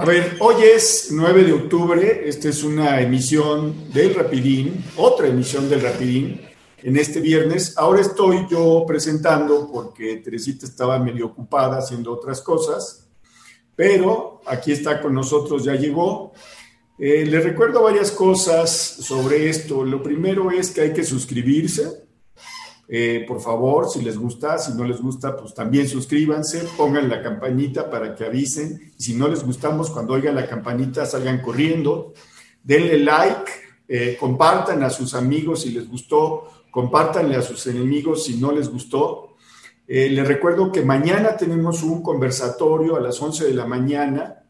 A 0.00 0.04
ver, 0.06 0.38
hoy 0.40 0.54
es 0.62 1.08
9 1.10 1.44
de 1.44 1.52
octubre, 1.52 2.22
esta 2.26 2.48
es 2.48 2.64
una 2.64 3.02
emisión 3.02 3.92
del 3.92 4.14
Rapidín, 4.14 4.82
otra 4.96 5.26
emisión 5.26 5.68
del 5.68 5.82
Rapidín 5.82 6.40
en 6.82 6.96
este 6.96 7.20
viernes. 7.20 7.76
Ahora 7.76 8.00
estoy 8.00 8.46
yo 8.50 8.86
presentando 8.86 9.70
porque 9.70 10.16
Teresita 10.16 10.64
estaba 10.64 10.98
medio 10.98 11.26
ocupada 11.26 11.76
haciendo 11.76 12.14
otras 12.14 12.40
cosas, 12.40 13.10
pero 13.76 14.40
aquí 14.46 14.72
está 14.72 15.02
con 15.02 15.12
nosotros, 15.12 15.64
ya 15.64 15.74
llegó. 15.74 16.32
Eh, 16.98 17.26
les 17.26 17.44
recuerdo 17.44 17.82
varias 17.82 18.10
cosas 18.10 18.70
sobre 18.70 19.50
esto. 19.50 19.84
Lo 19.84 20.02
primero 20.02 20.50
es 20.50 20.70
que 20.70 20.80
hay 20.80 20.92
que 20.94 21.04
suscribirse. 21.04 22.06
Eh, 22.92 23.24
por 23.26 23.40
favor, 23.40 23.88
si 23.88 24.02
les 24.02 24.18
gusta, 24.18 24.58
si 24.58 24.72
no 24.72 24.82
les 24.82 25.00
gusta, 25.00 25.36
pues 25.36 25.54
también 25.54 25.86
suscríbanse, 25.86 26.64
pongan 26.76 27.08
la 27.08 27.22
campanita 27.22 27.88
para 27.88 28.16
que 28.16 28.24
avisen. 28.24 28.92
Si 28.98 29.14
no 29.14 29.28
les 29.28 29.44
gustamos, 29.44 29.90
cuando 29.90 30.14
oigan 30.14 30.34
la 30.34 30.48
campanita, 30.48 31.06
salgan 31.06 31.40
corriendo. 31.40 32.12
Denle 32.64 32.98
like, 32.98 33.52
eh, 33.86 34.16
compartan 34.18 34.82
a 34.82 34.90
sus 34.90 35.14
amigos 35.14 35.62
si 35.62 35.70
les 35.70 35.88
gustó, 35.88 36.64
compártanle 36.72 37.36
a 37.36 37.42
sus 37.42 37.64
enemigos 37.68 38.24
si 38.24 38.38
no 38.38 38.50
les 38.50 38.68
gustó. 38.68 39.36
Eh, 39.86 40.10
les 40.10 40.26
recuerdo 40.26 40.72
que 40.72 40.82
mañana 40.82 41.36
tenemos 41.36 41.84
un 41.84 42.02
conversatorio 42.02 42.96
a 42.96 43.00
las 43.00 43.22
11 43.22 43.44
de 43.44 43.54
la 43.54 43.66
mañana 43.66 44.42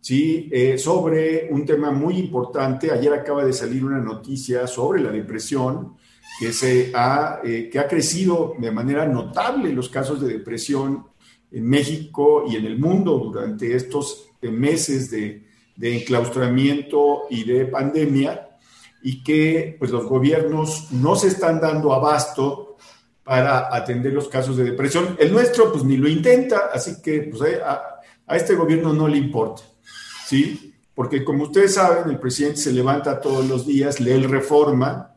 ¿sí? 0.00 0.50
sobre 0.78 1.48
un 1.50 1.66
tema 1.66 1.90
muy 1.90 2.16
importante. 2.16 2.90
Ayer 2.90 3.12
acaba 3.12 3.44
de 3.44 3.52
salir 3.52 3.84
una 3.84 3.98
noticia 3.98 4.66
sobre 4.66 5.02
la 5.02 5.10
depresión 5.10 6.00
que, 6.38 6.52
se 6.52 6.92
ha, 6.94 7.40
eh, 7.44 7.68
que 7.70 7.78
ha 7.78 7.88
crecido 7.88 8.54
de 8.58 8.70
manera 8.70 9.06
notable 9.06 9.72
los 9.72 9.88
casos 9.88 10.20
de 10.20 10.32
depresión 10.32 11.06
en 11.50 11.68
México 11.68 12.44
y 12.48 12.56
en 12.56 12.66
el 12.66 12.78
mundo 12.78 13.18
durante 13.18 13.74
estos 13.74 14.30
eh, 14.40 14.50
meses 14.50 15.10
de, 15.10 15.46
de 15.76 15.98
enclaustramiento 15.98 17.24
y 17.30 17.44
de 17.44 17.66
pandemia 17.66 18.48
y 19.02 19.22
que 19.22 19.76
pues 19.78 19.90
los 19.90 20.06
gobiernos 20.06 20.92
no 20.92 21.16
se 21.16 21.28
están 21.28 21.60
dando 21.60 21.92
abasto 21.92 22.76
para 23.24 23.74
atender 23.74 24.12
los 24.12 24.28
casos 24.28 24.56
de 24.56 24.64
depresión. 24.64 25.16
El 25.18 25.32
nuestro 25.32 25.70
pues 25.72 25.84
ni 25.84 25.96
lo 25.96 26.08
intenta, 26.08 26.70
así 26.72 27.00
que 27.02 27.22
pues 27.22 27.42
a, 27.62 28.00
a 28.26 28.36
este 28.36 28.54
gobierno 28.54 28.92
no 28.92 29.08
le 29.08 29.18
importa, 29.18 29.62
¿sí? 30.26 30.74
Porque 30.94 31.24
como 31.24 31.44
ustedes 31.44 31.74
saben, 31.74 32.10
el 32.10 32.18
presidente 32.18 32.58
se 32.58 32.72
levanta 32.72 33.20
todos 33.20 33.48
los 33.48 33.66
días, 33.66 34.00
lee 34.00 34.12
el 34.12 34.28
reforma, 34.28 35.11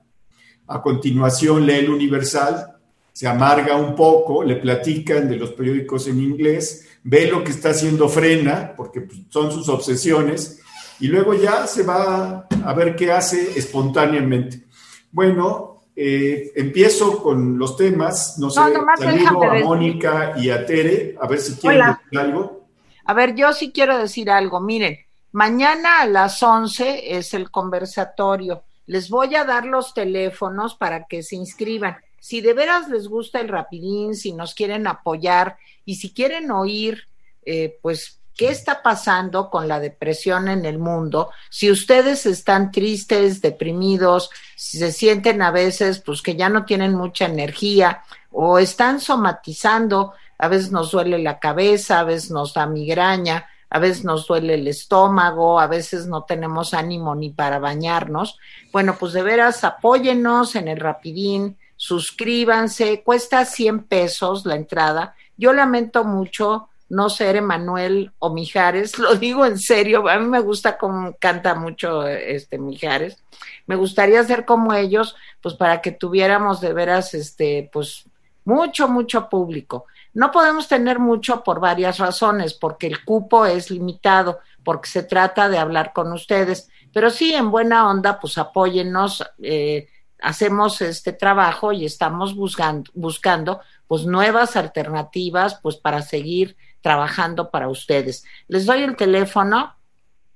a 0.68 0.82
continuación 0.82 1.66
lee 1.66 1.74
el 1.74 1.90
Universal, 1.90 2.76
se 3.12 3.28
amarga 3.28 3.78
un 3.78 3.96
poco, 3.96 4.44
le 4.44 4.58
platican 4.58 5.30
de 5.30 5.38
los 5.38 5.52
periódicos 5.52 6.08
en 6.08 6.20
inglés, 6.20 6.86
ve 7.04 7.28
lo 7.28 7.44
que 7.44 7.52
está 7.52 7.70
haciendo 7.70 8.10
Frena, 8.10 8.74
porque 8.76 9.02
pues, 9.02 9.20
son 9.30 9.52
sus 9.52 9.70
obsesiones, 9.70 10.62
y 11.00 11.08
luego 11.08 11.34
ya 11.34 11.66
se 11.66 11.84
va 11.84 12.46
a 12.66 12.74
ver 12.74 12.96
qué 12.96 13.12
hace 13.12 13.58
espontáneamente. 13.58 14.66
Bueno, 15.12 15.84
eh, 15.96 16.52
empiezo 16.56 17.24
con 17.24 17.58
los 17.58 17.78
temas, 17.78 18.38
no 18.38 18.50
sé, 18.50 18.60
saludo 18.60 19.44
a 19.44 19.60
Mónica 19.60 20.34
y 20.36 20.50
a 20.50 20.66
Tere, 20.66 21.16
a 21.22 21.26
ver 21.26 21.40
si 21.40 21.56
quieren 21.56 21.96
decir 22.04 22.20
algo. 22.20 22.68
A 23.06 23.14
ver, 23.14 23.34
yo 23.34 23.54
sí 23.54 23.72
quiero 23.72 23.98
decir 23.98 24.30
algo, 24.30 24.60
miren, 24.60 24.98
mañana 25.32 26.02
a 26.02 26.06
las 26.06 26.44
11 26.44 27.18
es 27.18 27.34
el 27.34 27.50
conversatorio 27.50 28.65
les 28.88 29.10
voy 29.10 29.36
a 29.36 29.46
dar 29.46 29.66
los 29.66 29.94
teléfonos 29.94 30.76
para 30.76 31.06
que 31.06 31.24
se 31.24 31.36
inscriban. 31.36 31.98
Si 32.20 32.42
de 32.42 32.54
veras 32.54 32.90
les 32.90 33.08
gusta 33.08 33.40
el 33.40 33.50
rapidín, 33.50 34.16
si 34.16 34.34
nos 34.34 34.54
quieren 34.54 34.88
apoyar 34.88 35.58
y 35.86 35.96
si 35.96 36.12
quieren 36.12 36.52
oír, 36.52 37.08
eh, 37.46 37.78
pues, 37.82 38.20
qué 38.36 38.50
está 38.50 38.84
pasando 38.84 39.50
con 39.50 39.68
la 39.68 39.80
depresión 39.80 40.50
en 40.50 40.66
el 40.66 40.78
mundo, 40.78 41.32
si 41.50 41.72
ustedes 41.72 42.26
están 42.26 42.72
tristes, 42.72 43.42
deprimidos, 43.42 44.30
si 44.56 44.78
se 44.78 44.92
sienten 44.92 45.42
a 45.42 45.52
veces, 45.52 46.00
pues, 46.00 46.22
que 46.22 46.36
ya 46.36 46.50
no 46.50 46.66
tienen 46.66 46.96
mucha 46.96 47.26
energía 47.26 48.04
o 48.32 48.60
están 48.60 49.00
somatizando, 49.00 50.14
a 50.38 50.48
veces 50.48 50.72
nos 50.72 50.92
duele 50.92 51.20
la 51.20 51.40
cabeza, 51.40 52.00
a 52.00 52.04
veces 52.04 52.32
nos 52.32 52.54
da 52.54 52.66
migraña, 52.66 53.48
a 53.70 53.80
veces 53.80 54.04
nos 54.04 54.28
duele 54.28 54.56
el 54.56 54.68
estómago, 54.68 55.60
a 55.60 55.68
veces 55.68 56.08
no 56.08 56.24
tenemos 56.24 56.74
ánimo 56.74 57.16
ni 57.16 57.30
para 57.30 57.60
bañarnos. 57.60 58.38
Bueno, 58.72 58.96
pues 59.00 59.14
de 59.14 59.24
veras 59.24 59.64
apóyennos 59.64 60.56
en 60.56 60.68
el 60.68 60.80
Rapidín, 60.80 61.58
suscríbanse, 61.76 63.04
cuesta 63.04 63.46
100 63.46 63.84
pesos 63.84 64.46
la 64.46 64.56
entrada. 64.56 65.16
Yo 65.38 65.54
lamento 65.54 66.04
mucho 66.04 66.70
no 66.88 67.10
ser 67.10 67.36
Emanuel 67.36 68.12
o 68.20 68.34
Mijares, 68.34 68.98
lo 69.00 69.16
digo 69.16 69.46
en 69.46 69.58
serio, 69.58 70.08
a 70.08 70.20
mí 70.20 70.28
me 70.28 70.40
gusta 70.40 70.78
cómo 70.78 71.16
canta 71.20 71.56
mucho 71.56 72.08
este 72.08 72.58
Mijares. 72.58 73.18
Me 73.66 73.76
gustaría 73.76 74.24
ser 74.24 74.46
como 74.46 74.74
ellos, 74.74 75.16
pues 75.42 75.56
para 75.56 75.82
que 75.82 75.92
tuviéramos 75.92 76.62
de 76.62 76.74
veras 76.74 77.14
este 77.14 77.70
pues 77.74 78.06
mucho 78.44 78.88
mucho 78.88 79.28
público. 79.28 79.86
No 80.16 80.32
podemos 80.32 80.68
tener 80.70 80.98
mucho 80.98 81.44
por 81.44 81.60
varias 81.60 82.00
razones, 82.00 82.54
porque 82.54 82.88
el 82.88 83.04
cupo 83.04 83.46
es 83.46 83.70
limitado, 83.70 84.40
porque 84.64 84.90
se 84.90 85.04
trata 85.04 85.50
de 85.50 85.58
hablar 85.58 85.92
con 85.94 86.12
ustedes, 86.14 86.70
pero 86.94 87.10
sí, 87.10 87.34
en 87.34 87.52
buena 87.52 87.90
onda, 87.90 88.18
pues 88.22 88.38
apóyennos, 88.38 89.24
eh, 89.44 89.90
hacemos 90.22 90.82
este 90.82 91.12
trabajo 91.12 91.74
y 91.74 91.86
estamos 91.86 92.34
buscando, 92.34 92.90
buscando 92.94 93.60
pues 93.88 94.06
nuevas 94.06 94.56
alternativas, 94.56 95.60
pues 95.62 95.76
para 95.76 96.02
seguir 96.02 96.56
trabajando 96.82 97.52
para 97.52 97.68
ustedes. 97.68 98.24
Les 98.48 98.66
doy 98.66 98.84
el 98.84 98.96
teléfono 98.96 99.76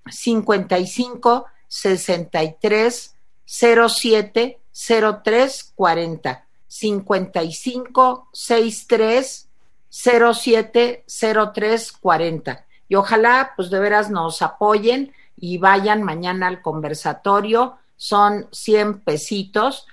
55 0.10 1.46
63 1.70 3.16
07 3.46 4.60
03 5.24 5.74
40 5.76 6.46
55 6.68 8.30
63 8.34 9.49
070340. 9.92 12.66
Y 12.88 12.96
ojalá, 12.96 13.54
pues 13.56 13.70
de 13.70 13.80
veras 13.80 14.10
nos 14.10 14.42
apoyen 14.42 15.14
y 15.38 15.58
vayan 15.58 16.04
mañana 16.04 16.48
al 16.48 16.62
conversatorio. 16.62 17.78
Son 17.96 18.48
100 18.52 19.02
pesitos. 19.02 19.88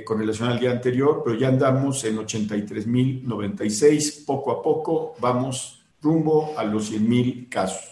con 0.05 0.19
relación 0.19 0.47
al 0.47 0.57
día 0.57 0.71
anterior, 0.71 1.21
pero 1.25 1.37
ya 1.37 1.49
andamos 1.49 2.05
en 2.05 2.15
83.096. 2.15 4.23
Poco 4.25 4.53
a 4.53 4.63
poco 4.63 5.15
vamos 5.19 5.83
rumbo 6.01 6.57
a 6.57 6.63
los 6.63 6.93
100.000 6.93 7.49
casos. 7.49 7.90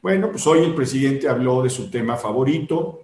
Bueno, 0.00 0.30
pues 0.30 0.46
hoy 0.46 0.60
el 0.64 0.74
presidente 0.74 1.28
habló 1.28 1.62
de 1.62 1.70
su 1.70 1.90
tema 1.90 2.16
favorito. 2.16 3.02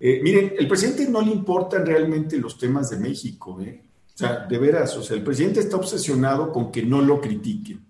Eh, 0.00 0.20
miren, 0.22 0.54
el 0.58 0.66
presidente 0.66 1.08
no 1.08 1.20
le 1.20 1.30
importan 1.30 1.84
realmente 1.84 2.38
los 2.38 2.58
temas 2.58 2.90
de 2.90 2.96
México, 2.96 3.60
¿eh? 3.60 3.82
O 4.14 4.18
sea, 4.18 4.46
de 4.46 4.58
veras, 4.58 4.96
o 4.96 5.02
sea, 5.02 5.16
el 5.16 5.22
presidente 5.22 5.60
está 5.60 5.76
obsesionado 5.76 6.52
con 6.52 6.70
que 6.70 6.82
no 6.82 7.00
lo 7.00 7.20
critiquen, 7.20 7.84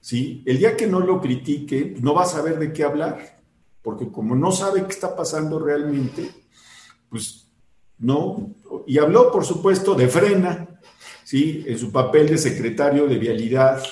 ¿sí? 0.00 0.42
El 0.46 0.58
día 0.58 0.76
que 0.76 0.86
no 0.86 1.00
lo 1.00 1.20
critique, 1.20 1.96
no 2.00 2.14
va 2.14 2.22
a 2.22 2.26
saber 2.26 2.58
de 2.58 2.72
qué 2.72 2.84
hablar, 2.84 3.40
porque 3.82 4.10
como 4.10 4.34
no 4.36 4.52
sabe 4.52 4.84
qué 4.84 4.92
está 4.92 5.16
pasando 5.16 5.58
realmente, 5.58 6.30
pues 7.08 7.48
no. 7.98 8.54
Y 8.86 8.98
habló, 8.98 9.32
por 9.32 9.44
supuesto, 9.44 9.94
de 9.94 10.08
frena, 10.08 10.80
¿sí? 11.24 11.64
En 11.66 11.78
su 11.78 11.90
papel 11.90 12.28
de 12.28 12.38
secretario 12.38 13.06
de 13.06 13.18
Vialidad, 13.18 13.82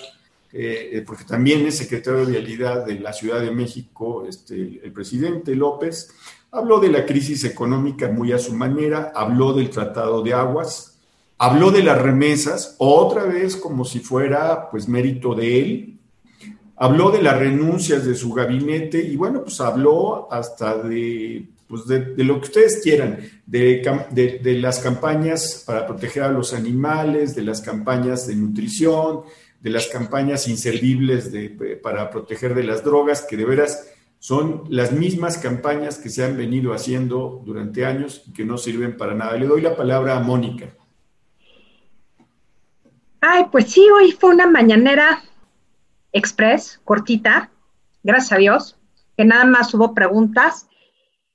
eh, 0.56 1.03
porque 1.05 1.25
también 1.25 1.67
es 1.67 1.79
secretario 1.79 2.25
de 2.25 2.33
Vialidad 2.33 2.87
de 2.87 3.01
la 3.01 3.12
Ciudad 3.12 3.41
de 3.41 3.51
México, 3.51 4.25
este, 4.29 4.81
el 4.85 4.93
presidente 4.93 5.56
López, 5.56 6.12
habló 6.53 6.79
de 6.79 6.91
la 6.91 7.05
crisis 7.05 7.43
económica 7.43 8.09
muy 8.09 8.31
a 8.31 8.39
su 8.39 8.55
manera, 8.55 9.12
habló 9.17 9.53
del 9.53 9.71
Tratado 9.71 10.23
de 10.23 10.33
Aguas, 10.33 11.01
habló 11.39 11.73
de 11.73 11.83
las 11.83 12.01
remesas, 12.01 12.77
otra 12.79 13.25
vez 13.25 13.56
como 13.56 13.85
si 13.85 13.99
fuera 13.99 14.71
pues 14.71 14.87
mérito 14.87 15.35
de 15.35 15.59
él, 15.59 15.99
habló 16.77 17.11
de 17.11 17.23
las 17.23 17.37
renuncias 17.37 18.05
de 18.05 18.15
su 18.15 18.33
gabinete 18.33 19.03
y 19.03 19.17
bueno, 19.17 19.43
pues 19.43 19.61
habló 19.61 20.33
hasta 20.33 20.79
de 20.79 21.49
pues 21.67 21.87
de, 21.87 22.23
lo 22.23 22.41
que 22.41 22.47
ustedes 22.47 22.81
quieran, 22.83 23.19
de, 23.47 24.41
de, 24.41 24.55
las 24.55 24.79
campañas 24.79 25.65
para 25.67 25.87
proteger 25.87 26.23
a 26.23 26.31
los 26.31 26.53
animales, 26.53 27.35
de 27.35 27.43
las 27.43 27.61
campañas 27.62 28.27
de 28.29 28.37
nutrición, 28.37 29.23
de 29.64 29.70
las 29.70 29.87
campañas 29.87 30.46
inservibles 30.46 31.32
para 31.82 32.11
proteger 32.11 32.55
de 32.55 32.64
las 32.64 32.84
drogas, 32.84 33.22
que 33.22 33.38
de 33.38 33.46
veras 33.46 33.90
son 34.19 34.64
las 34.69 34.93
mismas 34.93 35.38
campañas 35.38 35.96
que 35.96 36.11
se 36.11 36.22
han 36.22 36.37
venido 36.37 36.75
haciendo 36.75 37.43
durante 37.46 37.87
años 37.87 38.25
y 38.26 38.34
que 38.34 38.44
no 38.44 38.58
sirven 38.58 38.99
para 38.99 39.14
nada. 39.14 39.38
Le 39.38 39.46
doy 39.46 39.62
la 39.62 39.75
palabra 39.75 40.19
a 40.19 40.20
Mónica. 40.20 40.69
Ay, 43.22 43.46
pues 43.50 43.72
sí, 43.72 43.88
hoy 43.88 44.12
fue 44.12 44.34
una 44.34 44.46
mañanera 44.46 45.22
express, 46.12 46.78
cortita, 46.84 47.50
gracias 48.02 48.32
a 48.32 48.37
Dios, 48.37 48.76
que 49.16 49.25
nada 49.25 49.46
más 49.46 49.72
hubo 49.72 49.94
preguntas. 49.94 50.69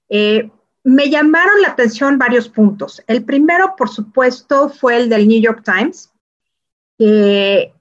Eh, 0.07 0.51
me 0.83 1.09
llamaron 1.09 1.63
la 1.63 1.69
atención 1.69 2.19
varios 2.19 2.47
puntos. 2.47 3.01
El 3.07 3.25
primero, 3.25 3.73
por 3.75 3.89
supuesto, 3.89 4.69
fue 4.69 4.97
el 4.97 5.09
del 5.09 5.27
New 5.27 5.41
York 5.41 5.63
Times, 5.65 6.13
que 6.95 7.73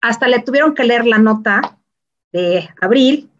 hasta 0.00 0.28
le 0.28 0.40
tuvieron 0.40 0.74
que 0.74 0.84
leer 0.84 1.06
la 1.06 1.18
nota 1.18 1.78
de 2.32 2.68
abril, 2.80 3.30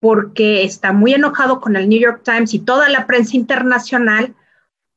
porque 0.00 0.64
está 0.64 0.92
muy 0.92 1.14
enojado 1.14 1.60
con 1.60 1.76
el 1.76 1.88
New 1.88 1.98
York 1.98 2.22
Times 2.24 2.54
y 2.54 2.60
toda 2.60 2.88
la 2.88 3.06
prensa 3.06 3.36
internacional, 3.36 4.34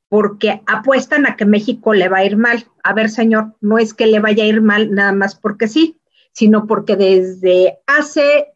porque 0.10 0.62
apuestan 0.66 1.26
a 1.26 1.36
que 1.36 1.46
México 1.46 1.94
le 1.94 2.10
va 2.10 2.18
a 2.18 2.26
ir 2.26 2.36
mal. 2.36 2.68
A 2.84 2.94
ver, 2.94 3.10
señor, 3.10 3.56
no 3.62 3.78
es 3.78 3.94
que 3.94 4.08
le 4.08 4.20
vaya 4.20 4.44
a 4.44 4.48
ir 4.48 4.62
mal 4.62 4.92
nada 4.94 5.14
más 5.14 5.36
porque 5.36 5.68
sí, 5.68 6.00
sino 6.34 6.68
porque 6.68 6.96
desde 6.96 7.80
hace, 7.86 8.48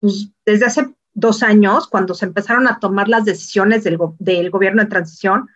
pues, 0.00 0.30
desde 0.46 0.66
hace 0.66 0.94
dos 1.14 1.42
años, 1.42 1.88
cuando 1.88 2.14
se 2.14 2.26
empezaron 2.26 2.68
a 2.68 2.78
tomar 2.78 3.08
las 3.08 3.24
decisiones 3.24 3.82
del, 3.82 3.98
del 4.18 4.50
gobierno 4.50 4.82
de 4.82 4.88
transición, 4.88 5.48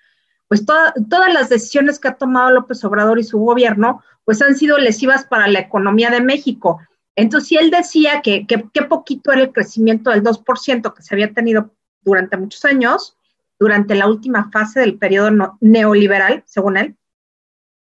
pues 0.48 0.66
todas 0.66 1.32
las 1.32 1.48
decisiones 1.48 1.98
que 1.98 2.08
ha 2.08 2.14
tomado 2.16 2.50
López 2.50 2.84
Obrador 2.84 3.18
y 3.18 3.24
su 3.24 3.38
gobierno, 3.38 4.02
pues 4.24 4.40
han 4.42 4.56
sido 4.56 4.78
lesivas 4.78 5.24
para 5.24 5.48
la 5.48 5.60
economía 5.60 6.10
de 6.10 6.20
México. 6.20 6.80
Entonces, 7.16 7.48
si 7.48 7.56
él 7.56 7.70
decía 7.70 8.22
que 8.22 8.46
qué 8.46 8.82
poquito 8.82 9.32
era 9.32 9.42
el 9.42 9.52
crecimiento 9.52 10.10
del 10.10 10.22
2% 10.22 10.94
que 10.94 11.02
se 11.02 11.14
había 11.14 11.32
tenido 11.32 11.74
durante 12.00 12.36
muchos 12.36 12.64
años, 12.64 13.16
durante 13.58 13.94
la 13.94 14.08
última 14.08 14.50
fase 14.50 14.80
del 14.80 14.98
periodo 14.98 15.56
neoliberal, 15.60 16.42
según 16.46 16.76
él, 16.76 16.96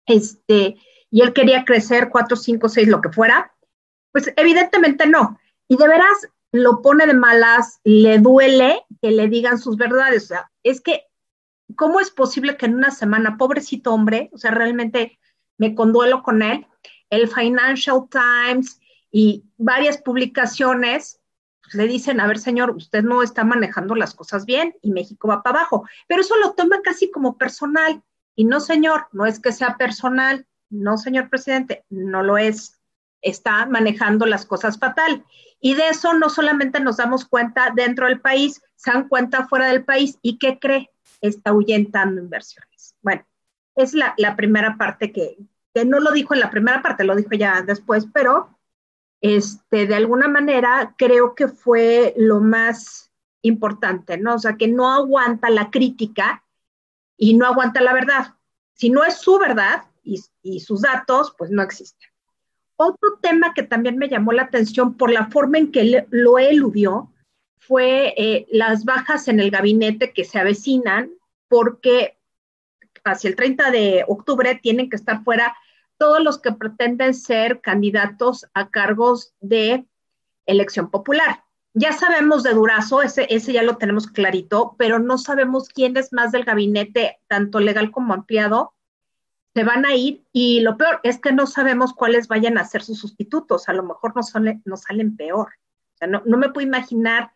este, 0.06 0.76
y 1.10 1.22
él 1.22 1.32
quería 1.32 1.64
crecer 1.64 2.10
4, 2.10 2.36
5, 2.36 2.68
6, 2.68 2.88
lo 2.88 3.00
que 3.00 3.08
fuera, 3.10 3.54
pues 4.12 4.32
evidentemente 4.36 5.06
no. 5.06 5.38
Y 5.68 5.76
de 5.76 5.88
veras 5.88 6.28
lo 6.52 6.82
pone 6.82 7.06
de 7.06 7.14
malas, 7.14 7.80
le 7.84 8.18
duele 8.18 8.84
que 9.00 9.10
le 9.10 9.28
digan 9.28 9.58
sus 9.58 9.76
verdades. 9.76 10.24
O 10.24 10.26
sea, 10.26 10.50
es 10.62 10.80
que, 10.80 11.04
¿cómo 11.76 12.00
es 12.00 12.10
posible 12.10 12.56
que 12.56 12.66
en 12.66 12.74
una 12.74 12.90
semana, 12.90 13.36
pobrecito 13.38 13.92
hombre, 13.94 14.30
o 14.32 14.38
sea, 14.38 14.50
realmente 14.50 15.18
me 15.68 15.74
conduelo 15.74 16.22
con 16.22 16.42
él, 16.42 16.66
el 17.10 17.28
Financial 17.28 18.00
Times, 18.10 18.80
y 19.10 19.44
varias 19.56 19.98
publicaciones 19.98 21.20
le 21.72 21.86
dicen, 21.86 22.20
a 22.20 22.26
ver, 22.26 22.38
señor, 22.38 22.70
usted 22.70 23.02
no 23.02 23.22
está 23.22 23.44
manejando 23.44 23.94
las 23.94 24.12
cosas 24.12 24.44
bien 24.44 24.74
y 24.82 24.90
México 24.90 25.28
va 25.28 25.42
para 25.42 25.60
abajo. 25.60 25.88
Pero 26.08 26.20
eso 26.20 26.36
lo 26.36 26.54
toma 26.54 26.82
casi 26.82 27.10
como 27.10 27.38
personal. 27.38 28.02
Y 28.34 28.44
no, 28.44 28.58
señor, 28.60 29.06
no 29.12 29.24
es 29.24 29.40
que 29.40 29.52
sea 29.52 29.76
personal. 29.76 30.46
No, 30.68 30.98
señor 30.98 31.30
presidente, 31.30 31.84
no 31.88 32.22
lo 32.22 32.38
es. 32.38 32.80
Está 33.22 33.66
manejando 33.66 34.26
las 34.26 34.44
cosas 34.44 34.78
fatal. 34.78 35.24
Y 35.60 35.74
de 35.74 35.88
eso 35.88 36.12
no 36.14 36.28
solamente 36.28 36.80
nos 36.80 36.96
damos 36.96 37.24
cuenta 37.24 37.72
dentro 37.74 38.06
del 38.06 38.20
país, 38.20 38.60
se 38.74 38.92
dan 38.92 39.08
cuenta 39.08 39.46
fuera 39.46 39.68
del 39.68 39.84
país. 39.84 40.18
¿Y 40.22 40.38
qué 40.38 40.58
cree? 40.58 40.90
Está 41.20 41.50
ahuyentando 41.50 42.20
inversiones. 42.20 42.96
Bueno, 43.00 43.24
es 43.76 43.94
la, 43.94 44.14
la 44.18 44.36
primera 44.36 44.76
parte 44.76 45.12
que, 45.12 45.38
que 45.74 45.84
no 45.84 45.98
lo 45.98 46.12
dijo 46.12 46.32
en 46.32 46.40
la 46.40 46.50
primera 46.50 46.80
parte, 46.80 47.04
lo 47.04 47.16
dijo 47.16 47.30
ya 47.32 47.62
después, 47.62 48.06
pero 48.14 48.56
este, 49.20 49.86
de 49.86 49.94
alguna 49.94 50.28
manera 50.28 50.94
creo 50.96 51.34
que 51.34 51.48
fue 51.48 52.14
lo 52.16 52.40
más 52.40 53.10
importante, 53.42 54.16
¿no? 54.16 54.34
O 54.34 54.38
sea, 54.38 54.56
que 54.56 54.68
no 54.68 54.92
aguanta 54.92 55.50
la 55.50 55.70
crítica 55.70 56.44
y 57.16 57.34
no 57.34 57.46
aguanta 57.46 57.80
la 57.80 57.92
verdad. 57.92 58.34
Si 58.74 58.90
no 58.90 59.04
es 59.04 59.18
su 59.18 59.38
verdad 59.38 59.84
y, 60.02 60.60
sus 60.60 60.82
datos, 60.82 61.34
pues 61.36 61.50
no 61.50 61.62
existen. 61.62 62.08
Otro 62.76 63.18
tema 63.20 63.54
que 63.54 63.62
también 63.62 63.98
me 63.98 64.08
llamó 64.08 64.32
la 64.32 64.42
atención 64.42 64.94
por 64.94 65.10
la 65.10 65.26
forma 65.26 65.58
en 65.58 65.72
que 65.72 66.06
lo 66.10 66.38
eludió 66.38 67.10
fue 67.58 68.14
eh, 68.16 68.46
las 68.50 68.84
bajas 68.84 69.28
en 69.28 69.40
el 69.40 69.50
gabinete 69.50 70.12
que 70.12 70.24
se 70.24 70.38
avecinan, 70.38 71.10
porque 71.48 72.18
hacia 73.04 73.28
el 73.28 73.36
30 73.36 73.70
de 73.70 74.04
octubre 74.06 74.58
tienen 74.62 74.90
que 74.90 74.96
estar 74.96 75.22
fuera 75.24 75.56
todos 75.98 76.22
los 76.22 76.40
que 76.40 76.52
pretenden 76.52 77.14
ser 77.14 77.60
candidatos 77.60 78.46
a 78.54 78.70
cargos 78.70 79.34
de 79.40 79.86
elección 80.46 80.90
popular. 80.90 81.44
Ya 81.72 81.92
sabemos 81.92 82.42
de 82.42 82.54
Durazo, 82.54 83.02
ese, 83.02 83.26
ese 83.30 83.52
ya 83.52 83.62
lo 83.62 83.76
tenemos 83.76 84.06
clarito, 84.06 84.76
pero 84.78 84.98
no 84.98 85.18
sabemos 85.18 85.68
quiénes 85.68 86.12
más 86.12 86.30
del 86.30 86.44
gabinete, 86.44 87.18
tanto 87.26 87.58
legal 87.58 87.90
como 87.90 88.14
ampliado, 88.14 88.74
se 89.54 89.64
van 89.64 89.86
a 89.86 89.94
ir 89.94 90.24
y 90.32 90.60
lo 90.60 90.76
peor 90.76 91.00
es 91.04 91.18
que 91.18 91.32
no 91.32 91.46
sabemos 91.46 91.92
cuáles 91.92 92.28
vayan 92.28 92.58
a 92.58 92.64
ser 92.64 92.82
sus 92.82 92.98
sustitutos, 92.98 93.68
a 93.68 93.72
lo 93.72 93.84
mejor 93.84 94.14
nos, 94.16 94.32
nos 94.64 94.82
salen 94.82 95.16
peor. 95.16 95.48
O 95.94 95.96
sea, 95.96 96.08
no, 96.08 96.22
no 96.26 96.36
me 96.36 96.50
puedo 96.50 96.66
imaginar, 96.66 97.32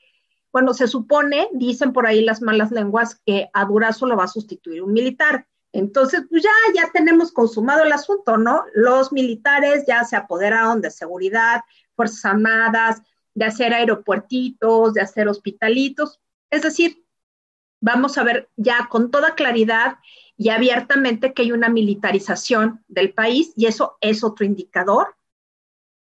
bueno, 0.52 0.74
se 0.74 0.88
supone, 0.88 1.48
dicen 1.52 1.92
por 1.92 2.06
ahí 2.06 2.24
las 2.24 2.42
malas 2.42 2.72
lenguas, 2.72 3.20
que 3.24 3.48
a 3.52 3.64
Durazo 3.64 4.06
lo 4.06 4.16
va 4.16 4.24
a 4.24 4.28
sustituir 4.28 4.82
un 4.82 4.92
militar 4.92 5.46
entonces, 5.72 6.22
pues 6.28 6.42
ya, 6.42 6.50
ya 6.74 6.90
tenemos 6.92 7.32
consumado 7.32 7.82
el 7.84 7.92
asunto, 7.92 8.36
¿no? 8.36 8.64
Los 8.74 9.12
militares 9.12 9.84
ya 9.86 10.04
se 10.04 10.16
apoderaron 10.16 10.80
de 10.80 10.90
seguridad, 10.90 11.62
Fuerzas 11.94 12.24
Armadas, 12.24 13.02
de 13.34 13.44
hacer 13.44 13.74
aeropuertitos, 13.74 14.94
de 14.94 15.02
hacer 15.02 15.28
hospitalitos. 15.28 16.20
Es 16.50 16.62
decir, 16.62 17.04
vamos 17.80 18.18
a 18.18 18.24
ver 18.24 18.48
ya 18.56 18.88
con 18.88 19.10
toda 19.10 19.34
claridad 19.34 19.98
y 20.36 20.48
abiertamente 20.50 21.34
que 21.34 21.42
hay 21.42 21.52
una 21.52 21.68
militarización 21.68 22.84
del 22.88 23.12
país 23.12 23.52
y 23.56 23.66
eso 23.66 23.98
es 24.00 24.24
otro 24.24 24.46
indicador 24.46 25.16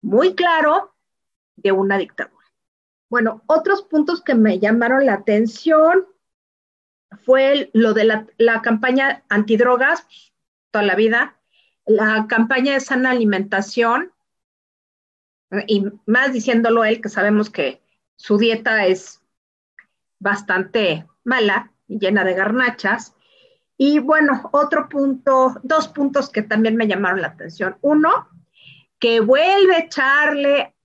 muy 0.01 0.35
claro 0.35 0.95
de 1.57 1.73
una 1.73 1.99
dictadura. 1.99 2.37
Bueno, 3.09 3.43
otros 3.47 3.83
puntos 3.83 4.23
que 4.23 4.35
me 4.35 4.59
llamaron 4.59 5.07
la 5.07 5.15
atención, 5.15 6.07
fue 7.25 7.71
lo 7.73 7.95
de 7.95 8.27
la, 8.39 8.63
campaña 8.63 9.25
antidrogas, 9.29 10.07
toda 10.71 10.85
la 10.85 10.95
vida, 10.95 11.37
la 11.87 12.27
campaña 12.29 12.75
de 12.75 12.81
sana 12.81 13.11
alimentación, 13.11 14.13
y 15.67 15.85
más 16.07 16.33
diciéndolo 16.33 16.85
él, 16.85 17.01
que 17.01 17.09
sabemos 17.09 17.51
que 17.51 17.81
su 18.17 18.37
dieta 18.37 18.87
es 18.87 19.23
bastante 20.19 21.07
mala 21.25 21.73
llena 21.87 22.25
de 22.25 22.35
garnachas. 22.35 23.15
Y 23.79 24.01
bueno, 24.01 24.49
otro 24.53 24.89
punto, 24.89 25.55
dos 25.63 25.89
puntos 25.89 26.31
que 26.31 26.43
también 26.43 26.77
me 26.77 26.89
llamaron 26.89 27.21
la 27.21 27.29
atención. 27.29 27.77
Uno, 27.83 28.29
que 28.99 29.21
vuelve 29.21 29.77
a 29.77 29.81
echarle 29.81 30.76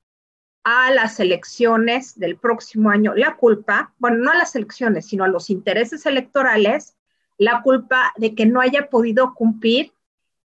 a 0.63 0.91
las 0.91 1.19
elecciones 1.19 2.19
del 2.19 2.37
próximo 2.37 2.91
año 2.91 3.13
la 3.15 3.35
culpa, 3.35 3.93
bueno, 3.97 4.17
no 4.17 4.31
a 4.31 4.37
las 4.37 4.55
elecciones, 4.55 5.07
sino 5.07 5.23
a 5.23 5.27
los 5.27 5.49
intereses 5.49 6.05
electorales, 6.05 6.95
la 7.37 7.61
culpa 7.63 8.13
de 8.17 8.35
que 8.35 8.45
no 8.45 8.61
haya 8.61 8.89
podido 8.89 9.33
cumplir 9.33 9.93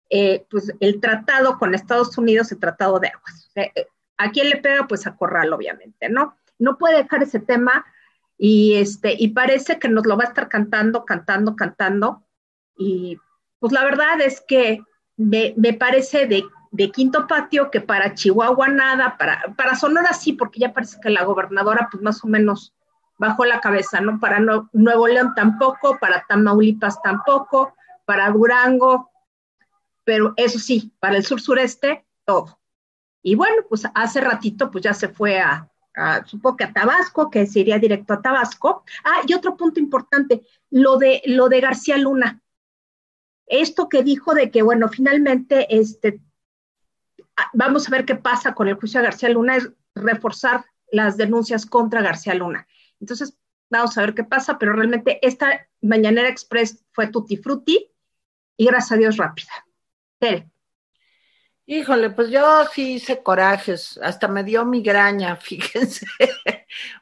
eh, 0.10 0.46
pues, 0.50 0.74
el 0.80 1.02
tratado 1.02 1.58
con 1.58 1.76
Estados 1.76 2.18
Unidos, 2.18 2.52
el 2.52 2.60
tratado 2.60 3.00
de 3.00 3.10
aguas. 3.10 3.52
Eh, 3.56 3.88
¿A 4.18 4.32
quién 4.32 4.50
le 4.50 4.58
pega? 4.58 4.88
Pues 4.88 5.06
a 5.06 5.16
Corral, 5.16 5.52
obviamente, 5.52 6.10
¿no? 6.10 6.38
No 6.58 6.78
puede 6.78 7.04
dejar 7.04 7.24
ese 7.24 7.40
tema 7.40 7.86
y, 8.38 8.76
este, 8.76 9.16
y 9.18 9.30
parece 9.30 9.80
que 9.80 9.90
nos 9.90 10.06
lo 10.06 10.18
va 10.18 10.24
a 10.24 10.28
estar 10.28 10.48
cantando, 10.48 11.06
cantando, 11.06 11.56
cantando. 11.56 12.24
Y 12.78 13.20
pues 13.60 13.74
la 13.74 13.84
verdad 13.84 14.22
es 14.22 14.42
que 14.48 14.82
me, 15.18 15.54
me 15.58 15.74
parece 15.74 16.26
de 16.26 16.44
de 16.72 16.92
quinto 16.92 17.28
patio 17.28 17.72
que 17.72 17.82
para 17.82 18.14
Chihuahua 18.14 18.68
nada, 18.68 19.18
para, 19.18 19.54
para 19.56 19.76
Sonora 19.76 20.14
sí, 20.14 20.34
porque 20.34 20.60
ya 20.60 20.74
parece 20.74 21.00
que 21.02 21.10
la 21.10 21.24
gobernadora 21.24 21.88
pues 21.92 22.04
más 22.04 22.24
o 22.24 22.28
menos 22.28 22.74
bajó 23.18 23.46
la 23.46 23.60
cabeza, 23.60 24.00
¿no? 24.00 24.20
Para 24.20 24.40
Nuevo 24.74 25.08
León 25.08 25.34
tampoco, 25.36 25.98
para 26.00 26.24
Tamaulipas 26.28 27.02
tampoco, 27.02 27.76
para 28.06 28.30
Durango, 28.30 29.12
pero 30.04 30.34
eso 30.38 30.60
sí, 30.60 30.94
para 31.00 31.18
el 31.18 31.26
sur 31.26 31.42
sureste, 31.42 32.06
todo. 32.26 32.60
Y 33.22 33.36
bueno, 33.36 33.64
pues 33.68 33.84
hace 33.94 34.22
ratito 34.22 34.72
pues 34.72 34.84
ya 34.84 34.94
se 34.94 35.10
fue 35.10 35.40
a, 35.40 35.70
a, 35.96 36.26
supongo 36.26 36.58
que 36.58 36.64
a 36.64 36.74
Tabasco, 36.74 37.30
que 37.30 37.46
se 37.46 37.60
iría 37.60 37.80
directo 37.80 38.14
a 38.14 38.22
Tabasco. 38.22 38.84
Ah, 39.04 39.22
y 39.28 39.34
otro 39.34 39.58
punto 39.58 39.80
importante, 39.80 40.44
lo 40.70 40.98
de, 40.98 41.22
lo 41.26 41.50
de 41.50 41.60
García 41.60 41.98
Luna. 41.98 42.42
Esto 43.48 43.90
que 43.90 44.04
dijo 44.04 44.34
de 44.34 44.52
que, 44.52 44.62
bueno, 44.62 44.90
finalmente 44.90 45.68
este, 45.70 46.22
vamos 47.54 47.88
a 47.88 47.92
ver 47.92 48.06
qué 48.06 48.16
pasa 48.16 48.54
con 48.54 48.68
el 48.68 48.76
juicio 48.76 49.00
de 49.00 49.08
García 49.08 49.30
Luna, 49.30 49.56
es 49.58 49.72
reforzar 49.96 50.66
las 50.92 51.18
denuncias 51.18 51.66
contra 51.66 52.02
García 52.02 52.34
Luna. 52.34 52.68
Entonces, 53.00 53.38
Vamos 53.70 53.98
a 53.98 54.02
ver 54.02 54.14
qué 54.14 54.24
pasa, 54.24 54.58
pero 54.58 54.74
realmente 54.74 55.20
esta 55.22 55.68
Mañanera 55.82 56.30
Express 56.30 56.84
fue 56.92 57.08
tutti 57.08 57.38
frutti 57.38 57.92
y 58.56 58.66
gracias 58.66 58.94
a 58.94 58.98
Dios 58.98 59.18
rápida. 59.18 59.52
Híjole, 61.66 62.12
pues 62.12 62.30
yo 62.30 62.66
sí 62.74 62.94
hice 62.94 63.22
corajes, 63.22 64.00
hasta 64.02 64.30
me 64.30 64.44
dio 64.44 64.66
migraña, 64.66 65.36
fíjense. 65.42 66.08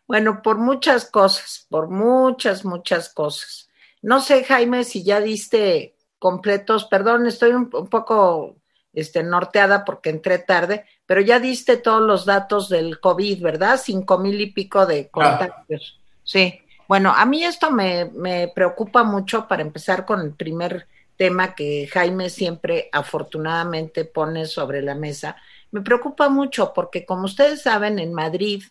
bueno, 0.07 0.41
por 0.41 0.57
muchas 0.57 1.09
cosas, 1.09 1.67
por 1.69 1.89
muchas, 1.89 2.65
muchas 2.65 3.13
cosas. 3.13 3.69
No 4.01 4.19
sé, 4.19 4.43
Jaime, 4.43 4.83
si 4.83 5.03
ya 5.03 5.21
diste 5.21 5.95
completos, 6.17 6.85
perdón, 6.85 7.27
estoy 7.27 7.51
un, 7.51 7.69
poco 7.69 8.55
este, 8.95 9.21
norteada 9.21 9.85
porque 9.85 10.09
entré 10.09 10.39
tarde, 10.39 10.85
pero 11.05 11.21
ya 11.21 11.39
diste 11.39 11.77
todos 11.77 12.01
los 12.01 12.25
datos 12.25 12.69
del 12.69 12.99
COVID, 12.99 13.43
¿verdad? 13.43 13.79
Cinco 13.81 14.17
mil 14.17 14.41
y 14.41 14.47
pico 14.47 14.87
de 14.87 15.09
contagios. 15.09 15.99
Sí. 16.23 16.59
Bueno, 16.87 17.13
a 17.15 17.25
mí 17.25 17.43
esto 17.43 17.69
me, 17.69 18.05
me 18.05 18.47
preocupa 18.47 19.03
mucho 19.03 19.47
para 19.47 19.61
empezar 19.61 20.05
con 20.05 20.21
el 20.21 20.33
primer 20.33 20.87
tema 21.17 21.55
que 21.55 21.87
Jaime 21.91 22.29
siempre 22.29 22.89
afortunadamente 22.91 24.05
pone 24.05 24.45
sobre 24.45 24.81
la 24.81 24.95
mesa, 24.95 25.37
me 25.71 25.81
preocupa 25.81 26.29
mucho 26.29 26.73
porque 26.73 27.05
como 27.05 27.25
ustedes 27.25 27.61
saben, 27.61 27.99
en 27.99 28.13
Madrid 28.13 28.63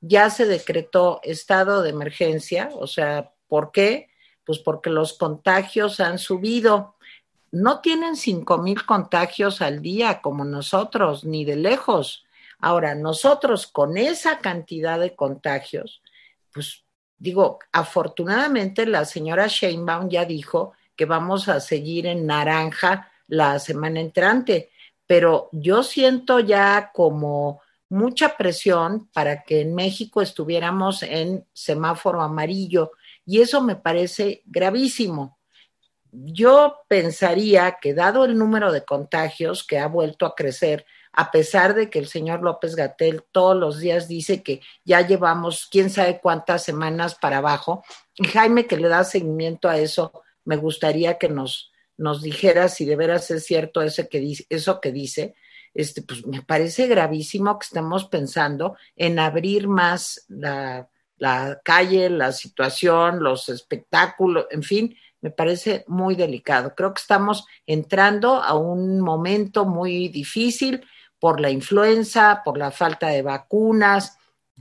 ya 0.00 0.30
se 0.30 0.46
decretó 0.46 1.20
estado 1.22 1.82
de 1.82 1.90
emergencia, 1.90 2.70
o 2.74 2.86
sea, 2.86 3.32
¿por 3.46 3.70
qué? 3.72 4.08
Pues 4.44 4.58
porque 4.58 4.90
los 4.90 5.12
contagios 5.16 6.00
han 6.00 6.18
subido. 6.18 6.96
No 7.52 7.80
tienen 7.80 8.16
cinco 8.16 8.58
mil 8.58 8.84
contagios 8.84 9.60
al 9.60 9.82
día 9.82 10.20
como 10.20 10.44
nosotros, 10.44 11.24
ni 11.24 11.44
de 11.44 11.56
lejos. 11.56 12.24
Ahora, 12.58 12.94
nosotros 12.94 13.66
con 13.66 13.96
esa 13.98 14.38
cantidad 14.38 14.98
de 14.98 15.14
contagios, 15.14 16.02
pues 16.52 16.84
digo, 17.18 17.58
afortunadamente 17.72 18.86
la 18.86 19.04
señora 19.04 19.46
Sheinbaum 19.46 20.08
ya 20.08 20.24
dijo 20.24 20.72
que 20.96 21.04
vamos 21.04 21.48
a 21.48 21.60
seguir 21.60 22.06
en 22.06 22.26
naranja 22.26 23.10
la 23.28 23.58
semana 23.58 24.00
entrante, 24.00 24.70
pero 25.06 25.48
yo 25.52 25.82
siento 25.82 26.40
ya 26.40 26.90
como 26.92 27.60
mucha 27.88 28.36
presión 28.36 29.08
para 29.12 29.42
que 29.42 29.60
en 29.60 29.74
México 29.74 30.22
estuviéramos 30.22 31.02
en 31.02 31.46
semáforo 31.52 32.22
amarillo 32.22 32.92
y 33.26 33.40
eso 33.40 33.62
me 33.62 33.76
parece 33.76 34.42
gravísimo. 34.46 35.38
Yo 36.12 36.80
pensaría 36.88 37.78
que 37.80 37.94
dado 37.94 38.26
el 38.26 38.36
número 38.36 38.70
de 38.70 38.84
contagios 38.84 39.64
que 39.64 39.78
ha 39.78 39.88
vuelto 39.88 40.26
a 40.26 40.34
crecer, 40.34 40.84
a 41.10 41.30
pesar 41.30 41.74
de 41.74 41.88
que 41.88 41.98
el 41.98 42.06
señor 42.06 42.42
López 42.42 42.76
Gatel 42.76 43.24
todos 43.32 43.56
los 43.56 43.78
días 43.78 44.08
dice 44.08 44.42
que 44.42 44.60
ya 44.84 45.00
llevamos 45.06 45.66
quién 45.70 45.88
sabe 45.88 46.20
cuántas 46.20 46.64
semanas 46.64 47.14
para 47.14 47.38
abajo, 47.38 47.82
y 48.14 48.28
Jaime 48.28 48.66
que 48.66 48.76
le 48.76 48.88
da 48.88 49.04
seguimiento 49.04 49.70
a 49.70 49.78
eso, 49.78 50.22
me 50.44 50.56
gustaría 50.56 51.16
que 51.16 51.30
nos, 51.30 51.72
nos 51.96 52.20
dijera 52.20 52.68
si 52.68 52.84
de 52.84 52.96
veras 52.96 53.30
es 53.30 53.46
cierto 53.46 53.80
ese 53.80 54.08
que 54.08 54.20
dice, 54.20 54.46
eso 54.50 54.80
que 54.80 54.92
dice. 54.92 55.34
Este, 55.74 56.02
pues 56.02 56.26
me 56.26 56.42
parece 56.42 56.86
gravísimo 56.86 57.58
que 57.58 57.64
estemos 57.64 58.04
pensando 58.04 58.76
en 58.94 59.18
abrir 59.18 59.68
más 59.68 60.26
la, 60.28 60.90
la 61.16 61.60
calle, 61.64 62.10
la 62.10 62.32
situación, 62.32 63.22
los 63.22 63.48
espectáculos, 63.48 64.46
en 64.50 64.62
fin, 64.62 64.96
me 65.22 65.30
parece 65.30 65.84
muy 65.86 66.14
delicado. 66.14 66.74
Creo 66.74 66.92
que 66.92 67.00
estamos 67.00 67.46
entrando 67.66 68.42
a 68.42 68.54
un 68.54 69.00
momento 69.00 69.64
muy 69.64 70.08
difícil 70.08 70.84
por 71.18 71.40
la 71.40 71.50
influenza, 71.50 72.42
por 72.44 72.58
la 72.58 72.72
falta 72.72 73.08
de 73.08 73.22
vacunas, 73.22 74.18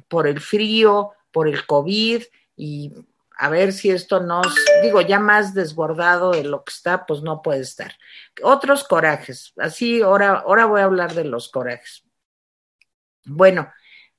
por 0.08 0.28
el 0.28 0.40
frío, 0.40 1.12
por 1.32 1.48
el 1.48 1.66
COVID 1.66 2.24
y 2.56 2.94
a 3.38 3.50
ver 3.50 3.74
si 3.74 3.90
esto 3.90 4.20
nos, 4.20 4.54
digo, 4.84 5.02
ya 5.02 5.20
más 5.20 5.56
desbordado 5.56 6.32
de 6.32 6.44
lo 6.44 6.64
que 6.64 6.72
está, 6.72 7.08
pues 7.08 7.24
no 7.24 7.42
puede 7.42 7.62
estar. 7.62 7.96
Otros 8.44 8.84
corajes, 8.84 9.54
así 9.58 10.04
ahora, 10.04 10.44
ahora 10.46 10.66
voy 10.66 10.82
a 10.82 10.84
hablar 10.84 11.16
de 11.16 11.24
los 11.24 11.50
corajes. 11.50 12.04
Bueno, 13.26 13.72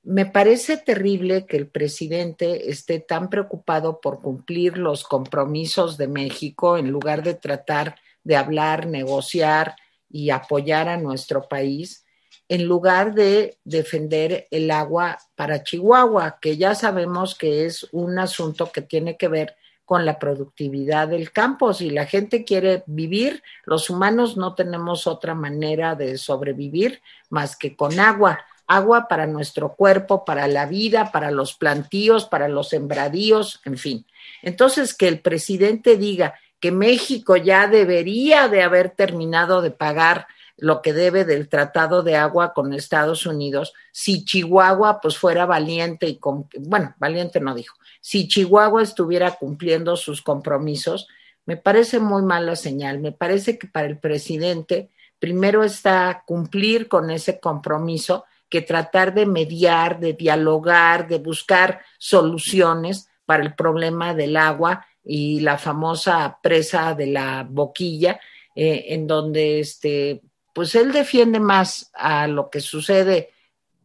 me 0.03 0.25
parece 0.25 0.77
terrible 0.77 1.45
que 1.45 1.57
el 1.57 1.67
presidente 1.67 2.69
esté 2.69 2.99
tan 2.99 3.29
preocupado 3.29 4.01
por 4.01 4.21
cumplir 4.21 4.77
los 4.77 5.05
compromisos 5.05 5.97
de 5.97 6.07
México 6.07 6.77
en 6.77 6.91
lugar 6.91 7.23
de 7.23 7.33
tratar 7.35 7.95
de 8.23 8.35
hablar, 8.35 8.85
negociar 8.85 9.75
y 10.09 10.29
apoyar 10.29 10.89
a 10.89 10.97
nuestro 10.97 11.47
país 11.47 12.05
en 12.49 12.65
lugar 12.65 13.13
de 13.13 13.57
defender 13.63 14.47
el 14.51 14.69
agua 14.71 15.17
para 15.35 15.63
Chihuahua, 15.63 16.39
que 16.41 16.57
ya 16.57 16.75
sabemos 16.75 17.35
que 17.35 17.65
es 17.65 17.87
un 17.91 18.19
asunto 18.19 18.71
que 18.71 18.81
tiene 18.81 19.17
que 19.17 19.29
ver 19.29 19.55
con 19.85 20.05
la 20.05 20.19
productividad 20.19 21.07
del 21.07 21.31
campo. 21.31 21.73
Si 21.73 21.89
la 21.89 22.05
gente 22.05 22.43
quiere 22.43 22.83
vivir, 22.85 23.41
los 23.65 23.89
humanos 23.89 24.37
no 24.37 24.55
tenemos 24.55 25.07
otra 25.07 25.33
manera 25.35 25.95
de 25.95 26.17
sobrevivir 26.17 27.01
más 27.29 27.55
que 27.55 27.75
con 27.75 27.99
agua. 27.99 28.39
Agua 28.67 29.07
para 29.07 29.27
nuestro 29.27 29.75
cuerpo, 29.75 30.25
para 30.25 30.47
la 30.47 30.65
vida, 30.65 31.11
para 31.11 31.31
los 31.31 31.53
plantíos, 31.53 32.25
para 32.25 32.47
los 32.47 32.69
sembradíos, 32.69 33.61
en 33.65 33.77
fin. 33.77 34.05
Entonces, 34.41 34.93
que 34.93 35.07
el 35.07 35.19
presidente 35.19 35.97
diga 35.97 36.35
que 36.59 36.71
México 36.71 37.35
ya 37.35 37.67
debería 37.67 38.47
de 38.47 38.63
haber 38.63 38.91
terminado 38.91 39.61
de 39.61 39.71
pagar 39.71 40.27
lo 40.55 40.81
que 40.81 40.93
debe 40.93 41.25
del 41.25 41.49
tratado 41.49 42.03
de 42.03 42.15
agua 42.15 42.53
con 42.53 42.73
Estados 42.73 43.25
Unidos, 43.25 43.73
si 43.91 44.23
Chihuahua 44.23 45.01
pues 45.01 45.17
fuera 45.17 45.45
valiente 45.45 46.07
y, 46.07 46.19
bueno, 46.59 46.95
valiente 46.99 47.39
no 47.39 47.55
dijo, 47.55 47.75
si 47.99 48.27
Chihuahua 48.27 48.81
estuviera 48.83 49.31
cumpliendo 49.31 49.97
sus 49.97 50.21
compromisos, 50.21 51.07
me 51.45 51.57
parece 51.57 51.99
muy 51.99 52.21
mala 52.21 52.55
señal. 52.55 52.99
Me 52.99 53.11
parece 53.11 53.57
que 53.57 53.67
para 53.67 53.87
el 53.87 53.97
presidente 53.97 54.89
primero 55.19 55.63
está 55.63 56.23
cumplir 56.25 56.87
con 56.87 57.09
ese 57.09 57.39
compromiso 57.39 58.25
que 58.53 58.61
tratar 58.61 59.15
de 59.15 59.25
mediar, 59.25 59.99
de 59.99 60.13
dialogar, 60.13 61.07
de 61.07 61.17
buscar 61.17 61.81
soluciones 61.97 63.09
para 63.25 63.41
el 63.41 63.55
problema 63.55 64.13
del 64.13 64.37
agua 64.37 64.85
y 65.03 65.39
la 65.39 65.57
famosa 65.57 66.37
presa 66.43 66.93
de 66.93 67.07
la 67.07 67.47
boquilla, 67.49 68.19
eh, 68.55 68.85
en 68.89 69.07
donde 69.07 69.59
este, 69.59 70.21
pues 70.53 70.75
él 70.75 70.91
defiende 70.91 71.39
más 71.39 71.89
a 71.95 72.27
lo 72.27 72.51
que 72.51 72.61
sucede 72.61 73.31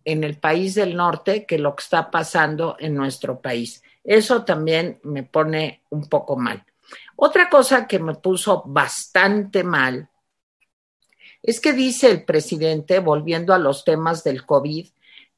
en 0.05 0.23
el 0.23 0.37
país 0.37 0.75
del 0.75 0.95
norte 0.95 1.47
que 1.47 1.57
lo 1.57 1.75
que 1.75 1.85
está 1.85 2.11
pasando 2.11 2.77
en 2.79 2.95
nuestro 2.95 3.41
país. 3.41 3.83
Eso 4.05 4.45
también 4.45 5.01
me 5.03 5.23
pone 5.23 5.81
un 5.89 6.11
poco 6.11 6.37
mal. 6.37 6.63
Otra 7.17 7.49
cosa 7.49 7.87
que 7.87 8.01
me 8.01 8.17
puso 8.17 8.65
bastante 8.67 9.65
mal 9.65 10.11
es 11.43 11.61
que 11.61 11.73
dice 11.73 12.11
el 12.11 12.25
presidente, 12.25 12.99
volviendo 13.01 13.55
a 13.55 13.59
los 13.59 13.85
temas 13.85 14.25
del 14.25 14.45
COVID, 14.45 14.89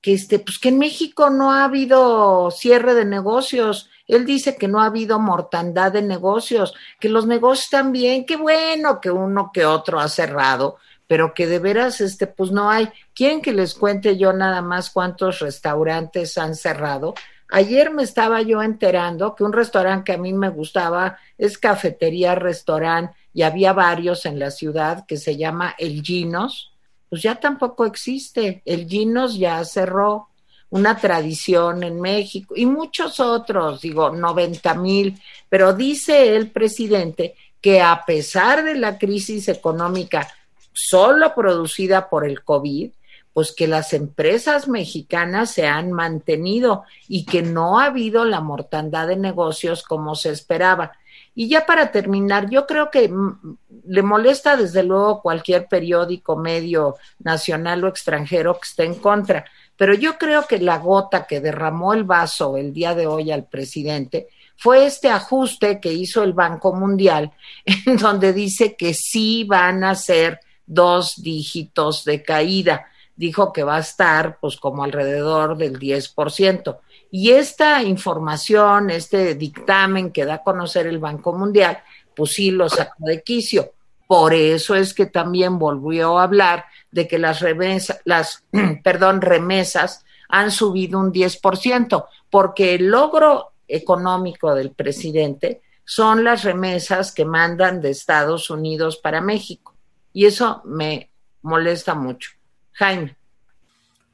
que, 0.00 0.14
este, 0.14 0.38
pues 0.38 0.58
que 0.58 0.70
en 0.70 0.78
México 0.78 1.30
no 1.30 1.52
ha 1.52 1.64
habido 1.64 2.50
cierre 2.50 2.94
de 2.94 3.04
negocios. 3.04 3.90
Él 4.06 4.24
dice 4.24 4.56
que 4.56 4.68
no 4.68 4.80
ha 4.80 4.86
habido 4.86 5.18
mortandad 5.18 5.92
de 5.92 6.02
negocios, 6.02 6.74
que 6.98 7.08
los 7.08 7.26
negocios 7.26 7.66
están 7.66 7.92
bien, 7.92 8.24
qué 8.24 8.36
bueno 8.36 9.00
que 9.00 9.10
uno 9.10 9.50
que 9.52 9.66
otro 9.66 10.00
ha 10.00 10.08
cerrado, 10.08 10.78
pero 11.06 11.34
que 11.34 11.46
de 11.46 11.58
veras, 11.58 12.00
este, 12.00 12.26
pues 12.26 12.50
no 12.50 12.70
hay. 12.70 12.88
¿Quieren 13.14 13.42
que 13.42 13.52
les 13.52 13.74
cuente 13.74 14.16
yo 14.16 14.32
nada 14.32 14.62
más 14.62 14.90
cuántos 14.90 15.40
restaurantes 15.40 16.38
han 16.38 16.54
cerrado? 16.54 17.14
Ayer 17.50 17.92
me 17.92 18.04
estaba 18.04 18.42
yo 18.42 18.62
enterando 18.62 19.34
que 19.34 19.42
un 19.42 19.52
restaurante 19.52 20.04
que 20.04 20.12
a 20.12 20.18
mí 20.18 20.32
me 20.32 20.50
gustaba 20.50 21.18
es 21.36 21.58
cafetería, 21.58 22.36
restaurante, 22.36 23.14
y 23.32 23.42
había 23.42 23.72
varios 23.72 24.26
en 24.26 24.38
la 24.38 24.50
ciudad 24.50 25.06
que 25.06 25.16
se 25.16 25.36
llama 25.36 25.74
El 25.78 26.02
Ginos, 26.02 26.72
pues 27.08 27.22
ya 27.22 27.36
tampoco 27.36 27.84
existe. 27.84 28.62
El 28.64 28.86
Ginos 28.88 29.38
ya 29.38 29.64
cerró 29.64 30.28
una 30.70 30.96
tradición 30.96 31.82
en 31.82 32.00
México 32.00 32.54
y 32.56 32.66
muchos 32.66 33.20
otros, 33.20 33.80
digo, 33.80 34.10
90 34.10 34.74
mil, 34.74 35.20
pero 35.48 35.72
dice 35.72 36.36
el 36.36 36.50
presidente 36.50 37.34
que 37.60 37.80
a 37.80 38.04
pesar 38.06 38.64
de 38.64 38.76
la 38.76 38.96
crisis 38.96 39.48
económica 39.48 40.28
solo 40.72 41.34
producida 41.34 42.08
por 42.08 42.24
el 42.24 42.42
COVID, 42.42 42.90
pues 43.32 43.52
que 43.52 43.68
las 43.68 43.92
empresas 43.92 44.68
mexicanas 44.68 45.52
se 45.52 45.66
han 45.66 45.92
mantenido 45.92 46.84
y 47.08 47.24
que 47.24 47.42
no 47.42 47.78
ha 47.78 47.86
habido 47.86 48.24
la 48.24 48.40
mortandad 48.40 49.08
de 49.08 49.16
negocios 49.16 49.82
como 49.82 50.14
se 50.14 50.30
esperaba. 50.30 50.92
Y 51.34 51.48
ya 51.48 51.64
para 51.64 51.92
terminar, 51.92 52.50
yo 52.50 52.66
creo 52.66 52.90
que 52.90 53.08
mm, 53.08 53.56
le 53.86 54.02
molesta 54.02 54.56
desde 54.56 54.82
luego 54.82 55.22
cualquier 55.22 55.66
periódico, 55.68 56.36
medio 56.36 56.96
nacional 57.20 57.84
o 57.84 57.88
extranjero 57.88 58.54
que 58.54 58.68
esté 58.68 58.84
en 58.84 58.96
contra, 58.96 59.44
pero 59.76 59.94
yo 59.94 60.18
creo 60.18 60.46
que 60.46 60.58
la 60.58 60.78
gota 60.78 61.26
que 61.26 61.40
derramó 61.40 61.94
el 61.94 62.04
vaso 62.04 62.56
el 62.56 62.72
día 62.72 62.94
de 62.94 63.06
hoy 63.06 63.30
al 63.30 63.46
presidente 63.46 64.28
fue 64.56 64.84
este 64.84 65.08
ajuste 65.08 65.80
que 65.80 65.90
hizo 65.90 66.22
el 66.22 66.34
Banco 66.34 66.74
Mundial, 66.74 67.32
en 67.86 67.96
donde 67.96 68.34
dice 68.34 68.76
que 68.76 68.92
sí 68.92 69.44
van 69.44 69.84
a 69.84 69.94
ser 69.94 70.40
dos 70.66 71.22
dígitos 71.22 72.04
de 72.04 72.22
caída. 72.22 72.86
dijo 73.16 73.52
que 73.52 73.64
va 73.64 73.76
a 73.76 73.80
estar 73.80 74.38
pues 74.38 74.56
como 74.56 74.84
alrededor 74.84 75.56
del 75.56 75.78
10%. 75.78 76.78
Y 77.10 77.30
esta 77.30 77.82
información, 77.82 78.90
este 78.90 79.34
dictamen 79.34 80.12
que 80.12 80.24
da 80.24 80.34
a 80.34 80.42
conocer 80.42 80.86
el 80.86 80.98
Banco 80.98 81.32
Mundial, 81.32 81.82
pues 82.14 82.32
sí 82.32 82.50
lo 82.50 82.68
sacó 82.68 83.04
de 83.04 83.22
quicio. 83.22 83.72
Por 84.06 84.34
eso 84.34 84.74
es 84.74 84.94
que 84.94 85.06
también 85.06 85.58
volvió 85.58 86.18
a 86.18 86.24
hablar 86.24 86.64
de 86.90 87.06
que 87.08 87.18
las 87.18 87.40
remesas, 87.40 88.00
las, 88.04 88.44
perdón, 88.84 89.20
remesas 89.20 90.04
han 90.28 90.50
subido 90.50 90.98
un 90.98 91.12
10%, 91.12 92.06
porque 92.28 92.74
el 92.74 92.88
logro 92.88 93.52
económico 93.66 94.54
del 94.54 94.70
presidente 94.70 95.62
son 95.84 96.22
las 96.22 96.44
remesas 96.44 97.12
que 97.12 97.24
mandan 97.24 97.80
de 97.80 97.90
Estados 97.90 98.50
Unidos 98.50 98.96
para 98.96 99.20
México. 99.20 99.74
Y 100.12 100.26
eso 100.26 100.62
me 100.64 101.10
molesta 101.42 101.94
mucho. 101.94 102.30
Jaime. 102.72 103.16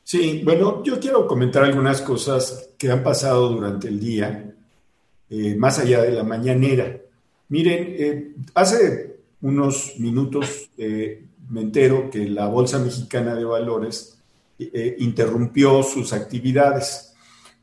Sí, 0.08 0.42
bueno, 0.44 0.84
yo 0.84 1.00
quiero 1.00 1.26
comentar 1.26 1.64
algunas 1.64 2.00
cosas 2.00 2.70
que 2.78 2.88
han 2.88 3.02
pasado 3.02 3.48
durante 3.48 3.88
el 3.88 3.98
día, 3.98 4.54
eh, 5.28 5.56
más 5.56 5.80
allá 5.80 6.02
de 6.02 6.12
la 6.12 6.22
mañanera. 6.22 6.96
Miren, 7.48 7.86
eh, 7.98 8.34
hace 8.54 9.16
unos 9.40 9.94
minutos 9.98 10.70
eh, 10.78 11.25
me 11.48 11.62
entero 11.62 12.08
que 12.08 12.25
la 12.28 12.46
Bolsa 12.46 12.78
Mexicana 12.78 13.34
de 13.34 13.44
Valores 13.44 14.16
interrumpió 14.98 15.82
sus 15.82 16.12
actividades. 16.12 17.12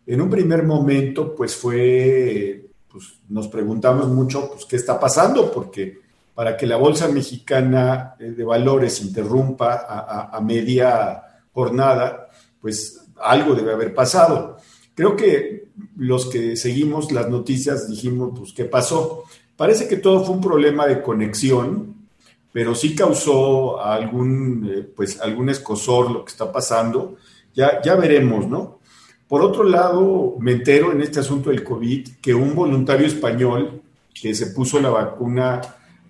En 0.06 0.20
un 0.20 0.30
primer 0.30 0.64
momento, 0.64 1.34
pues 1.34 1.56
fue, 1.56 2.66
pues 2.92 3.20
nos 3.30 3.48
preguntamos 3.48 4.10
mucho, 4.10 4.52
pues, 4.52 4.66
¿qué 4.66 4.76
está 4.76 5.00
pasando? 5.00 5.50
Porque 5.50 5.98
para 6.36 6.58
que 6.58 6.68
la 6.68 6.76
Bolsa 6.76 7.08
Mexicana 7.08 8.16
de 8.20 8.44
Valores 8.44 9.02
interrumpa 9.02 9.86
a, 10.30 10.42
media 10.42 11.24
jornada, 11.54 12.23
pues 12.64 13.06
algo 13.22 13.56
debe 13.56 13.74
haber 13.74 13.94
pasado. 13.94 14.56
Creo 14.96 15.18
que 15.18 15.66
los 15.98 16.28
que 16.28 16.56
seguimos 16.56 17.12
las 17.12 17.30
noticias 17.30 17.90
dijimos, 17.90 18.32
pues, 18.40 18.54
¿qué 18.54 18.64
pasó? 18.64 19.26
Parece 19.58 19.90
que 19.90 19.98
todo 19.98 20.24
fue 20.24 20.36
un 20.36 20.42
problema 20.42 20.88
de 20.88 21.02
conexión, 21.02 22.08
pero 22.54 22.74
sí 22.74 22.96
causó 22.96 23.84
algún, 23.84 24.72
eh, 24.74 24.82
pues, 24.96 25.20
algún 25.20 25.50
escosor 25.50 26.10
lo 26.10 26.24
que 26.24 26.32
está 26.32 26.54
pasando. 26.54 27.18
Ya, 27.54 27.82
ya 27.82 27.96
veremos, 27.96 28.48
¿no? 28.48 28.80
Por 29.28 29.42
otro 29.42 29.66
lado, 29.66 30.38
me 30.40 30.54
entero 30.54 30.94
en 30.94 31.02
este 31.02 31.20
asunto 31.20 31.50
del 31.50 31.66
COVID 31.66 32.08
que 32.22 32.34
un 32.34 32.56
voluntario 32.56 33.06
español 33.06 33.82
que 34.14 34.34
se 34.34 34.48
puso 34.48 34.80
la 34.80 34.90
vacuna 34.90 35.60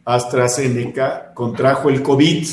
AstraZeneca 0.05 1.33
contrajo 1.33 1.89
el 1.89 2.03
COVID. 2.03 2.47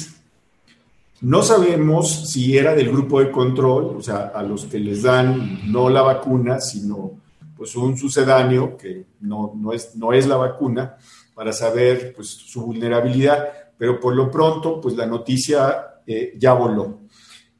No 1.23 1.43
sabemos 1.43 2.31
si 2.31 2.57
era 2.57 2.75
del 2.75 2.91
grupo 2.91 3.21
de 3.21 3.31
control, 3.31 3.97
o 3.97 4.03
sea, 4.03 4.33
a 4.35 4.43
los 4.43 4.65
que 4.65 4.79
les 4.79 5.03
dan 5.03 5.71
no 5.71 5.91
la 5.91 6.03
vacuna, 6.03 6.61
sino 6.61 7.13
pues 7.57 7.77
un 7.77 7.99
sucedáneo 7.99 8.77
que 8.79 9.05
no, 9.21 9.53
no, 9.55 9.75
es, 9.75 9.95
no 9.97 10.15
es 10.15 10.27
la 10.27 10.37
vacuna, 10.37 10.97
para 11.35 11.53
saber 11.53 12.15
pues, 12.15 12.29
su 12.29 12.65
vulnerabilidad, 12.65 13.49
pero 13.77 14.01
por 14.01 14.15
lo 14.15 14.31
pronto, 14.31 14.81
pues 14.81 14.97
la 14.97 15.07
noticia 15.07 16.01
eh, 16.07 16.35
ya 16.39 16.55
voló. 16.55 17.01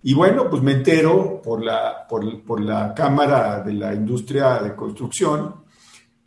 Y 0.03 0.15
bueno, 0.15 0.49
pues 0.49 0.63
me 0.63 0.73
entero 0.73 1.43
por 1.43 1.63
la, 1.63 2.07
por, 2.09 2.43
por 2.43 2.61
la 2.61 2.95
Cámara 2.95 3.63
de 3.63 3.75
la 3.75 3.93
Industria 3.95 4.59
de 4.59 4.75
Construcción 4.75 5.55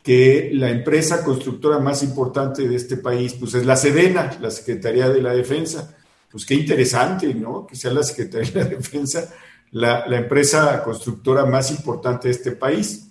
que 0.02 0.50
la 0.52 0.70
empresa 0.70 1.24
constructora 1.24 1.78
más 1.78 2.02
importante 2.02 2.68
de 2.68 2.76
este 2.76 2.98
país, 2.98 3.34
pues 3.34 3.54
es 3.54 3.64
la 3.64 3.74
Sedena, 3.74 4.36
la 4.40 4.50
Secretaría 4.50 5.08
de 5.08 5.22
la 5.22 5.32
Defensa. 5.32 5.93
Pues 6.34 6.44
qué 6.44 6.54
interesante, 6.54 7.32
¿no? 7.32 7.64
Que 7.64 7.76
sea 7.76 7.92
la 7.92 8.02
Secretaría 8.02 8.50
de 8.50 8.60
la 8.64 8.70
Defensa 8.70 9.32
la, 9.70 10.04
empresa 10.16 10.82
constructora 10.82 11.46
más 11.46 11.70
importante 11.70 12.26
de 12.26 12.34
este 12.34 12.50
país. 12.50 13.08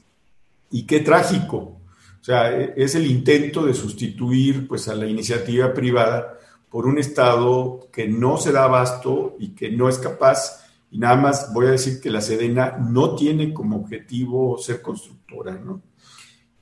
Y 0.71 0.85
qué 0.85 0.99
trágico. 0.99 1.57
O 1.57 2.23
sea, 2.23 2.53
es 2.53 2.95
el 2.95 3.05
intento 3.05 3.65
de 3.65 3.73
sustituir 3.73 4.67
pues 4.67 4.89
a 4.89 4.95
la 4.95 5.05
iniciativa 5.05 5.73
privada 5.73 6.37
por 6.69 6.85
un 6.85 6.97
Estado 6.97 7.87
que 7.93 8.09
no 8.09 8.35
se 8.35 8.51
da 8.51 8.65
abasto 8.65 9.37
y 9.39 9.55
que 9.55 9.71
no 9.71 9.87
es 9.87 9.99
capaz. 9.99 10.65
Y 10.91 10.97
nada 10.97 11.15
más 11.15 11.53
voy 11.53 11.67
a 11.67 11.71
decir 11.71 12.01
que 12.01 12.09
la 12.09 12.19
Sedena 12.19 12.77
no 12.77 13.15
tiene 13.15 13.53
como 13.53 13.77
objetivo 13.77 14.57
ser 14.57 14.81
constructora, 14.81 15.53
¿no? 15.53 15.81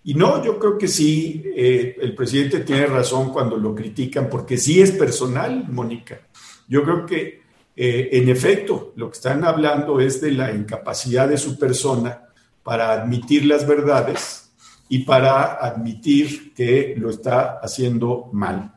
Y 0.04 0.13
no, 0.13 0.43
yo 0.45 0.60
creo 0.60 0.78
que 0.78 0.88
sí, 0.88 1.43
eh, 1.56 1.95
el 2.00 2.13
presidente 2.13 2.62
tiene 2.62 2.86
razón 2.86 3.32
cuando 3.32 3.58
lo 3.58 3.74
critican, 3.74 4.30
porque 4.30 4.58
sí 4.58 4.80
es 4.80 4.91
personal, 4.91 5.67
Mónica. 5.69 6.21
Yo 6.67 6.84
creo 6.84 7.06
que, 7.06 7.41
eh, 7.76 8.10
en 8.13 8.30
efecto, 8.30 8.93
lo 8.95 9.10
que 9.10 9.15
están 9.15 9.43
hablando 9.43 10.00
es 10.00 10.21
de 10.21 10.32
la 10.32 10.52
incapacidad 10.52 11.28
de 11.28 11.38
su 11.38 11.58
persona 11.58 12.28
para 12.63 12.91
admitir 12.91 13.45
las 13.45 13.67
verdades 13.67 14.52
y 14.89 15.00
para 15.00 15.54
admitir 15.54 16.54
que 16.54 16.95
lo 16.97 17.10
está 17.10 17.60
haciendo 17.62 18.30
mal. 18.34 18.74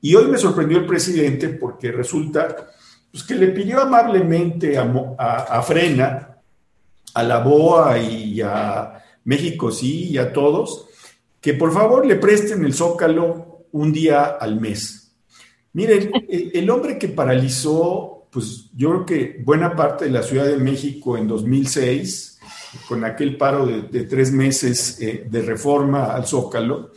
Y 0.00 0.14
hoy 0.14 0.26
me 0.26 0.38
sorprendió 0.38 0.78
el 0.78 0.86
presidente 0.86 1.48
porque 1.48 1.92
resulta 1.92 2.54
pues, 3.10 3.24
que 3.24 3.34
le 3.34 3.48
pidió 3.48 3.80
amablemente 3.80 4.76
a, 4.76 4.82
a 5.18 5.62
Frena, 5.62 6.36
a 7.14 7.22
la 7.22 7.38
BOA 7.38 7.98
y 7.98 8.40
a 8.40 9.02
México 9.24 9.70
sí 9.70 10.10
y 10.10 10.18
a 10.18 10.32
todos, 10.32 10.86
que 11.40 11.54
por 11.54 11.72
favor 11.72 12.04
le 12.04 12.16
presten 12.16 12.64
el 12.64 12.74
zócalo 12.74 13.66
un 13.72 13.92
día 13.92 14.24
al 14.24 14.60
mes. 14.60 15.05
Miren, 15.76 16.10
el 16.30 16.70
hombre 16.70 16.96
que 16.96 17.08
paralizó, 17.08 18.28
pues 18.30 18.70
yo 18.74 18.88
creo 18.88 19.04
que 19.04 19.42
buena 19.44 19.76
parte 19.76 20.06
de 20.06 20.10
la 20.10 20.22
Ciudad 20.22 20.46
de 20.46 20.56
México 20.56 21.18
en 21.18 21.28
2006, 21.28 22.40
con 22.88 23.04
aquel 23.04 23.36
paro 23.36 23.66
de, 23.66 24.04
tres 24.04 24.32
meses 24.32 24.98
eh, 25.02 25.26
de 25.28 25.42
reforma 25.42 26.14
al 26.14 26.26
zócalo, 26.26 26.92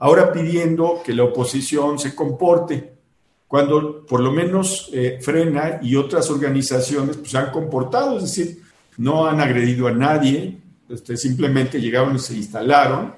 ahora 0.00 0.32
pidiendo 0.32 1.00
que 1.06 1.14
la 1.14 1.22
oposición 1.22 1.96
se 2.00 2.16
comporte, 2.16 2.94
cuando 3.46 4.04
por 4.04 4.18
lo 4.18 4.32
menos 4.32 4.90
eh, 4.92 5.20
Frena 5.22 5.78
y 5.80 5.94
otras 5.94 6.28
organizaciones 6.28 7.18
pues, 7.18 7.30
se 7.30 7.38
han 7.38 7.52
comportado, 7.52 8.16
es 8.16 8.24
decir, 8.24 8.62
no 8.96 9.28
han 9.28 9.40
agredido 9.40 9.86
a 9.86 9.92
nadie, 9.92 10.58
este, 10.88 11.16
simplemente 11.16 11.80
llegaron 11.80 12.16
y 12.16 12.18
se 12.18 12.34
instalaron. 12.34 13.14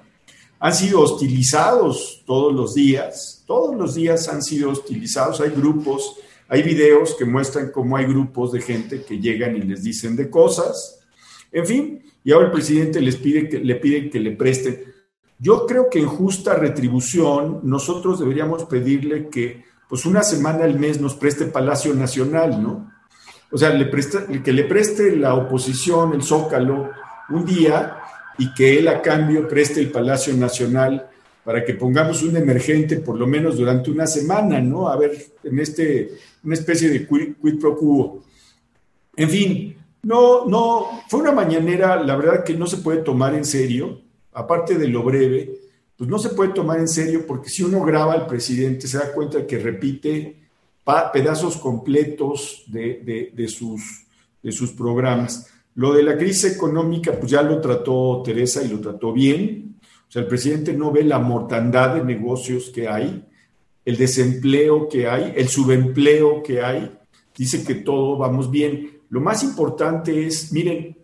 Han 0.59 0.75
sido 0.75 1.01
hostilizados 1.01 2.23
todos 2.27 2.53
los 2.53 2.75
días, 2.75 3.45
todos 3.47 3.77
los 3.77 3.95
días 3.95 4.29
han 4.29 4.42
sido 4.42 4.71
hostilizados. 4.71 5.40
Hay 5.40 5.51
grupos, 5.51 6.16
hay 6.49 6.62
videos 6.62 7.14
que 7.14 7.25
muestran 7.25 7.71
cómo 7.71 7.97
hay 7.97 8.07
grupos 8.07 8.53
de 8.53 8.61
gente 8.61 9.03
que 9.03 9.19
llegan 9.19 9.57
y 9.57 9.62
les 9.62 9.83
dicen 9.83 10.16
de 10.16 10.31
cosas. 10.31 11.01
En 11.53 11.66
fin, 11.66 12.03
y 12.25 12.33
ahora 12.33 12.47
el 12.47 12.53
presidente 12.53 13.01
les 13.01 13.16
pide 13.16 13.49
que 13.49 13.59
le 13.59 13.77
pide 13.77 14.11
que 14.11 14.19
le 14.19 14.33
presten. 14.33 14.83
Yo 15.38 15.66
creo 15.66 15.90
que 15.90 15.99
en 15.99 16.07
justa 16.07 16.55
retribución 16.55 17.61
nosotros 17.62 18.19
deberíamos 18.19 18.64
pedirle 18.64 19.29
que 19.29 19.64
pues 19.88 20.07
una 20.07 20.23
semana 20.23 20.64
al 20.64 20.79
mes 20.79 21.01
nos 21.01 21.14
preste 21.14 21.45
Palacio 21.47 21.95
Nacional, 21.95 22.62
¿no? 22.62 22.90
O 23.53 23.59
sea, 23.59 23.71
le 23.71 23.87
presta, 23.87 24.27
que 24.27 24.53
le 24.53 24.64
preste 24.64 25.14
la 25.14 25.35
oposición, 25.35 26.14
el 26.14 26.23
Zócalo, 26.23 26.90
un 27.29 27.45
día 27.45 27.99
y 28.38 28.53
que 28.55 28.79
él 28.79 28.88
a 28.88 29.03
cambio 29.03 29.49
preste 29.49 29.81
el 29.81 29.90
Palacio 29.90 30.35
Nacional 30.35 31.09
para 31.44 31.64
que 31.64 31.75
pongamos 31.75 32.22
un 32.22 32.37
emergente 32.37 32.96
por 32.96 33.16
lo 33.16 33.27
menos 33.27 33.57
durante 33.57 33.90
una 33.90 34.07
semana, 34.07 34.61
¿no? 34.61 34.88
A 34.88 34.96
ver, 34.96 35.12
en 35.44 35.59
este, 35.61 36.11
una 36.42 36.55
especie 36.55 36.90
de 36.90 37.07
quid, 37.07 37.59
pro 37.61 37.77
quo. 37.77 38.25
En 39.16 39.31
fin, 39.31 39.77
no, 40.03 40.44
no, 40.46 41.03
fue 41.09 41.20
una 41.20 41.33
mañanera, 41.33 42.03
la 42.03 42.16
verdad 42.16 42.44
que 42.44 42.55
no 42.55 42.66
se 42.66 42.79
puede 42.79 43.03
tomar 43.03 43.35
en 43.35 43.44
serio, 43.44 44.01
aparte 44.33 44.77
de 44.77 44.88
lo 44.88 45.03
breve, 45.03 45.61
pues 45.96 46.11
no 46.11 46.18
se 46.18 46.31
puede 46.31 46.53
tomar 46.53 46.79
en 46.79 46.88
serio 46.88 47.25
porque 47.27 47.49
si 47.49 47.62
uno 47.62 47.83
graba 47.85 48.12
al 48.12 48.27
presidente 48.27 48.87
se 48.87 48.99
da 48.99 49.12
cuenta 49.12 49.46
que 49.46 49.59
repite 49.59 50.37
pedazos 51.12 51.57
completos 51.57 52.64
de, 52.66 53.33
de, 53.35 53.49
sus, 53.49 54.05
de 54.42 54.53
sus 54.53 54.72
programas. 54.72 55.49
Lo 55.77 55.93
de 55.93 56.03
la 56.03 56.17
crisis 56.17 56.57
económica, 56.57 57.12
pues 57.12 57.31
ya 57.31 57.43
lo 57.43 57.61
trató 57.61 58.23
Teresa 58.25 58.62
y 58.62 58.69
lo 58.69 58.81
trató 58.81 59.12
bien. 59.12 59.77
O 60.09 60.11
sea, 60.11 60.23
el 60.23 60.29
presidente 60.29 60.73
no 60.73 60.91
ve 60.91 61.05
la 61.05 61.19
mortandad 61.19 61.97
de 61.97 62.05
negocios 62.05 62.71
que 62.71 62.89
hay, 62.89 63.25
el 63.85 63.97
desempleo 63.97 64.89
que 64.89 65.07
hay, 65.07 65.35
el 65.37 65.49
subempleo 65.49 66.43
que 66.43 66.62
hay. 66.62 66.99
Dice 67.37 67.62
que 67.62 67.75
todo 67.75 68.17
vamos 68.17 68.51
bien. 68.51 69.01
Lo 69.11 69.21
más 69.21 69.43
importante 69.43 70.27
es, 70.27 70.51
miren, 70.51 70.97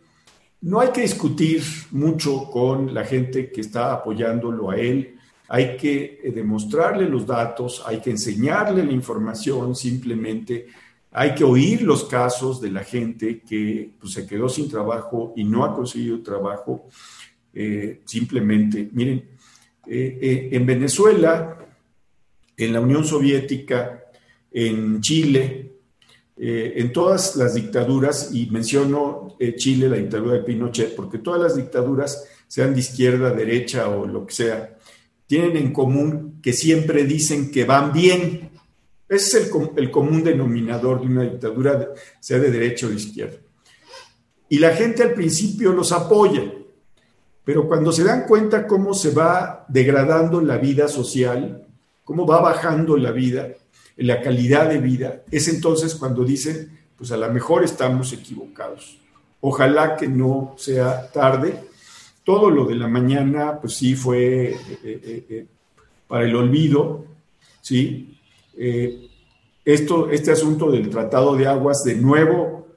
no 0.63 0.81
hay 0.81 0.89
que 0.89 1.03
discutir 1.03 1.63
mucho 1.91 2.51
con 2.51 2.95
la 2.95 3.05
gente 3.05 3.51
que 3.51 3.61
está 3.61 3.93
apoyándolo 3.93 4.71
a 4.71 4.77
él. 4.79 5.17
Hay 5.49 5.77
que 5.77 6.21
eh, 6.25 6.33
demostrarle 6.33 7.07
los 7.09 7.27
datos, 7.27 7.83
hay 7.85 8.01
que 8.01 8.11
enseñarle 8.11 8.85
la 8.85 8.93
información 8.93 9.75
simplemente 9.75 10.69
hay 11.13 11.35
que 11.35 11.45
oír 11.45 11.83
los 11.83 12.05
casos 12.05 12.61
de 12.61 12.71
la 12.71 12.85
gente 12.85 13.43
que 13.43 13.91
pues, 14.01 14.15
se 14.15 14.27
quedó 14.27 14.49
sin 14.49 14.69
trabajo 14.69 15.35
y 15.37 15.45
no 15.45 15.65
ha 15.65 15.75
conseguido 15.75 16.23
trabajo. 16.23 16.89
Eh, 17.53 18.01
simplemente, 18.07 18.89
miren, 18.93 19.29
eh, 19.87 20.19
eh, 20.23 20.49
en 20.53 20.65
Venezuela, 20.65 21.59
en 22.57 22.73
la 22.73 22.81
Unión 22.81 23.05
Soviética, 23.05 24.05
en 24.51 25.01
Chile, 25.01 25.69
en 26.35 26.93
todas 26.93 27.37
las 27.37 27.55
dictaduras, 27.55 28.35
y 28.35 28.47
menciono 28.47 29.37
Chile, 29.57 29.89
la 29.89 29.97
dictadura 29.97 30.35
de 30.35 30.43
Pinochet, 30.43 30.95
porque 30.97 31.19
todas 31.19 31.41
las 31.41 31.57
dictaduras, 31.57 32.27
sean 32.49 32.75
de 32.75 32.81
izquierda, 32.81 33.31
derecha 33.31 33.89
o 33.89 34.07
lo 34.07 34.27
que 34.27 34.35
sea, 34.35 34.79
tienen 35.27 35.57
en 35.57 35.73
común 35.73 36.41
que 36.43 36.53
siempre 36.53 37.05
dicen 37.05 37.51
que 37.51 37.65
van 37.65 37.93
bien. 37.93 38.52
Ese 39.13 39.41
es 39.41 39.53
el, 39.55 39.71
el 39.77 39.91
común 39.91 40.25
denominador 40.25 41.01
de 41.01 41.07
una 41.07 41.23
dictadura, 41.23 41.91
sea 42.19 42.39
de 42.39 42.51
derecha 42.51 42.87
o 42.87 42.89
de 42.89 42.97
izquierda. 42.97 43.37
Y 44.49 44.59
la 44.59 44.75
gente 44.75 45.03
al 45.03 45.13
principio 45.13 45.73
los 45.73 45.93
apoya, 45.93 46.43
pero 47.45 47.69
cuando 47.69 47.93
se 47.93 48.05
dan 48.05 48.27
cuenta 48.27 48.67
cómo 48.67 48.95
se 48.95 49.11
va 49.11 49.67
degradando 49.69 50.41
la 50.41 50.57
vida 50.57 50.89
social, 50.89 51.67
cómo 52.05 52.27
va 52.27 52.41
bajando 52.41 52.97
la 52.97 53.11
vida, 53.11 53.49
la 53.97 54.23
calidad 54.23 54.71
de 54.71 54.79
vida, 54.79 55.23
es 55.31 55.47
entonces 55.49 55.95
cuando 55.95 56.25
dicen, 56.25 56.79
pues 56.97 57.13
a 57.13 57.19
lo 57.19 57.31
mejor 57.33 57.65
estamos 57.65 58.15
equivocados. 58.15 58.99
Ojalá 59.43 59.97
que 59.97 60.09
no 60.09 60.55
sea 60.57 61.11
tarde. 61.11 61.65
Todo 62.25 62.49
lo 62.49 62.65
de 62.65 62.77
la 62.77 62.89
mañana, 62.89 63.59
pues 63.61 63.75
sí 63.75 63.95
fue 63.95 64.53
eh, 64.53 64.57
eh, 64.85 65.27
eh, 65.29 65.47
para 66.07 66.25
el 66.25 66.35
olvido, 66.35 67.05
¿sí? 67.61 68.19
Esto, 69.65 70.11
este 70.11 70.33
asunto 70.33 70.71
del 70.71 70.91
Tratado 70.91 71.37
de 71.37 71.47
Aguas, 71.47 71.85
de 71.85 71.95
nuevo, 71.95 72.69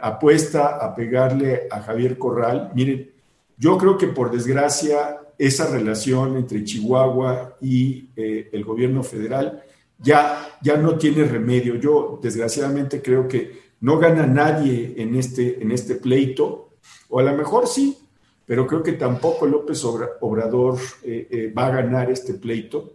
apuesta 0.00 0.76
a 0.76 0.94
pegarle 0.94 1.66
a 1.70 1.80
Javier 1.80 2.18
Corral. 2.18 2.70
Miren, 2.74 3.10
yo 3.56 3.78
creo 3.78 3.96
que 3.98 4.08
por 4.08 4.30
desgracia 4.30 5.20
esa 5.38 5.70
relación 5.70 6.36
entre 6.36 6.62
Chihuahua 6.62 7.56
y 7.60 8.10
el 8.16 8.64
gobierno 8.64 9.02
federal 9.02 9.62
ya, 9.98 10.58
ya 10.62 10.76
no 10.76 10.96
tiene 10.96 11.24
remedio. 11.24 11.76
Yo 11.76 12.18
desgraciadamente 12.22 13.02
creo 13.02 13.26
que 13.26 13.64
no 13.80 13.98
gana 13.98 14.26
nadie 14.26 14.94
en 14.96 15.14
este, 15.14 15.62
en 15.62 15.70
este 15.70 15.96
pleito, 15.96 16.76
o 17.08 17.20
a 17.20 17.22
lo 17.22 17.36
mejor 17.36 17.66
sí, 17.66 17.98
pero 18.46 18.66
creo 18.66 18.82
que 18.82 18.92
tampoco 18.92 19.46
López 19.46 19.84
Obrador 19.84 20.78
eh, 21.02 21.28
eh, 21.30 21.52
va 21.56 21.66
a 21.66 21.82
ganar 21.82 22.10
este 22.10 22.34
pleito, 22.34 22.94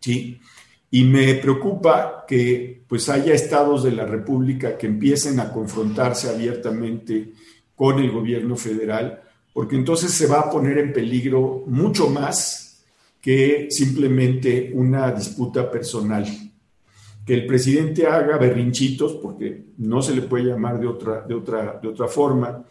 ¿sí? 0.00 0.38
Y 0.90 1.04
me 1.04 1.34
preocupa 1.34 2.24
que 2.26 2.84
pues 2.88 3.08
haya 3.08 3.34
estados 3.34 3.82
de 3.82 3.92
la 3.92 4.06
República 4.06 4.78
que 4.78 4.86
empiecen 4.86 5.40
a 5.40 5.52
confrontarse 5.52 6.28
abiertamente 6.28 7.32
con 7.74 7.98
el 7.98 8.10
gobierno 8.10 8.56
federal, 8.56 9.20
porque 9.52 9.76
entonces 9.76 10.12
se 10.12 10.26
va 10.26 10.40
a 10.40 10.50
poner 10.50 10.78
en 10.78 10.92
peligro 10.92 11.64
mucho 11.66 12.08
más 12.08 12.64
que 13.20 13.68
simplemente 13.70 14.70
una 14.74 15.10
disputa 15.10 15.70
personal. 15.70 16.26
Que 17.24 17.34
el 17.34 17.46
presidente 17.46 18.06
haga 18.06 18.36
berrinchitos, 18.36 19.14
porque 19.14 19.64
no 19.78 20.02
se 20.02 20.14
le 20.14 20.22
puede 20.22 20.44
llamar 20.44 20.78
de 20.78 20.86
otra, 20.86 21.22
de 21.22 21.34
otra, 21.34 21.80
de 21.82 21.88
otra 21.88 22.06
forma. 22.06 22.62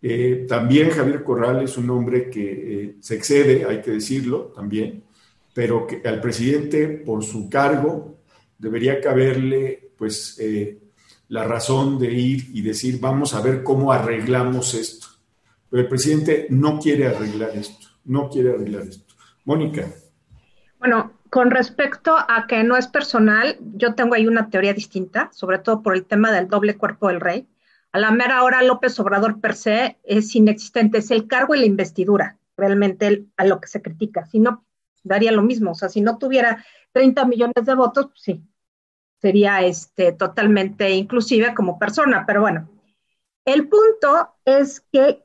Eh, 0.00 0.46
también 0.48 0.90
Javier 0.90 1.22
Corral 1.22 1.62
es 1.62 1.76
un 1.76 1.90
hombre 1.90 2.30
que 2.30 2.84
eh, 2.84 2.96
se 3.00 3.16
excede, 3.16 3.66
hay 3.66 3.82
que 3.82 3.90
decirlo 3.90 4.52
también, 4.54 5.04
pero 5.52 5.86
que 5.86 6.02
al 6.04 6.20
presidente, 6.20 6.88
por 6.88 7.24
su 7.24 7.48
cargo, 7.48 8.18
debería 8.58 9.00
caberle 9.00 9.92
pues 9.96 10.38
eh, 10.40 10.78
la 11.28 11.44
razón 11.44 11.98
de 11.98 12.12
ir 12.12 12.50
y 12.52 12.62
decir, 12.62 12.98
vamos 13.00 13.34
a 13.34 13.40
ver 13.40 13.62
cómo 13.62 13.92
arreglamos 13.92 14.74
esto. 14.74 15.06
Pero 15.68 15.82
el 15.82 15.88
presidente 15.88 16.46
no 16.50 16.78
quiere 16.78 17.06
arreglar 17.06 17.50
esto, 17.54 17.88
no 18.04 18.28
quiere 18.28 18.50
arreglar 18.50 18.82
esto. 18.82 19.14
Mónica. 19.44 19.88
Bueno, 20.78 21.12
con 21.30 21.50
respecto 21.50 22.14
a 22.16 22.46
que 22.46 22.62
no 22.62 22.76
es 22.76 22.88
personal, 22.88 23.56
yo 23.60 23.94
tengo 23.94 24.14
ahí 24.14 24.26
una 24.26 24.50
teoría 24.50 24.74
distinta, 24.74 25.30
sobre 25.32 25.58
todo 25.58 25.82
por 25.82 25.94
el 25.94 26.04
tema 26.04 26.30
del 26.30 26.48
doble 26.48 26.76
cuerpo 26.76 27.08
del 27.08 27.20
rey. 27.20 27.48
A 27.92 27.98
la 27.98 28.10
mera 28.10 28.42
hora, 28.42 28.62
López 28.62 28.98
Obrador 29.00 29.40
per 29.40 29.54
se 29.54 29.98
es 30.02 30.34
inexistente, 30.34 30.98
es 30.98 31.10
el 31.10 31.26
cargo 31.28 31.54
y 31.54 31.60
la 31.60 31.66
investidura, 31.66 32.38
realmente 32.56 33.24
a 33.36 33.44
lo 33.44 33.60
que 33.60 33.68
se 33.68 33.80
critica. 33.80 34.26
Si 34.26 34.40
no, 34.40 34.64
daría 35.02 35.32
lo 35.32 35.42
mismo. 35.42 35.72
O 35.72 35.74
sea, 35.74 35.88
si 35.88 36.00
no 36.00 36.18
tuviera 36.18 36.64
30 36.92 37.24
millones 37.26 37.64
de 37.64 37.74
votos, 37.74 38.06
pues 38.06 38.20
sí, 38.22 38.42
sería 39.20 39.62
este, 39.62 40.12
totalmente 40.12 40.90
inclusive 40.90 41.54
como 41.54 41.78
persona. 41.78 42.24
Pero 42.26 42.40
bueno, 42.42 42.68
el 43.44 43.68
punto 43.68 44.34
es 44.44 44.80
que 44.92 45.24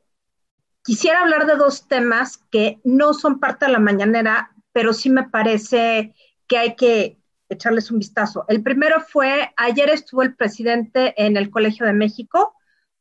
Quisiera 0.87 1.19
hablar 1.19 1.45
de 1.47 1.57
dos 1.57 1.85
temas 1.89 2.37
que 2.49 2.79
no 2.85 3.13
son 3.13 3.41
parte 3.41 3.65
de 3.65 3.73
la 3.73 3.79
mañanera, 3.79 4.55
pero 4.71 4.93
sí 4.93 5.09
me 5.09 5.27
parece 5.27 6.15
que 6.47 6.57
hay 6.57 6.75
que 6.77 7.17
echarles 7.49 7.91
un 7.91 7.99
vistazo. 7.99 8.45
El 8.47 8.63
primero 8.63 9.01
fue, 9.01 9.51
ayer 9.57 9.89
estuvo 9.89 10.21
el 10.21 10.33
presidente 10.33 11.13
en 11.17 11.35
el 11.35 11.49
Colegio 11.49 11.85
de 11.85 11.91
México 11.91 12.53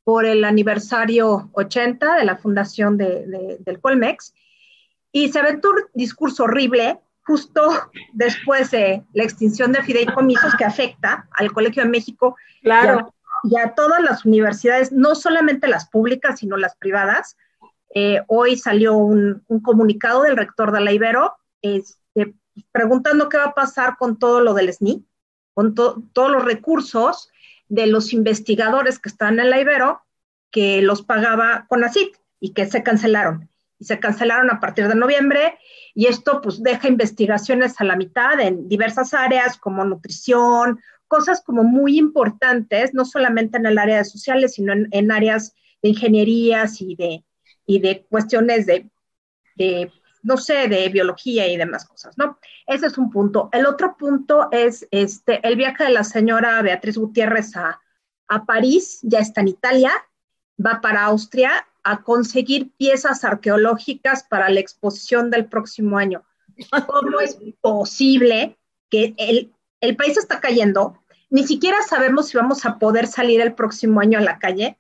por 0.03 0.27
el 0.27 0.45
aniversario 0.45 1.49
80 1.53 2.17
de 2.17 2.25
la 2.25 2.37
fundación 2.37 2.97
del 2.99 3.81
Colmex 3.81 4.35
y 5.17 5.33
se 5.33 5.39
aventó 5.39 5.71
un 5.71 5.79
discurso 5.95 6.45
horrible 6.45 7.01
justo 7.25 7.71
después 8.13 8.71
de 8.71 9.03
la 9.15 9.25
extinción 9.25 9.73
de 9.73 9.83
fideicomisos 9.83 10.55
que 10.57 10.67
afecta 10.67 11.27
al 11.31 11.53
Colegio 11.53 11.83
de 11.83 11.89
México 11.89 12.37
claro. 12.61 13.15
y 13.43 13.57
a 13.57 13.75
todas 13.75 14.03
las 14.03 14.27
universidades, 14.27 14.93
no 14.93 15.15
solamente 15.15 15.69
las 15.69 15.89
públicas, 15.89 16.41
sino 16.41 16.59
las 16.59 16.77
privadas, 16.77 17.39
eh, 17.95 18.21
hoy 18.27 18.59
salió 18.59 18.95
un, 18.95 19.43
comunicado 19.63 20.21
del 20.21 20.37
rector 20.37 20.71
de 20.71 20.83
la 20.83 20.93
Ibero 20.93 21.33
este, 21.63 22.35
preguntando 22.71 23.31
qué 23.31 23.39
va 23.39 23.45
a 23.45 23.55
pasar 23.55 23.97
con 23.97 24.19
todo 24.19 24.41
lo 24.41 24.53
del 24.53 24.71
SNI, 24.71 25.03
con 25.55 25.75
todos 25.75 26.31
los 26.31 26.45
recursos 26.45 27.31
de 27.71 27.87
los 27.87 28.13
investigadores 28.13 28.99
que 28.99 29.09
están 29.09 29.41
en 29.41 29.49
la 29.49 29.61
Ibero, 29.61 30.03
que 30.51 30.83
los 30.83 31.01
pagaba 31.01 31.65
CONACIT 31.71 32.19
y 32.39 32.53
que 32.53 32.67
se 32.67 32.83
cancelaron. 32.83 33.49
Y 33.79 33.85
se 33.85 33.99
cancelaron 33.99 34.51
a 34.51 34.61
partir 34.61 34.89
de 34.89 34.95
noviembre 34.95 35.59
y 35.95 36.07
esto 36.07 36.41
pues 36.41 36.63
deja 36.63 36.89
investigaciones 36.89 37.81
a 37.81 37.85
la 37.85 37.97
mitad 37.97 38.41
en 38.41 38.69
diversas 38.69 39.13
áreas 39.15 39.59
como 39.59 39.85
nutrición, 39.85 40.81
cosas 41.09 41.43
como 41.43 41.63
muy 41.63 41.99
importantes, 41.99 42.95
no 42.95 43.05
solamente 43.05 43.59
en 43.59 43.67
el 43.67 43.79
área 43.79 43.99
de 43.99 44.05
sociales, 44.05 44.55
sino 44.55 44.73
en 44.73 45.13
áreas 45.13 45.55
de 45.83 45.91
ingenierías 45.91 46.81
y 46.81 46.97
de, 46.97 47.25
y 47.67 47.81
de 47.81 48.07
cuestiones 48.09 48.67
de, 48.67 48.91
no 50.23 50.37
sé, 50.37 50.69
de 50.69 50.89
biología 50.89 51.47
y 51.49 51.57
demás 51.57 51.85
cosas, 51.87 52.17
¿no? 52.17 52.39
Ese 52.67 52.87
es 52.87 52.99
un 52.99 53.11
punto. 53.11 53.49
El 53.53 53.67
otro 53.67 53.97
punto 53.97 54.49
es 54.51 54.87
este, 54.91 55.47
el 55.47 55.57
viaje 55.57 55.85
de 55.85 55.91
la 55.91 56.05
señora 56.05 56.63
Beatriz 56.63 56.97
Gutiérrez 56.97 57.57
a, 57.57 57.81
a 58.29 58.45
París, 58.45 59.01
ya 59.03 59.21
está 59.21 59.41
en 59.41 59.49
Italia, 59.49 59.93
va 60.65 60.81
para 60.81 61.05
Austria 61.05 61.67
a 61.89 62.03
conseguir 62.03 62.73
piezas 62.77 63.23
arqueológicas 63.23 64.25
para 64.25 64.51
la 64.51 64.59
exposición 64.59 65.31
del 65.31 65.47
próximo 65.47 65.99
año. 65.99 66.25
¿Cómo 66.87 67.21
es 67.21 67.39
posible 67.61 68.59
que 68.91 69.15
el, 69.19 69.53
el 69.81 69.97
país 69.97 70.17
está 70.17 70.41
cayendo? 70.41 71.01
Ni 71.31 71.47
siquiera 71.47 71.81
sabemos 71.83 72.29
si 72.29 72.37
vamos 72.37 72.67
a 72.67 72.79
poder 72.81 73.07
salir 73.07 73.41
el 73.41 73.55
próximo 73.55 74.01
año 74.01 74.19
a 74.19 74.23
la 74.23 74.41
calle 74.41 74.79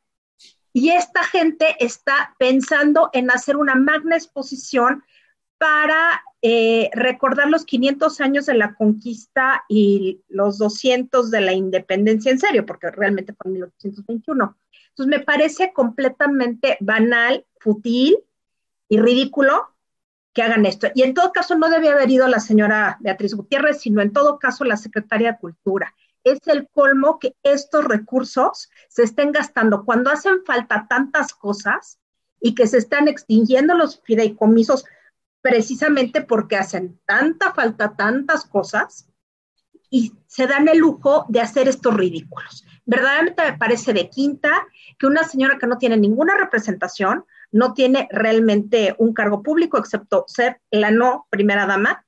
y 0.72 0.90
esta 0.90 1.22
gente 1.22 1.76
está 1.78 2.34
pensando 2.38 3.08
en 3.12 3.30
hacer 3.30 3.56
una 3.56 3.76
magna 3.76 4.16
exposición 4.16 5.04
para 5.58 6.22
eh, 6.42 6.90
recordar 6.92 7.48
los 7.48 7.64
500 7.64 8.20
años 8.20 8.46
de 8.46 8.54
la 8.54 8.74
conquista 8.74 9.64
y 9.68 10.22
los 10.28 10.58
200 10.58 11.30
de 11.30 11.40
la 11.40 11.52
independencia 11.52 12.32
en 12.32 12.40
serio, 12.40 12.66
porque 12.66 12.90
realmente 12.90 13.32
fue 13.32 13.48
en 13.48 13.52
1821. 13.54 14.56
Entonces 14.96 15.18
me 15.18 15.24
parece 15.24 15.72
completamente 15.72 16.78
banal, 16.80 17.44
fútil 17.58 18.18
y 18.88 18.98
ridículo 18.98 19.68
que 20.32 20.42
hagan 20.42 20.64
esto. 20.64 20.88
Y 20.94 21.02
en 21.02 21.14
todo 21.14 21.32
caso 21.32 21.54
no 21.54 21.68
debía 21.68 21.92
haber 21.92 22.10
ido 22.10 22.26
la 22.28 22.40
señora 22.40 22.96
Beatriz 23.00 23.34
Gutiérrez, 23.34 23.80
sino 23.80 24.00
en 24.00 24.12
todo 24.12 24.38
caso 24.38 24.64
la 24.64 24.76
secretaria 24.76 25.32
de 25.32 25.38
Cultura 25.38 25.94
es 26.26 26.40
el 26.46 26.68
colmo 26.68 27.20
que 27.20 27.36
estos 27.44 27.84
recursos 27.84 28.68
se 28.88 29.04
estén 29.04 29.30
gastando 29.30 29.84
cuando 29.84 30.10
hacen 30.10 30.44
falta 30.44 30.86
tantas 30.88 31.32
cosas 31.32 32.00
y 32.40 32.56
que 32.56 32.66
se 32.66 32.78
están 32.78 33.06
extinguiendo 33.06 33.74
los 33.74 34.00
fideicomisos 34.02 34.84
precisamente 35.40 36.22
porque 36.22 36.56
hacen 36.56 37.00
tanta 37.06 37.54
falta 37.54 37.94
tantas 37.94 38.44
cosas 38.44 39.08
y 39.90 40.12
se 40.26 40.46
dan 40.46 40.68
el 40.68 40.78
lujo 40.78 41.26
de 41.28 41.40
hacer 41.40 41.68
estos 41.68 41.94
ridículos. 41.94 42.64
Verdaderamente 42.84 43.44
me 43.44 43.58
parece 43.58 43.92
de 43.92 44.08
quinta 44.10 44.66
que 44.98 45.06
una 45.06 45.24
señora 45.24 45.58
que 45.58 45.66
no 45.66 45.78
tiene 45.78 45.96
ninguna 45.96 46.36
representación, 46.36 47.24
no 47.52 47.74
tiene 47.74 48.08
realmente 48.10 48.94
un 48.98 49.12
cargo 49.12 49.42
público 49.42 49.78
excepto 49.78 50.24
ser 50.28 50.60
la 50.70 50.90
no 50.90 51.26
primera 51.30 51.66
dama, 51.66 52.04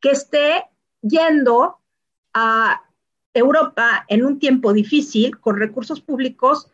que 0.00 0.10
esté 0.10 0.64
yendo 1.02 1.78
a 2.34 2.82
Europa 3.34 4.04
en 4.08 4.24
un 4.24 4.38
tiempo 4.38 4.72
difícil, 4.72 5.38
con 5.38 5.56
recursos 5.56 6.00
públicos, 6.00 6.68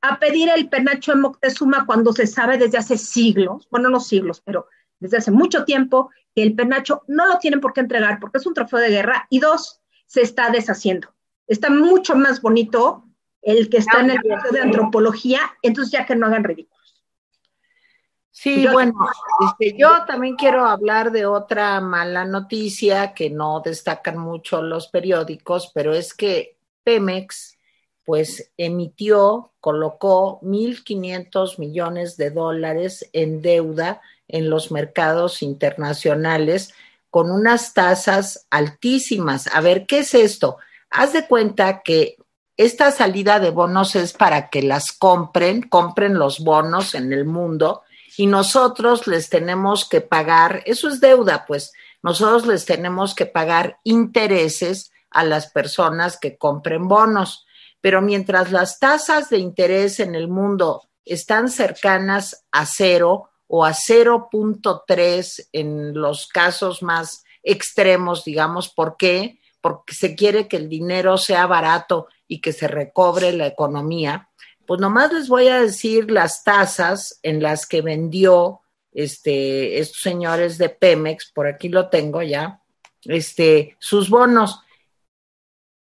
a 0.00 0.18
pedir 0.18 0.48
el 0.54 0.68
penacho 0.68 1.12
de 1.12 1.20
Moctezuma 1.20 1.84
cuando 1.86 2.12
se 2.12 2.26
sabe 2.26 2.58
desde 2.58 2.78
hace 2.78 2.96
siglos, 2.96 3.68
bueno, 3.70 3.90
no 3.90 4.00
siglos, 4.00 4.40
pero 4.40 4.66
desde 4.98 5.18
hace 5.18 5.30
mucho 5.30 5.64
tiempo, 5.64 6.10
que 6.34 6.42
el 6.42 6.54
penacho 6.54 7.02
no 7.08 7.26
lo 7.26 7.38
tienen 7.38 7.60
por 7.60 7.72
qué 7.72 7.80
entregar 7.80 8.18
porque 8.20 8.38
es 8.38 8.46
un 8.46 8.54
trofeo 8.54 8.78
de 8.78 8.90
guerra 8.90 9.26
y 9.30 9.40
dos, 9.40 9.79
se 10.10 10.22
está 10.22 10.50
deshaciendo. 10.50 11.14
está 11.46 11.70
mucho 11.70 12.16
más 12.16 12.42
bonito 12.42 13.04
el 13.42 13.70
que 13.70 13.76
está 13.76 14.00
en 14.00 14.10
el 14.10 14.20
curso 14.20 14.52
de 14.52 14.60
antropología, 14.60 15.40
entonces 15.62 15.92
ya 15.92 16.04
que 16.04 16.16
no 16.16 16.26
hagan 16.26 16.42
ridículos. 16.42 17.04
Sí, 18.32 18.66
bueno, 18.66 18.94
este, 19.46 19.78
yo 19.78 20.04
también 20.06 20.34
quiero 20.34 20.66
hablar 20.66 21.12
de 21.12 21.26
otra 21.26 21.80
mala 21.80 22.24
noticia 22.24 23.14
que 23.14 23.30
no 23.30 23.60
destacan 23.60 24.18
mucho 24.18 24.62
los 24.62 24.88
periódicos, 24.88 25.70
pero 25.72 25.94
es 25.94 26.12
que 26.12 26.58
Pemex 26.82 27.56
pues 28.04 28.52
emitió, 28.56 29.52
colocó 29.60 30.40
1.500 30.40 31.58
millones 31.60 32.16
de 32.16 32.30
dólares 32.30 33.08
en 33.12 33.42
deuda 33.42 34.00
en 34.26 34.50
los 34.50 34.72
mercados 34.72 35.42
internacionales 35.42 36.74
con 37.10 37.30
unas 37.30 37.74
tasas 37.74 38.46
altísimas. 38.50 39.48
A 39.52 39.60
ver, 39.60 39.86
¿qué 39.86 40.00
es 40.00 40.14
esto? 40.14 40.58
Haz 40.90 41.12
de 41.12 41.26
cuenta 41.26 41.82
que 41.82 42.16
esta 42.56 42.90
salida 42.90 43.40
de 43.40 43.50
bonos 43.50 43.96
es 43.96 44.12
para 44.12 44.50
que 44.50 44.62
las 44.62 44.92
compren, 44.92 45.62
compren 45.62 46.18
los 46.18 46.40
bonos 46.40 46.94
en 46.94 47.12
el 47.12 47.24
mundo 47.24 47.82
y 48.16 48.26
nosotros 48.26 49.06
les 49.06 49.30
tenemos 49.30 49.88
que 49.88 50.00
pagar, 50.00 50.62
eso 50.66 50.88
es 50.88 51.00
deuda, 51.00 51.46
pues 51.46 51.72
nosotros 52.02 52.46
les 52.46 52.66
tenemos 52.66 53.14
que 53.14 53.26
pagar 53.26 53.78
intereses 53.82 54.92
a 55.10 55.24
las 55.24 55.50
personas 55.50 56.18
que 56.18 56.36
compren 56.36 56.86
bonos. 56.86 57.46
Pero 57.80 58.02
mientras 58.02 58.52
las 58.52 58.78
tasas 58.78 59.30
de 59.30 59.38
interés 59.38 60.00
en 60.00 60.14
el 60.14 60.28
mundo 60.28 60.88
están 61.04 61.48
cercanas 61.48 62.44
a 62.52 62.66
cero 62.66 63.29
o 63.52 63.64
a 63.64 63.72
0.3 63.72 65.48
en 65.52 65.92
los 65.92 66.28
casos 66.28 66.84
más 66.84 67.24
extremos, 67.42 68.24
digamos, 68.24 68.68
¿por 68.68 68.96
qué? 68.96 69.40
Porque 69.60 69.92
se 69.92 70.14
quiere 70.14 70.46
que 70.46 70.56
el 70.56 70.68
dinero 70.68 71.18
sea 71.18 71.48
barato 71.48 72.06
y 72.28 72.40
que 72.40 72.52
se 72.52 72.68
recobre 72.68 73.32
la 73.32 73.48
economía, 73.48 74.28
pues 74.66 74.80
nomás 74.80 75.12
les 75.12 75.28
voy 75.28 75.48
a 75.48 75.60
decir 75.60 76.12
las 76.12 76.44
tasas 76.44 77.18
en 77.24 77.42
las 77.42 77.66
que 77.66 77.82
vendió 77.82 78.60
este, 78.92 79.80
estos 79.80 80.00
señores 80.00 80.56
de 80.56 80.68
Pemex, 80.68 81.32
por 81.32 81.48
aquí 81.48 81.68
lo 81.68 81.88
tengo 81.88 82.22
ya, 82.22 82.62
este, 83.02 83.76
sus 83.80 84.10
bonos. 84.10 84.60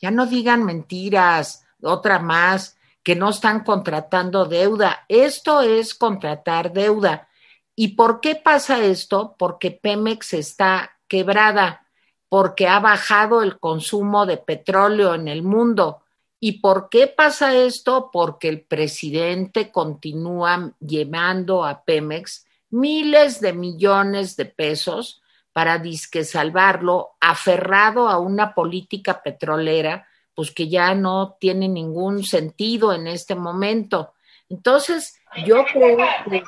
Ya 0.00 0.10
no 0.10 0.26
digan 0.26 0.64
mentiras, 0.64 1.64
otra 1.80 2.18
más, 2.18 2.75
que 3.06 3.14
no 3.14 3.30
están 3.30 3.62
contratando 3.62 4.46
deuda. 4.46 5.04
Esto 5.08 5.60
es 5.60 5.94
contratar 5.94 6.72
deuda. 6.72 7.28
¿Y 7.76 7.94
por 7.94 8.20
qué 8.20 8.34
pasa 8.34 8.82
esto? 8.82 9.36
Porque 9.38 9.70
Pemex 9.70 10.32
está 10.32 10.90
quebrada 11.06 11.86
porque 12.28 12.66
ha 12.66 12.80
bajado 12.80 13.42
el 13.42 13.60
consumo 13.60 14.26
de 14.26 14.38
petróleo 14.38 15.14
en 15.14 15.28
el 15.28 15.44
mundo. 15.44 16.02
¿Y 16.40 16.58
por 16.58 16.88
qué 16.88 17.06
pasa 17.06 17.54
esto? 17.54 18.10
Porque 18.12 18.48
el 18.48 18.62
presidente 18.62 19.70
continúa 19.70 20.72
llevando 20.80 21.64
a 21.64 21.84
Pemex 21.84 22.44
miles 22.70 23.40
de 23.40 23.52
millones 23.52 24.34
de 24.34 24.46
pesos 24.46 25.22
para 25.52 25.78
disque 25.78 26.24
salvarlo, 26.24 27.10
aferrado 27.20 28.08
a 28.08 28.18
una 28.18 28.52
política 28.52 29.22
petrolera, 29.22 30.08
pues 30.36 30.52
que 30.52 30.68
ya 30.68 30.94
no 30.94 31.36
tiene 31.40 31.66
ningún 31.66 32.22
sentido 32.22 32.92
en 32.92 33.06
este 33.08 33.34
momento. 33.34 34.12
Entonces, 34.50 35.18
yo 35.46 35.64
creo 35.64 35.96
que, 35.96 36.44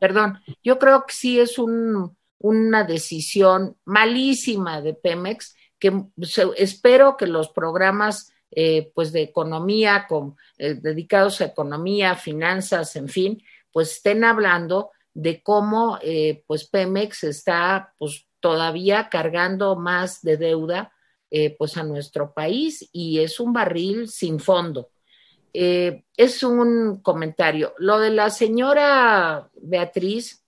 perdón, 0.00 0.40
yo 0.62 0.78
creo 0.78 1.04
que 1.06 1.14
sí 1.14 1.38
es 1.38 1.58
un, 1.58 2.16
una 2.38 2.82
decisión 2.84 3.76
malísima 3.84 4.80
de 4.80 4.94
Pemex, 4.94 5.54
que 5.78 5.92
espero 6.56 7.16
que 7.18 7.26
los 7.26 7.50
programas 7.50 8.32
eh, 8.50 8.90
pues 8.94 9.12
de 9.12 9.20
economía, 9.20 10.06
con, 10.08 10.36
eh, 10.56 10.74
dedicados 10.74 11.42
a 11.42 11.46
economía, 11.46 12.14
finanzas, 12.14 12.96
en 12.96 13.10
fin, 13.10 13.42
pues 13.70 13.92
estén 13.96 14.24
hablando 14.24 14.92
de 15.12 15.42
cómo 15.42 15.98
eh, 16.00 16.42
pues 16.46 16.68
Pemex 16.68 17.24
está 17.24 17.92
pues 17.98 18.26
todavía 18.40 19.10
cargando 19.10 19.76
más 19.76 20.22
de 20.22 20.38
deuda 20.38 20.93
pues 21.58 21.76
a 21.76 21.82
nuestro 21.82 22.32
país 22.32 22.88
y 22.92 23.18
es 23.18 23.40
un 23.40 23.52
barril 23.52 24.08
sin 24.08 24.38
fondo. 24.38 24.90
es 25.52 26.42
un 26.42 27.00
comentario. 27.02 27.74
Lo 27.78 27.98
de 27.98 28.10
la 28.10 28.30
señora 28.30 29.48
Beatriz, 29.54 30.44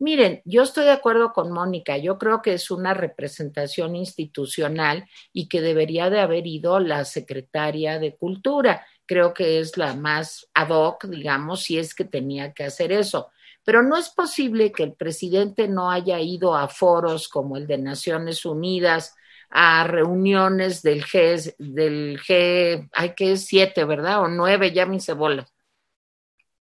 Miren, 0.00 0.42
yo 0.44 0.62
estoy 0.62 0.84
de 0.84 0.92
acuerdo 0.92 1.32
con 1.32 1.50
Mónica, 1.50 1.96
yo 1.96 2.18
creo 2.18 2.40
que 2.40 2.54
es 2.54 2.70
una 2.70 2.94
representación 2.94 3.96
institucional 3.96 5.08
y 5.32 5.48
que 5.48 5.60
debería 5.60 6.08
de 6.08 6.20
haber 6.20 6.46
ido 6.46 6.78
la 6.78 7.04
secretaria 7.04 7.98
de 7.98 8.14
Cultura. 8.14 8.86
Creo 9.06 9.34
que 9.34 9.58
es 9.58 9.76
la 9.76 9.94
más 9.94 10.48
ad 10.54 10.70
hoc, 10.70 11.06
digamos, 11.06 11.64
si 11.64 11.78
es 11.78 11.96
que 11.96 12.04
tenía 12.04 12.52
que 12.52 12.62
hacer 12.62 12.92
eso. 12.92 13.30
Pero 13.64 13.82
no 13.82 13.96
es 13.96 14.08
posible 14.10 14.70
que 14.70 14.84
el 14.84 14.92
presidente 14.92 15.66
no 15.66 15.90
haya 15.90 16.20
ido 16.20 16.54
a 16.54 16.68
foros 16.68 17.28
como 17.28 17.56
el 17.56 17.66
de 17.66 17.78
Naciones 17.78 18.44
Unidas, 18.44 19.16
a 19.50 19.84
reuniones 19.84 20.82
del 20.82 21.04
G, 21.04 21.54
del 21.58 22.20
G, 22.20 22.88
hay 22.92 23.14
que 23.14 23.32
es 23.32 23.46
siete, 23.46 23.84
¿verdad? 23.84 24.22
O 24.22 24.28
nueve, 24.28 24.72
ya 24.72 24.86
me 24.86 24.96
hice 24.96 25.12
bola. 25.12 25.46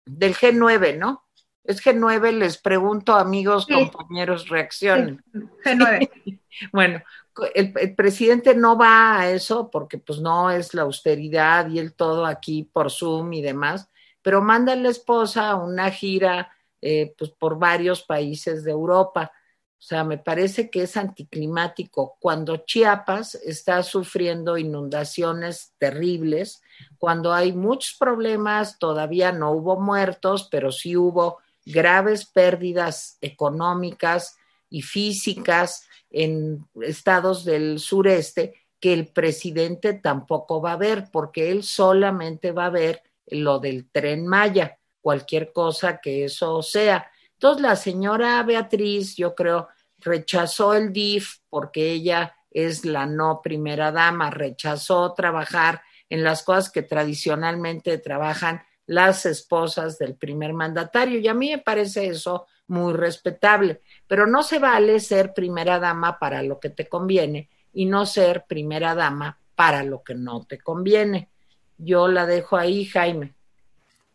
Del 0.05 0.35
G9, 0.35 0.97
¿no? 0.97 1.25
Es 1.63 1.83
G9, 1.83 2.31
les 2.31 2.57
pregunto, 2.57 3.15
amigos, 3.15 3.65
compañeros, 3.65 4.49
reaccionen. 4.49 5.23
G9. 5.33 6.39
bueno, 6.71 7.01
el, 7.55 7.73
el, 7.75 7.95
presidente 7.95 8.53
no 8.53 8.77
va 8.77 9.19
a 9.19 9.31
eso 9.31 9.71
porque 9.71 9.97
pues 9.97 10.19
no 10.19 10.51
es 10.51 10.73
la 10.73 10.83
austeridad 10.83 11.67
y 11.69 11.79
el 11.79 11.93
todo 11.95 12.25
aquí 12.25 12.69
por 12.71 12.91
Zoom 12.91 13.33
y 13.33 13.41
demás, 13.41 13.89
pero 14.21 14.41
manda 14.41 14.73
a 14.73 14.75
la 14.75 14.89
esposa 14.89 15.55
una 15.55 15.89
gira 15.89 16.51
eh, 16.87 17.15
pues 17.17 17.31
por 17.31 17.57
varios 17.57 18.03
países 18.03 18.63
de 18.63 18.69
Europa. 18.69 19.31
O 19.85 19.87
sea, 19.87 20.03
me 20.03 20.17
parece 20.17 20.71
que 20.71 20.81
es 20.81 20.97
anticlimático 20.97 22.17
cuando 22.19 22.57
Chiapas 22.57 23.35
está 23.35 23.83
sufriendo 23.83 24.57
inundaciones 24.57 25.75
terribles, 25.77 26.63
cuando 26.97 27.31
hay 27.31 27.53
muchos 27.53 27.95
problemas, 27.99 28.79
todavía 28.79 29.31
no 29.31 29.51
hubo 29.51 29.79
muertos, 29.79 30.47
pero 30.49 30.71
sí 30.71 30.97
hubo 30.97 31.37
graves 31.63 32.25
pérdidas 32.25 33.19
económicas 33.21 34.37
y 34.71 34.81
físicas 34.81 35.87
en 36.09 36.65
estados 36.81 37.45
del 37.45 37.77
sureste 37.77 38.55
que 38.79 38.91
el 38.91 39.09
presidente 39.09 39.93
tampoco 39.93 40.63
va 40.63 40.71
a 40.71 40.77
ver, 40.77 41.09
porque 41.11 41.51
él 41.51 41.61
solamente 41.61 42.51
va 42.51 42.65
a 42.65 42.71
ver 42.71 43.03
lo 43.27 43.59
del 43.59 43.87
tren 43.91 44.25
Maya, 44.25 44.79
cualquier 44.99 45.53
cosa 45.53 45.99
que 46.01 46.25
eso 46.25 46.63
sea. 46.63 47.11
Entonces 47.33 47.61
la 47.61 47.75
señora 47.75 48.41
Beatriz, 48.41 49.15
yo 49.15 49.35
creo, 49.35 49.67
rechazó 50.05 50.75
el 50.75 50.93
DIF 50.93 51.39
porque 51.49 51.91
ella 51.91 52.35
es 52.51 52.85
la 52.85 53.05
no 53.05 53.41
primera 53.43 53.91
dama, 53.91 54.29
rechazó 54.29 55.13
trabajar 55.13 55.81
en 56.09 56.23
las 56.23 56.43
cosas 56.43 56.71
que 56.71 56.83
tradicionalmente 56.83 57.97
trabajan 57.97 58.61
las 58.85 59.25
esposas 59.25 59.97
del 59.97 60.15
primer 60.15 60.53
mandatario. 60.53 61.19
Y 61.19 61.27
a 61.27 61.33
mí 61.33 61.49
me 61.49 61.57
parece 61.57 62.07
eso 62.07 62.45
muy 62.67 62.93
respetable, 62.93 63.81
pero 64.07 64.25
no 64.25 64.43
se 64.43 64.59
vale 64.59 64.99
ser 64.99 65.33
primera 65.33 65.79
dama 65.79 66.17
para 66.19 66.41
lo 66.43 66.59
que 66.59 66.69
te 66.69 66.87
conviene 66.87 67.49
y 67.73 67.85
no 67.85 68.05
ser 68.05 68.45
primera 68.47 68.95
dama 68.95 69.39
para 69.55 69.83
lo 69.83 70.03
que 70.03 70.15
no 70.15 70.45
te 70.45 70.59
conviene. 70.59 71.29
Yo 71.77 72.07
la 72.07 72.25
dejo 72.25 72.55
ahí, 72.57 72.85
Jaime. 72.85 73.33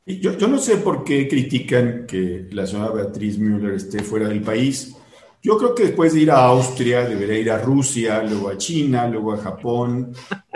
Yo, 0.06 0.36
yo 0.36 0.48
no 0.48 0.58
sé 0.58 0.78
por 0.78 1.04
qué 1.04 1.28
critican 1.28 2.06
que 2.06 2.48
la 2.50 2.66
señora 2.66 2.92
Beatriz 2.92 3.38
Müller 3.38 3.74
esté 3.74 4.02
fuera 4.02 4.28
del 4.28 4.42
país. 4.42 4.96
Yo 5.42 5.56
creo 5.56 5.74
que 5.74 5.84
después 5.84 6.12
de 6.12 6.20
ir 6.20 6.30
a 6.30 6.44
Austria, 6.44 7.08
debería 7.08 7.38
ir 7.38 7.50
a 7.50 7.58
Rusia, 7.58 8.22
luego 8.22 8.50
a 8.50 8.58
China, 8.58 9.08
luego 9.08 9.32
a 9.32 9.38
Japón, 9.38 10.12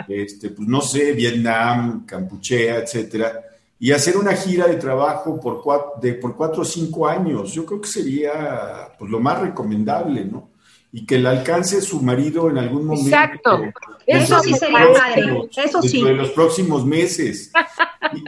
este, 0.07 0.49
pues 0.49 0.67
no 0.67 0.81
sé, 0.81 1.13
Vietnam, 1.13 2.05
Campuchea, 2.05 2.77
etcétera 2.77 3.41
y 3.77 3.91
hacer 3.91 4.15
una 4.15 4.33
gira 4.33 4.67
de 4.67 4.77
trabajo 4.77 5.39
por 5.39 5.61
cuatro, 5.61 5.93
de, 6.01 6.13
por 6.13 6.35
cuatro 6.35 6.61
o 6.61 6.65
cinco 6.65 7.07
años. 7.07 7.53
Yo 7.53 7.65
creo 7.65 7.81
que 7.81 7.87
sería 7.87 8.89
pues, 8.97 9.11
lo 9.11 9.19
más 9.19 9.41
recomendable, 9.41 10.23
¿no? 10.25 10.49
y 10.95 11.05
que 11.05 11.19
le 11.19 11.27
alcance 11.27 11.81
su 11.81 12.01
marido 12.01 12.49
en 12.49 12.57
algún 12.57 12.85
momento. 12.85 13.09
Exacto. 13.09 13.63
Eso 14.07 14.39
sí 14.39 14.53
sería 14.53 14.87
padre. 14.93 15.49
Eso 15.57 15.81
sí. 15.81 16.01
De 16.01 16.13
los 16.13 16.29
próximos 16.29 16.85
meses. 16.85 17.51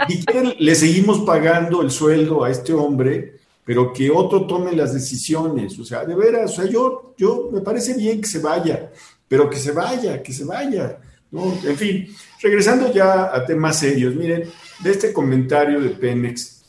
Y, 0.10 0.26
le 0.62 0.76
seguimos 0.76 1.20
pagando 1.20 1.82
el 1.82 1.92
sueldo 1.92 2.44
a 2.44 2.52
este 2.52 2.74
hombre, 2.74 3.37
pero 3.68 3.92
que 3.92 4.10
otro 4.10 4.48
tome 4.48 4.72
las 4.72 4.94
decisiones. 4.94 5.78
O 5.78 5.84
sea, 5.84 6.06
de 6.06 6.16
veras, 6.16 6.54
o 6.54 6.56
sea, 6.56 6.72
yo, 6.72 7.14
yo 7.18 7.50
me 7.52 7.60
parece 7.60 7.96
bien 7.96 8.22
que 8.22 8.28
se 8.28 8.40
vaya, 8.40 8.94
pero 9.28 9.50
que 9.50 9.58
se 9.58 9.74
vaya, 9.74 10.24
que 10.24 10.32
se 10.32 10.46
vaya. 10.46 10.98
En 11.34 11.76
fin, 11.76 12.08
regresando 12.42 12.94
ya 12.94 13.36
a 13.36 13.46
temas 13.46 13.78
serios, 13.78 14.16
miren, 14.16 14.50
de 14.82 14.90
este 14.90 15.12
comentario 15.12 15.82
de 15.82 15.90
Pemex, 15.90 16.64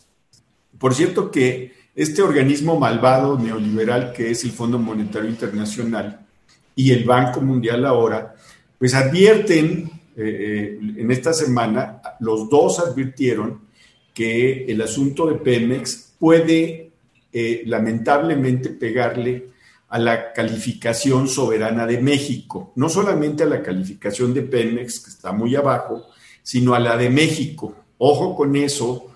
por 0.77 0.93
cierto 0.93 1.31
que 1.31 1.73
este 1.95 2.21
organismo 2.21 2.77
malvado 2.77 3.39
neoliberal 3.39 4.13
que 4.13 4.33
es 4.33 4.43
el 4.43 4.51
Fondo 4.51 4.77
Monetario 4.81 5.31
Internacional 5.31 6.27
y 6.75 6.91
el 6.91 7.05
Banco 7.05 7.41
Mundial 7.41 7.87
ahora, 7.87 8.35
pues 8.77 8.93
advierten 8.95 9.89
eh, 10.17 10.79
eh, 10.81 10.81
en 10.97 11.11
esta 11.13 11.33
semana, 11.33 12.03
los 12.19 12.51
dos 12.51 12.81
advirtieron 12.81 13.69
que 14.13 14.65
el 14.65 14.83
asunto 14.83 15.29
de 15.29 15.37
Pemex 15.37 16.15
puede 16.19 16.88
eh, 17.33 17.63
lamentablemente 17.67 18.71
pegarle 18.71 19.49
a 19.89 19.99
la 19.99 20.33
calificación 20.33 21.29
soberana 21.29 21.87
de 21.87 21.99
México, 22.01 22.73
no 22.77 22.89
solamente 22.89 23.43
a 23.43 23.47
la 23.47 23.63
calificación 23.63 24.35
de 24.35 24.43
Pemex, 24.43 25.01
que 25.01 25.11
está 25.11 25.33
muy 25.33 25.57
abajo, 25.57 26.07
sino 26.43 26.75
a 26.75 26.81
la 26.81 26.97
de 26.97 27.11
México. 27.11 27.75
Ojo 27.99 28.37
con 28.37 28.55
eso, 28.57 29.09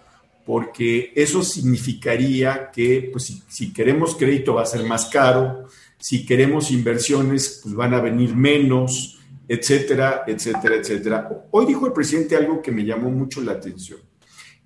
porque 0.45 1.13
eso 1.15 1.43
significaría 1.43 2.71
que 2.71 3.09
pues, 3.13 3.43
si, 3.49 3.73
queremos 3.73 4.17
crédito 4.17 4.55
va 4.55 4.63
a 4.63 4.67
ser 4.67 4.85
más 4.85 5.07
caro, 5.07 5.69
si 5.99 6.27
queremos 6.27 6.71
inversiones 6.71 7.61
pues 7.63 7.75
van 7.75 7.95
a 7.95 8.01
venir 8.01 8.35
menos, 8.35 9.21
etcétera, 9.47 10.25
etcétera, 10.27 10.77
etcétera. 10.77 11.47
Hoy 11.51 11.67
dijo 11.67 11.87
el 11.87 11.93
presidente 11.93 12.37
algo 12.37 12.61
que 12.61 12.73
me 12.73 12.85
llamó 12.85 13.11
mucho 13.11 13.41
la 13.41 13.53
atención. 13.53 14.01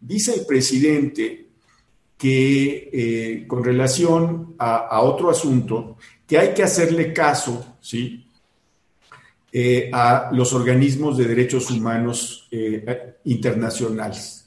Dice 0.00 0.34
el 0.34 0.46
presidente 0.46 1.45
que 2.16 2.90
eh, 2.92 3.46
con 3.46 3.62
relación 3.62 4.54
a, 4.58 5.00
otro 5.02 5.30
asunto, 5.30 5.96
que 6.26 6.38
hay 6.38 6.54
que 6.54 6.62
hacerle 6.62 7.12
caso, 7.12 7.76
¿sí? 7.80 8.24
Eh, 9.52 9.90
a 9.92 10.30
los 10.32 10.52
organismos 10.52 11.16
de 11.16 11.26
derechos 11.26 11.70
humanos 11.70 12.48
eh, 12.50 13.16
internacionales 13.24 14.46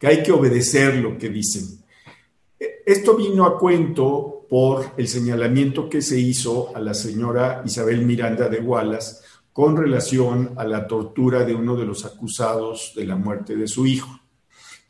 que 0.00 0.06
hay 0.06 0.22
que 0.22 0.32
obedecer 0.32 0.94
lo 0.96 1.18
que 1.18 1.28
dicen. 1.28 1.78
Esto 2.86 3.14
vino 3.14 3.44
a 3.44 3.58
cuento 3.58 4.46
por 4.48 4.94
el 4.96 5.06
señalamiento 5.06 5.90
que 5.90 6.00
se 6.00 6.18
hizo 6.18 6.74
a 6.74 6.80
la 6.80 6.94
señora 6.94 7.62
Isabel 7.66 8.04
Miranda 8.06 8.48
de 8.48 8.60
Wallace 8.60 9.16
con 9.52 9.76
relación 9.76 10.54
a 10.56 10.64
la 10.64 10.86
tortura 10.86 11.44
de 11.44 11.54
uno 11.54 11.76
de 11.76 11.84
los 11.84 12.06
acusados 12.06 12.94
de 12.96 13.04
la 13.04 13.16
muerte 13.16 13.54
de 13.54 13.68
su 13.68 13.86
hijo. 13.86 14.08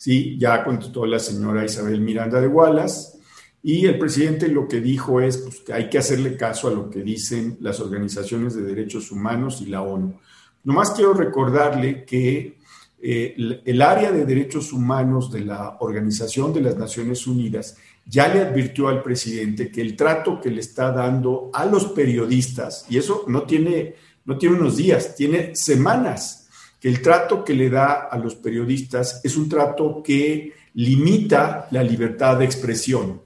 Sí, 0.01 0.39
ya 0.39 0.65
contestó 0.65 1.05
la 1.05 1.19
señora 1.19 1.63
Isabel 1.63 2.01
Miranda 2.01 2.41
de 2.41 2.49
Wallace 2.49 3.19
y 3.63 3.85
el 3.85 3.99
presidente 3.99 4.49
lo 4.49 4.67
que 4.67 4.81
dijo 4.81 5.21
es 5.21 5.37
pues, 5.37 5.61
que 5.61 5.75
hay 5.75 5.91
que 5.91 5.99
hacerle 5.99 6.39
caso 6.39 6.69
a 6.69 6.71
lo 6.71 6.89
que 6.89 7.03
dicen 7.03 7.59
las 7.61 7.81
organizaciones 7.81 8.55
de 8.55 8.63
derechos 8.63 9.13
humanos 9.13 9.61
y 9.61 9.67
la 9.67 9.83
ONU. 9.83 10.19
Nomás 10.65 10.93
quiero 10.93 11.13
recordarle 11.13 12.07
que 12.07 12.57
eh, 13.03 13.61
el, 13.67 13.83
área 13.83 14.11
de 14.11 14.25
derechos 14.25 14.73
humanos 14.73 15.31
de 15.31 15.41
la 15.41 15.77
Organización 15.81 16.55
de 16.55 16.63
las 16.63 16.79
Naciones 16.79 17.27
Unidas 17.27 17.77
ya 18.07 18.27
le 18.33 18.41
advirtió 18.41 18.89
al 18.89 19.03
presidente 19.03 19.71
que 19.71 19.83
el 19.83 19.97
trato 19.97 20.41
que 20.41 20.51
le 20.51 20.63
está 20.63 20.93
dando 20.93 21.51
a 21.53 21.67
los 21.67 21.89
periodistas, 21.89 22.87
y 22.89 22.97
eso 22.97 23.25
no 23.27 23.43
tiene, 23.43 23.97
no 24.25 24.39
tiene 24.39 24.57
unos 24.57 24.79
días, 24.79 25.15
tiene 25.15 25.55
semanas, 25.55 26.40
que 26.81 26.89
el 26.89 27.03
trato 27.03 27.45
que 27.45 27.55
le 27.55 27.69
da 27.71 28.09
a 28.11 28.19
los 28.19 28.35
periodistas 28.35 29.21
es 29.23 29.37
un 29.37 29.49
trato 29.49 30.03
que 30.03 30.55
limita 30.75 31.69
la 31.71 31.83
libertad 31.83 32.39
de 32.39 32.47
expresión. 32.47 33.21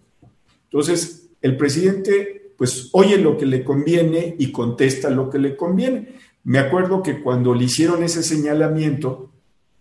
Entonces, 0.65 1.29
el 1.41 1.57
presidente 1.57 2.45
pues 2.57 2.91
oye 2.93 3.19
lo 3.19 3.37
que 3.37 3.47
le 3.47 3.65
conviene 3.65 4.37
y 4.39 4.53
contesta 4.53 5.11
lo 5.11 5.31
que 5.31 5.39
le 5.39 5.57
conviene. 5.57 6.17
Me 6.45 6.59
acuerdo 6.59 7.03
que 7.03 7.23
cuando 7.23 7.55
le 7.55 7.65
hicieron 7.65 8.03
ese 8.03 8.23
señalamiento, 8.23 9.31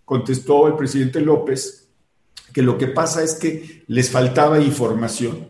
contestó 0.05 0.67
el 0.67 0.75
presidente 0.75 1.21
López 1.21 1.87
que 2.51 2.61
lo 2.61 2.77
que 2.77 2.87
pasa 2.87 3.23
es 3.23 3.35
que 3.35 3.83
les 3.87 4.09
faltaba 4.09 4.59
información. 4.59 5.47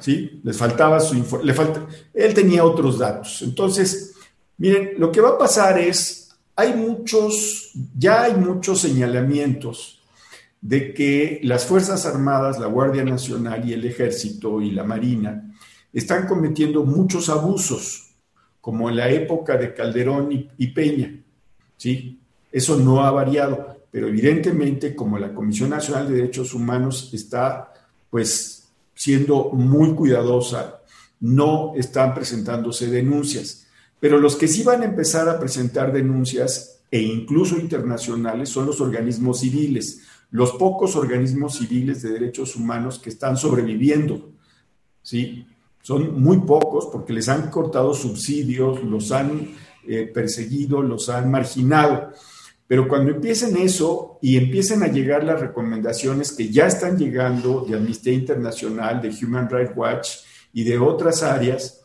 ¿Sí? 0.00 0.40
Les 0.42 0.56
faltaba 0.56 0.98
su 1.00 1.14
información. 1.14 1.86
Él 2.12 2.34
tenía 2.34 2.64
otros 2.64 2.98
datos. 2.98 3.42
Entonces, 3.42 4.14
miren, 4.58 4.94
lo 4.98 5.12
que 5.12 5.20
va 5.20 5.30
a 5.30 5.38
pasar 5.38 5.78
es, 5.78 6.21
hay 6.62 6.74
muchos, 6.74 7.72
ya 7.98 8.22
hay 8.22 8.34
muchos 8.34 8.80
señalamientos 8.80 10.00
de 10.60 10.94
que 10.94 11.40
las 11.42 11.66
Fuerzas 11.66 12.06
Armadas, 12.06 12.60
la 12.60 12.66
Guardia 12.66 13.02
Nacional 13.04 13.68
y 13.68 13.72
el 13.72 13.84
Ejército 13.84 14.60
y 14.60 14.70
la 14.70 14.84
Marina 14.84 15.52
están 15.92 16.28
cometiendo 16.28 16.84
muchos 16.84 17.28
abusos, 17.28 18.12
como 18.60 18.88
en 18.88 18.96
la 18.96 19.10
época 19.10 19.56
de 19.56 19.74
Calderón 19.74 20.30
y, 20.30 20.48
y 20.56 20.68
Peña, 20.68 21.20
¿sí? 21.76 22.20
Eso 22.52 22.78
no 22.78 23.02
ha 23.02 23.10
variado, 23.10 23.78
pero 23.90 24.06
evidentemente 24.06 24.94
como 24.94 25.18
la 25.18 25.34
Comisión 25.34 25.70
Nacional 25.70 26.08
de 26.08 26.14
Derechos 26.14 26.54
Humanos 26.54 27.10
está 27.12 27.72
pues 28.08 28.68
siendo 28.94 29.50
muy 29.50 29.94
cuidadosa, 29.94 30.80
no 31.18 31.72
están 31.74 32.14
presentándose 32.14 32.86
denuncias. 32.88 33.66
Pero 34.02 34.18
los 34.18 34.34
que 34.34 34.48
sí 34.48 34.64
van 34.64 34.82
a 34.82 34.86
empezar 34.86 35.28
a 35.28 35.38
presentar 35.38 35.92
denuncias 35.92 36.80
e 36.90 37.00
incluso 37.00 37.56
internacionales 37.56 38.48
son 38.48 38.66
los 38.66 38.80
organismos 38.80 39.38
civiles, 39.38 40.00
los 40.32 40.54
pocos 40.54 40.96
organismos 40.96 41.58
civiles 41.58 42.02
de 42.02 42.10
derechos 42.10 42.56
humanos 42.56 42.98
que 42.98 43.10
están 43.10 43.36
sobreviviendo. 43.36 44.32
¿sí? 45.02 45.46
Son 45.82 46.20
muy 46.20 46.38
pocos 46.38 46.88
porque 46.90 47.12
les 47.12 47.28
han 47.28 47.48
cortado 47.48 47.94
subsidios, 47.94 48.82
los 48.82 49.12
han 49.12 49.54
eh, 49.86 50.10
perseguido, 50.12 50.82
los 50.82 51.08
han 51.08 51.30
marginado. 51.30 52.10
Pero 52.66 52.88
cuando 52.88 53.12
empiecen 53.12 53.56
eso 53.56 54.18
y 54.20 54.36
empiecen 54.36 54.82
a 54.82 54.88
llegar 54.88 55.22
las 55.22 55.40
recomendaciones 55.40 56.32
que 56.32 56.48
ya 56.48 56.66
están 56.66 56.98
llegando 56.98 57.64
de 57.68 57.76
Amnistía 57.76 58.14
Internacional, 58.14 59.00
de 59.00 59.14
Human 59.24 59.48
Rights 59.48 59.76
Watch 59.76 60.08
y 60.52 60.64
de 60.64 60.76
otras 60.76 61.22
áreas, 61.22 61.81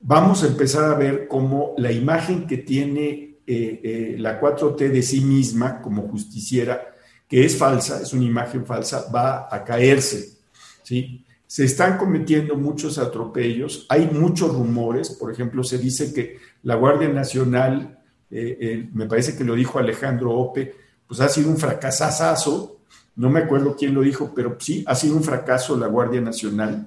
vamos 0.00 0.42
a 0.42 0.46
empezar 0.46 0.84
a 0.84 0.94
ver 0.94 1.28
cómo 1.28 1.74
la 1.78 1.92
imagen 1.92 2.46
que 2.46 2.58
tiene 2.58 3.38
eh, 3.46 3.80
eh, 3.82 4.16
la 4.18 4.40
4T 4.40 4.90
de 4.90 5.02
sí 5.02 5.20
misma 5.22 5.80
como 5.80 6.08
justiciera, 6.08 6.94
que 7.28 7.44
es 7.44 7.56
falsa, 7.56 8.02
es 8.02 8.12
una 8.12 8.24
imagen 8.24 8.64
falsa, 8.64 9.10
va 9.10 9.48
a 9.50 9.64
caerse. 9.64 10.38
¿sí? 10.82 11.24
Se 11.46 11.64
están 11.64 11.96
cometiendo 11.96 12.56
muchos 12.56 12.98
atropellos, 12.98 13.86
hay 13.88 14.06
muchos 14.06 14.54
rumores, 14.54 15.10
por 15.10 15.32
ejemplo, 15.32 15.64
se 15.64 15.78
dice 15.78 16.12
que 16.12 16.38
la 16.62 16.74
Guardia 16.74 17.08
Nacional 17.08 17.98
eh, 18.30 18.88
me 18.92 19.06
parece 19.06 19.36
que 19.36 19.44
lo 19.44 19.54
dijo 19.54 19.78
Alejandro 19.78 20.32
Ope, 20.32 20.74
pues 21.06 21.20
ha 21.20 21.28
sido 21.28 21.48
un 21.48 21.56
fracasazo, 21.56 22.80
no 23.16 23.30
me 23.30 23.40
acuerdo 23.40 23.74
quién 23.74 23.94
lo 23.94 24.02
dijo, 24.02 24.32
pero 24.34 24.56
sí, 24.60 24.84
ha 24.86 24.94
sido 24.94 25.16
un 25.16 25.24
fracaso 25.24 25.76
la 25.76 25.86
Guardia 25.88 26.20
Nacional. 26.20 26.86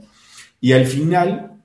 Y 0.62 0.74
al 0.74 0.86
final, 0.86 1.61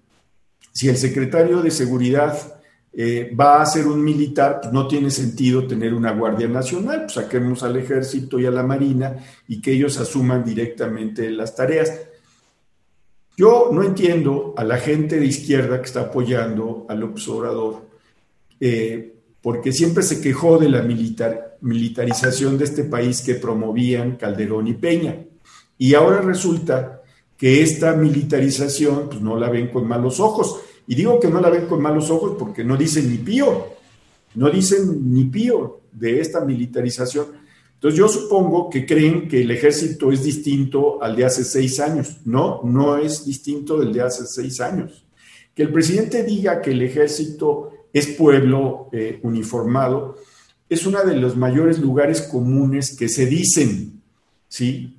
si 0.77 0.91
el 0.91 0.99
secretario 0.99 1.63
de 1.63 1.71
Seguridad 1.71 2.61
eh, 2.93 3.35
va 3.35 3.63
a 3.63 3.67
ser 3.67 3.87
un 3.87 4.05
militar, 4.05 4.59
pues 4.61 4.75
no 4.75 4.87
tiene 4.87 5.11
sentido 5.11 5.67
tener 5.67 5.95
una 5.95 6.13
Guardia 6.13 6.49
Nacional, 6.49 7.05
pues 7.05 7.15
saquemos 7.15 7.63
al 7.63 7.79
ejército 7.79 8.39
y 8.39 8.45
a 8.45 8.51
la 8.51 8.63
Marina 8.63 9.17
y 9.49 9.63
que 9.63 9.73
ellos 9.73 9.97
asuman 9.99 10.45
directamente 10.45 11.31
las 11.31 11.57
tareas. 11.57 11.99
Yo 13.39 13.71
no 13.73 13.85
entiendo 13.85 14.53
a 14.55 14.65
la 14.65 14.77
gente 14.77 15.19
de 15.19 15.25
izquierda 15.25 15.81
que 15.81 15.87
está 15.87 16.03
apoyando 16.03 16.85
al 16.91 17.05
observador, 17.05 17.89
eh, 18.61 19.15
porque 19.41 19.73
siempre 19.73 20.03
se 20.03 20.21
quejó 20.21 20.59
de 20.59 20.69
la 20.69 20.83
militar, 20.83 21.57
militarización 21.63 22.59
de 22.59 22.65
este 22.65 22.85
país 22.85 23.23
que 23.23 23.37
promovían 23.37 24.17
Calderón 24.17 24.67
y 24.67 24.75
Peña. 24.75 25.25
Y 25.79 25.95
ahora 25.95 26.21
resulta 26.21 27.01
que 27.37 27.63
esta 27.63 27.95
militarización 27.95 29.09
pues, 29.09 29.23
no 29.23 29.39
la 29.39 29.49
ven 29.49 29.69
con 29.69 29.87
malos 29.87 30.21
ojos. 30.21 30.61
Y 30.87 30.95
digo 30.95 31.19
que 31.19 31.29
no 31.29 31.41
la 31.41 31.51
ven 31.51 31.67
con 31.67 31.83
malos 31.83 32.11
ojos 32.11 32.37
porque 32.39 32.65
no 32.65 32.77
dicen 32.77 33.11
ni 33.11 33.19
pío, 33.19 33.67
no 34.35 34.51
dicen 34.51 35.13
ni 35.13 35.25
pío 35.25 35.81
de 35.93 36.21
esta 36.21 36.45
militarización. 36.45 37.27
Entonces 37.75 37.99
yo 37.99 38.09
supongo 38.09 38.71
que 38.71 38.87
creen 38.87 39.29
que 39.29 39.43
el 39.43 39.51
ejército 39.51 40.11
es 40.11 40.23
distinto 40.23 41.03
al 41.03 41.17
de 41.17 41.25
hace 41.25 41.45
seis 41.45 41.79
años. 41.81 42.19
No, 42.25 42.63
no 42.65 42.97
es 42.97 43.25
distinto 43.25 43.79
del 43.79 43.93
de 43.93 44.03
hace 44.03 44.27
seis 44.27 44.61
años. 44.61 45.05
Que 45.55 45.63
el 45.63 45.73
presidente 45.73 46.23
diga 46.23 46.61
que 46.63 46.71
el 46.71 46.83
ejército 46.83 47.71
es 47.93 48.09
pueblo 48.09 48.89
eh, 48.93 49.21
uniformado, 49.23 50.17
es 50.69 50.87
uno 50.87 51.03
de 51.05 51.17
los 51.17 51.37
mayores 51.37 51.79
lugares 51.79 52.21
comunes 52.23 52.97
que 52.97 53.09
se 53.09 53.27
dicen, 53.27 54.03
¿sí? 54.49 54.96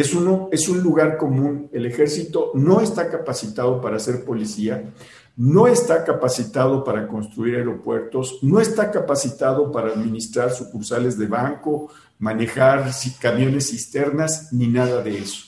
Es, 0.00 0.14
uno, 0.14 0.48
es 0.52 0.68
un 0.68 0.80
lugar 0.80 1.16
común. 1.16 1.68
El 1.72 1.86
ejército 1.86 2.52
no 2.54 2.80
está 2.80 3.08
capacitado 3.08 3.80
para 3.80 3.98
ser 3.98 4.24
policía, 4.24 4.92
no 5.36 5.66
está 5.66 6.04
capacitado 6.04 6.82
para 6.82 7.06
construir 7.06 7.56
aeropuertos, 7.56 8.38
no 8.42 8.60
está 8.60 8.90
capacitado 8.90 9.70
para 9.70 9.88
administrar 9.88 10.50
sucursales 10.50 11.16
de 11.16 11.26
banco, 11.26 11.90
manejar 12.18 12.90
camiones 13.20 13.70
cisternas, 13.70 14.52
ni 14.52 14.66
nada 14.66 15.02
de 15.02 15.18
eso. 15.18 15.46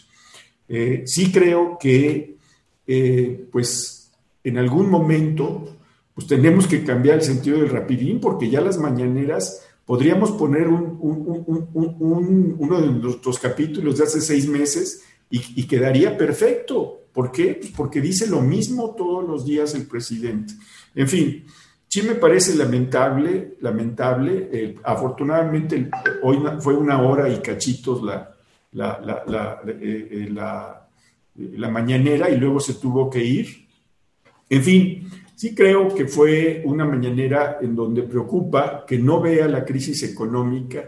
Eh, 0.68 1.02
sí 1.06 1.32
creo 1.32 1.76
que, 1.80 2.36
eh, 2.86 3.48
pues, 3.50 4.12
en 4.44 4.58
algún 4.58 4.88
momento, 4.88 5.76
pues 6.14 6.26
tenemos 6.26 6.66
que 6.66 6.84
cambiar 6.84 7.16
el 7.16 7.22
sentido 7.22 7.58
del 7.58 7.70
rapidín, 7.70 8.20
porque 8.20 8.48
ya 8.48 8.60
las 8.60 8.78
mañaneras 8.78 9.62
podríamos 9.90 10.30
poner 10.30 10.68
uno 10.68 11.00
de 12.80 12.86
nuestros 12.92 13.40
capítulos 13.40 13.98
de 13.98 14.04
hace 14.04 14.20
seis 14.20 14.46
meses 14.46 15.02
y, 15.28 15.66
quedaría 15.66 16.16
perfecto. 16.16 17.00
¿Por 17.12 17.32
qué? 17.32 17.54
Pues 17.54 17.72
porque 17.72 18.00
dice 18.00 18.28
lo 18.28 18.40
mismo 18.40 18.94
todos 18.94 19.28
los 19.28 19.44
días 19.44 19.74
el 19.74 19.88
presidente. 19.88 20.54
En 20.94 21.08
fin, 21.08 21.44
sí 21.88 22.02
me 22.02 22.14
parece 22.14 22.54
lamentable, 22.54 23.56
lamentable. 23.62 24.48
Eh, 24.52 24.76
afortunadamente, 24.84 25.90
hoy 26.22 26.38
fue 26.60 26.76
una 26.76 27.02
hora 27.02 27.28
y 27.28 27.40
cachitos 27.40 28.00
la, 28.00 28.36
la, 28.70 29.60
eh, 29.66 30.08
eh, 30.08 30.28
la, 30.30 30.86
la, 31.34 31.68
mañanera 31.68 32.30
y 32.30 32.36
luego 32.36 32.60
se 32.60 32.74
tuvo 32.74 33.10
que 33.10 33.24
ir. 33.24 33.66
En 34.48 34.62
fin, 34.62 35.10
sí 35.40 35.54
creo 35.54 35.94
que 35.94 36.06
fue 36.06 36.60
una 36.66 36.84
mañanera 36.84 37.60
en 37.62 37.74
donde 37.74 38.02
preocupa 38.02 38.84
que 38.86 38.98
no 38.98 39.22
vea 39.22 39.48
la 39.48 39.64
crisis 39.64 40.02
económica, 40.02 40.86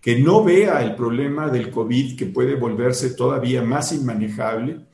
que 0.00 0.20
no 0.20 0.44
vea 0.44 0.84
el 0.84 0.94
problema 0.94 1.50
del 1.50 1.68
COVID 1.68 2.16
que 2.16 2.26
puede 2.26 2.54
volverse 2.54 3.10
todavía 3.16 3.60
más 3.60 3.90
inmanejable, 3.90 4.86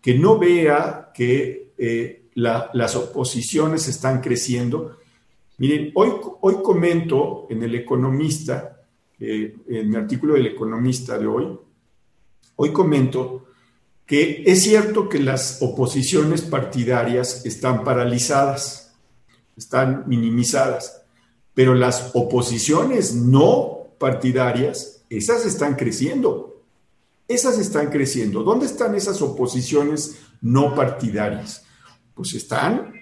que 0.00 0.14
no 0.16 0.38
vea 0.38 1.10
que 1.12 1.72
eh, 1.76 2.28
las 2.34 2.94
oposiciones 2.94 3.88
están 3.88 4.20
creciendo. 4.20 4.98
Miren, 5.58 5.90
hoy, 5.96 6.10
hoy 6.40 6.54
comento 6.62 7.48
en 7.50 7.64
El 7.64 7.74
Economista, 7.74 8.80
en 9.18 9.90
mi 9.90 9.96
artículo 9.96 10.34
del 10.34 10.46
Economista 10.46 11.18
de 11.18 11.26
hoy, 11.26 11.58
Hoy 12.58 12.72
comento 12.72 13.45
que 14.06 14.44
es 14.46 14.62
cierto 14.62 15.08
que 15.08 15.18
las 15.18 15.58
oposiciones 15.60 16.42
partidarias 16.42 17.44
están 17.44 17.82
paralizadas, 17.82 18.92
están 19.56 20.04
minimizadas, 20.06 21.02
pero 21.54 21.74
las 21.74 22.12
oposiciones 22.14 23.14
no 23.14 23.88
partidarias, 23.98 25.02
esas 25.10 25.44
están 25.44 25.74
creciendo. 25.74 26.62
Esas 27.28 27.58
están 27.58 27.90
creciendo. 27.90 28.44
¿Dónde 28.44 28.66
están 28.66 28.94
esas 28.94 29.20
oposiciones 29.20 30.18
no 30.40 30.76
partidarias? 30.76 31.64
Pues 32.14 32.34
están 32.34 32.92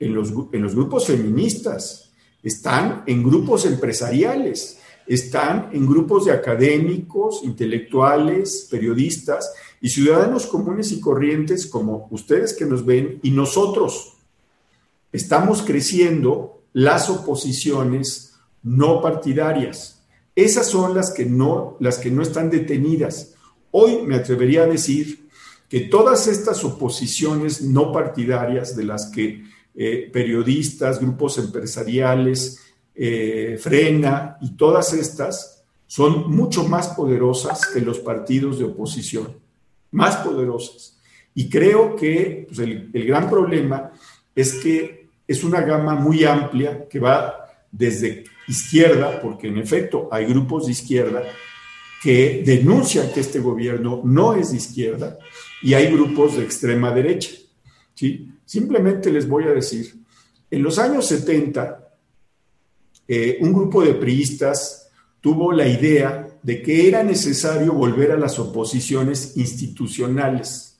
en 0.00 0.14
los, 0.14 0.32
en 0.52 0.62
los 0.62 0.74
grupos 0.74 1.06
feministas, 1.06 2.10
están 2.42 3.04
en 3.06 3.22
grupos 3.22 3.66
empresariales, 3.66 4.78
están 5.06 5.70
en 5.72 5.86
grupos 5.86 6.24
de 6.24 6.32
académicos, 6.32 7.42
intelectuales, 7.44 8.66
periodistas 8.70 9.48
y 9.80 9.88
ciudadanos 9.88 10.46
comunes 10.46 10.92
y 10.92 11.00
corrientes 11.00 11.66
como 11.66 12.08
ustedes 12.10 12.52
que 12.52 12.66
nos 12.66 12.84
ven 12.84 13.20
y 13.22 13.30
nosotros. 13.30 14.14
Estamos 15.12 15.62
creciendo 15.62 16.62
las 16.72 17.08
oposiciones 17.08 18.34
no 18.62 19.00
partidarias. 19.00 20.02
Esas 20.34 20.68
son 20.68 20.94
las 20.94 21.12
que 21.12 21.24
no, 21.24 21.76
las 21.80 21.98
que 21.98 22.10
no 22.10 22.22
están 22.22 22.50
detenidas. 22.50 23.34
Hoy 23.70 24.02
me 24.06 24.16
atrevería 24.16 24.62
a 24.62 24.66
decir 24.66 25.28
que 25.68 25.80
todas 25.80 26.26
estas 26.26 26.64
oposiciones 26.64 27.62
no 27.62 27.92
partidarias 27.92 28.76
de 28.76 28.84
las 28.84 29.06
que 29.10 29.44
eh, 29.74 30.10
periodistas, 30.12 31.00
grupos 31.00 31.38
empresariales, 31.38 32.58
eh, 32.94 33.58
frena 33.60 34.38
y 34.40 34.56
todas 34.56 34.92
estas 34.92 35.62
son 35.86 36.30
mucho 36.30 36.64
más 36.64 36.88
poderosas 36.88 37.66
que 37.66 37.80
los 37.80 38.00
partidos 38.00 38.58
de 38.58 38.64
oposición, 38.64 39.36
más 39.90 40.16
poderosas. 40.16 40.98
Y 41.34 41.48
creo 41.48 41.94
que 41.96 42.46
pues, 42.48 42.58
el, 42.58 42.90
gran 42.92 43.28
problema 43.30 43.92
es 44.34 44.54
que 44.54 45.08
es 45.26 45.44
una 45.44 45.60
gama 45.60 45.94
muy 45.94 46.24
amplia 46.24 46.88
que 46.88 46.98
va 46.98 47.46
desde 47.70 48.24
izquierda, 48.46 49.20
porque 49.20 49.48
en 49.48 49.58
efecto 49.58 50.08
hay 50.10 50.26
grupos 50.26 50.66
de 50.66 50.72
izquierda 50.72 51.22
que 52.02 52.42
denuncian 52.44 53.12
que 53.12 53.20
este 53.20 53.40
gobierno 53.40 54.00
no 54.04 54.34
es 54.34 54.50
de 54.50 54.56
izquierda 54.56 55.18
y 55.62 55.74
hay 55.74 55.92
grupos 55.92 56.36
de 56.36 56.44
extrema 56.44 56.92
derecha. 56.92 57.30
¿sí? 57.94 58.32
Simplemente 58.44 59.12
les 59.12 59.28
voy 59.28 59.44
a 59.44 59.50
decir, 59.50 59.94
en 60.50 60.62
los 60.62 60.78
años 60.78 61.06
70 61.06 61.88
eh, 63.06 63.38
un 63.40 63.52
grupo 63.52 63.82
de 63.82 63.94
priistas 63.94 64.90
tuvo 65.20 65.52
la 65.52 65.66
idea 65.66 66.27
de 66.48 66.62
que 66.62 66.88
era 66.88 67.04
necesario 67.04 67.74
volver 67.74 68.10
a 68.10 68.16
las 68.16 68.38
oposiciones 68.38 69.36
institucionales. 69.36 70.78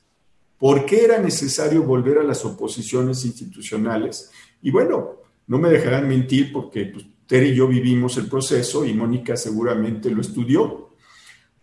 ¿Por 0.57 0.87
qué 0.87 1.05
era 1.05 1.19
necesario 1.19 1.83
volver 1.83 2.17
a 2.17 2.23
las 2.23 2.43
oposiciones 2.47 3.27
institucionales? 3.27 4.31
Y 4.63 4.71
bueno, 4.71 5.17
no 5.47 5.59
me 5.59 5.69
dejarán 5.69 6.09
mentir 6.09 6.55
porque 6.55 6.87
pues, 6.87 7.05
y 7.31 7.55
yo 7.55 7.69
vivimos 7.69 8.17
el 8.17 8.29
proceso 8.29 8.87
y 8.87 8.95
Mónica 8.95 9.37
seguramente 9.37 10.09
lo 10.09 10.23
estudió. 10.23 10.95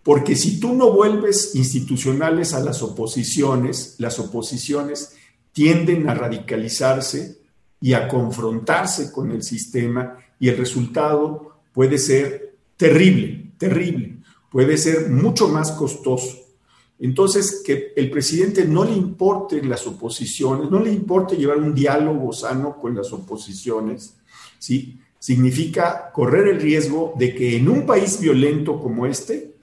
Porque 0.03 0.35
si 0.35 0.59
tú 0.59 0.75
no 0.75 0.91
vuelves 0.91 1.55
institucionales 1.55 2.53
a 2.53 2.59
las 2.59 2.83
oposiciones, 2.83 3.95
las 3.97 4.19
oposiciones 4.19 5.15
tienden 5.51 6.07
a 6.07 6.13
radicalizarse 6.13 7.39
y 7.81 7.93
a 7.93 8.07
confrontarse 8.07 9.11
con 9.11 9.31
el 9.31 9.41
sistema 9.41 10.15
y 10.39 10.49
el 10.49 10.57
resultado 10.57 11.57
puede 11.73 11.97
ser 11.97 12.55
terrible, 12.77 13.44
terrible, 13.57 14.17
puede 14.51 14.77
ser 14.77 15.09
mucho 15.09 15.47
más 15.47 15.71
costoso. 15.71 16.45
Entonces, 16.99 17.61
que 17.65 17.91
el 17.95 18.09
presidente 18.09 18.65
no 18.65 18.85
le 18.85 18.93
importe 18.93 19.61
las 19.63 19.85
oposiciones, 19.85 20.71
no 20.71 20.79
le 20.79 20.91
importe 20.91 21.35
llevar 21.35 21.57
un 21.57 21.75
diálogo 21.75 22.31
sano 22.31 22.77
con 22.79 22.95
las 22.95 23.11
oposiciones, 23.11 24.15
¿sí? 24.59 24.99
Significa 25.19 26.11
correr 26.13 26.47
el 26.47 26.61
riesgo 26.61 27.13
de 27.17 27.35
que 27.35 27.57
en 27.57 27.67
un 27.67 27.85
país 27.85 28.19
violento 28.21 28.79
como 28.79 29.05
este, 29.05 29.55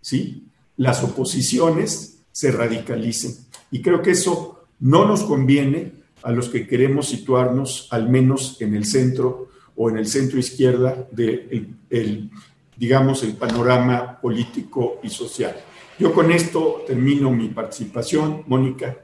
¿sí? 0.00 0.44
Las 0.76 1.02
oposiciones 1.02 2.18
se 2.30 2.52
radicalicen. 2.52 3.34
Y 3.70 3.82
creo 3.82 4.00
que 4.00 4.12
eso 4.12 4.60
no 4.78 5.06
nos 5.06 5.24
conviene 5.24 5.92
a 6.22 6.30
los 6.30 6.48
que 6.48 6.66
queremos 6.66 7.08
situarnos 7.08 7.88
al 7.90 8.08
menos 8.08 8.60
en 8.60 8.74
el 8.74 8.84
centro 8.84 9.48
o 9.76 9.90
en 9.90 9.98
el 9.98 10.06
centro 10.06 10.38
izquierda 10.38 11.08
del, 11.10 11.76
el, 11.90 12.30
digamos, 12.78 13.22
el 13.24 13.36
panorama 13.36 14.20
político 14.20 15.00
y 15.02 15.10
social. 15.10 15.56
Yo 15.98 16.12
con 16.14 16.30
esto 16.30 16.84
termino 16.86 17.30
mi 17.30 17.48
participación. 17.48 18.44
Mónica. 18.46 18.96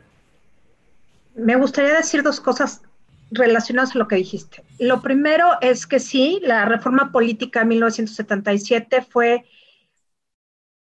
Me 1.34 1.56
gustaría 1.56 1.94
decir 1.94 2.22
dos 2.22 2.40
cosas 2.40 2.82
relacionadas 3.32 3.96
a 3.96 3.98
lo 3.98 4.06
que 4.06 4.16
dijiste. 4.16 4.62
Lo 4.78 5.02
primero 5.02 5.46
es 5.60 5.86
que 5.86 5.98
sí, 5.98 6.40
la 6.44 6.64
reforma 6.66 7.10
política 7.10 7.60
de 7.60 7.66
1977 7.66 9.02
fue 9.02 9.44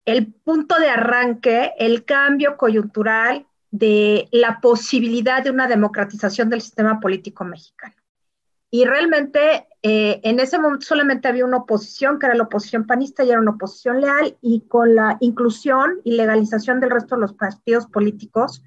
el 0.06 0.28
punto 0.28 0.78
de 0.80 0.90
arranque, 0.90 1.74
el 1.80 2.06
cambio 2.06 2.58
coyuntural 2.58 3.48
de 3.72 4.30
la 4.32 4.62
posibilidad 4.62 5.44
de 5.44 5.50
una 5.50 5.68
democratización 5.68 6.50
del 6.50 6.62
sistema 6.62 7.00
político 7.00 7.44
mexicano. 7.44 7.96
Y 8.70 8.86
realmente 8.86 9.67
eh, 9.84 10.20
en 10.24 10.40
ese 10.40 10.60
momento 10.60 10.86
solamente 10.86 11.28
había 11.28 11.46
una 11.46 11.58
oposición, 11.58 12.20
que 12.20 12.26
era 12.26 12.36
la 12.36 12.44
oposición 12.44 12.86
panista, 12.86 13.24
y 13.24 13.30
era 13.30 13.40
una 13.40 13.52
oposición 13.52 14.02
leal, 14.02 14.38
y 14.42 14.62
con 14.62 14.96
la 14.96 15.18
inclusión 15.20 16.02
y 16.04 16.16
legalización 16.16 16.80
del 16.80 16.92
resto 16.92 17.16
de 17.16 17.22
los 17.22 17.34
partidos 17.34 17.86
políticos, 17.88 18.64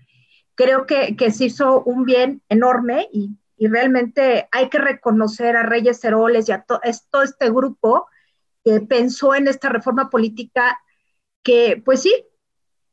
creo 0.54 0.86
que, 0.86 1.16
que 1.16 1.30
se 1.30 1.46
hizo 1.46 1.82
un 1.82 2.04
bien 2.04 2.42
enorme 2.48 3.08
y, 3.12 3.30
y, 3.56 3.68
realmente 3.68 4.48
hay 4.52 4.68
que 4.68 4.78
reconocer 4.78 5.56
a 5.56 5.62
Reyes 5.62 6.04
Heroles 6.04 6.48
y 6.48 6.52
a 6.52 6.62
todo 6.62 7.22
este 7.22 7.50
grupo 7.50 8.06
que 8.64 8.80
pensó 8.80 9.34
en 9.34 9.48
esta 9.48 9.68
reforma 9.68 10.10
política 10.10 10.78
que, 11.42 11.80
pues 11.84 12.02
sí, 12.02 12.12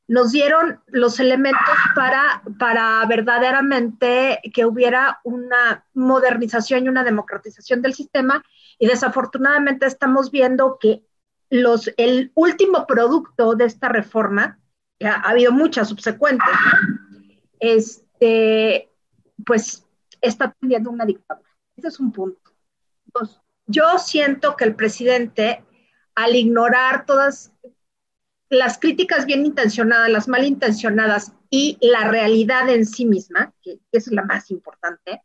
nos 0.08 0.32
dieron 0.32 0.82
los 0.88 1.20
elementos 1.20 1.76
para, 1.94 2.42
para 2.58 3.06
verdaderamente 3.08 4.40
que 4.54 4.66
hubiera 4.66 5.20
una 5.24 5.86
modernización 5.94 6.86
y 6.86 6.90
una 6.90 7.04
democratización 7.04 7.82
del 7.82 7.94
sistema 7.94 8.44
y 8.80 8.88
desafortunadamente 8.88 9.86
estamos 9.86 10.32
viendo 10.32 10.78
que 10.80 11.04
los, 11.50 11.92
el 11.98 12.32
último 12.36 12.86
producto 12.88 13.56
de 13.56 13.66
esta 13.66 13.90
reforma, 13.90 14.60
ha, 15.04 15.10
ha 15.10 15.30
habido 15.30 15.52
muchas 15.52 15.90
subsecuentes, 15.90 16.48
este, 17.60 18.90
pues 19.46 19.86
está 20.22 20.56
teniendo 20.60 20.90
una 20.90 21.06
dictadura. 21.06 21.50
Ese 21.76 21.90
es 21.90 22.00
un 22.00 22.12
punto. 22.12 22.52
Entonces, 23.06 23.42
yo 23.66 23.98
siento 23.98 24.56
que 24.56 24.64
el 24.64 24.76
presidente, 24.76 25.64
al 26.16 26.36
ignorar 26.36 27.06
todas 27.06 27.54
las 28.50 28.78
críticas 28.78 29.26
bien 29.26 29.46
intencionadas, 29.46 30.10
las 30.10 30.28
malintencionadas 30.28 31.34
y 31.50 31.78
la 31.82 32.10
realidad 32.10 32.70
en 32.70 32.86
sí 32.86 33.06
misma, 33.06 33.54
que 33.62 33.80
es 33.92 34.08
la 34.08 34.24
más 34.24 34.52
importante, 34.52 35.22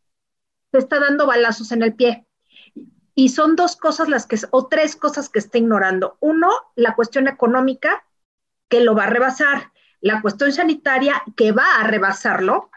se 0.71 0.79
está 0.79 0.99
dando 0.99 1.27
balazos 1.27 1.73
en 1.73 1.83
el 1.83 1.95
pie. 1.95 2.27
Y 3.15 3.29
son 3.29 3.57
dos 3.57 3.77
cosas 3.77 4.09
las 4.09 4.27
que, 4.27 4.39
o 4.51 4.69
tres 4.69 4.97
cosas 4.97 5.29
que 5.29 5.39
está 5.39 5.59
ignorando. 5.59 6.17
Uno, 6.21 6.51
la 6.77 6.95
cuestión 6.95 7.29
económica, 7.29 8.05
que 8.69 8.81
lo 8.81 8.95
va 8.95 9.05
a 9.05 9.11
rebasar. 9.11 9.73
La 10.01 10.23
cuestión 10.23 10.51
sanitaria, 10.51 11.23
que 11.37 11.53
va 11.53 11.77
a 11.77 11.87
rebasarlo. 11.87 12.71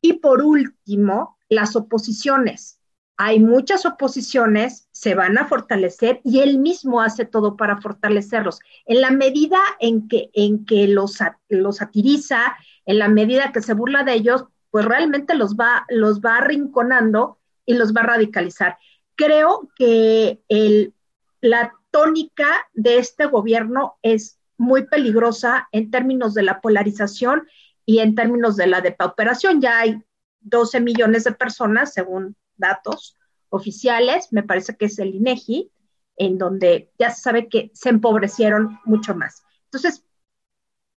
Y 0.00 0.14
por 0.14 0.42
último, 0.42 1.38
las 1.48 1.74
oposiciones. 1.74 2.78
Hay 3.16 3.40
muchas 3.40 3.84
oposiciones, 3.84 4.83
se 5.04 5.14
van 5.14 5.36
a 5.36 5.46
fortalecer 5.46 6.22
y 6.24 6.40
él 6.40 6.58
mismo 6.58 7.02
hace 7.02 7.26
todo 7.26 7.58
para 7.58 7.76
fortalecerlos. 7.76 8.60
En 8.86 9.02
la 9.02 9.10
medida 9.10 9.58
en 9.78 10.08
que, 10.08 10.30
en 10.32 10.64
que 10.64 10.88
los, 10.88 11.18
los 11.50 11.76
satiriza, 11.76 12.56
en 12.86 12.98
la 12.98 13.08
medida 13.08 13.52
que 13.52 13.60
se 13.60 13.74
burla 13.74 14.02
de 14.02 14.14
ellos, 14.14 14.46
pues 14.70 14.86
realmente 14.86 15.34
los 15.34 15.56
va, 15.56 15.84
los 15.90 16.22
va 16.22 16.38
arrinconando 16.38 17.38
y 17.66 17.74
los 17.74 17.92
va 17.92 18.00
a 18.00 18.06
radicalizar. 18.06 18.78
Creo 19.14 19.68
que 19.76 20.40
el, 20.48 20.94
la 21.42 21.74
tónica 21.90 22.48
de 22.72 22.96
este 22.96 23.26
gobierno 23.26 23.98
es 24.00 24.38
muy 24.56 24.86
peligrosa 24.86 25.68
en 25.70 25.90
términos 25.90 26.32
de 26.32 26.44
la 26.44 26.62
polarización 26.62 27.46
y 27.84 27.98
en 27.98 28.14
términos 28.14 28.56
de 28.56 28.68
la 28.68 28.80
depauperación. 28.80 29.60
Ya 29.60 29.80
hay 29.80 30.02
12 30.40 30.80
millones 30.80 31.24
de 31.24 31.32
personas, 31.32 31.92
según 31.92 32.36
datos 32.56 33.18
oficiales, 33.54 34.28
me 34.32 34.42
parece 34.42 34.76
que 34.76 34.86
es 34.86 34.98
el 34.98 35.14
INEGI, 35.14 35.70
en 36.16 36.38
donde 36.38 36.90
ya 36.98 37.10
se 37.10 37.22
sabe 37.22 37.48
que 37.48 37.70
se 37.74 37.88
empobrecieron 37.88 38.78
mucho 38.84 39.14
más. 39.14 39.42
Entonces, 39.64 40.04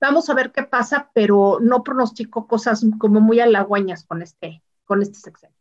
Vamos 0.01 0.29
a 0.29 0.35
ver 0.35 0.53
qué 0.53 0.63
pasa, 0.63 1.11
pero 1.15 1.59
no 1.61 1.83
pronostico 1.83 2.47
cosas 2.47 2.85
como 2.99 3.21
muy 3.21 3.41
halagüeñas 3.41 4.05
con 4.05 4.23
este, 4.23 4.63
con 4.85 5.03
este 5.03 5.19
sexenio. 5.19 5.57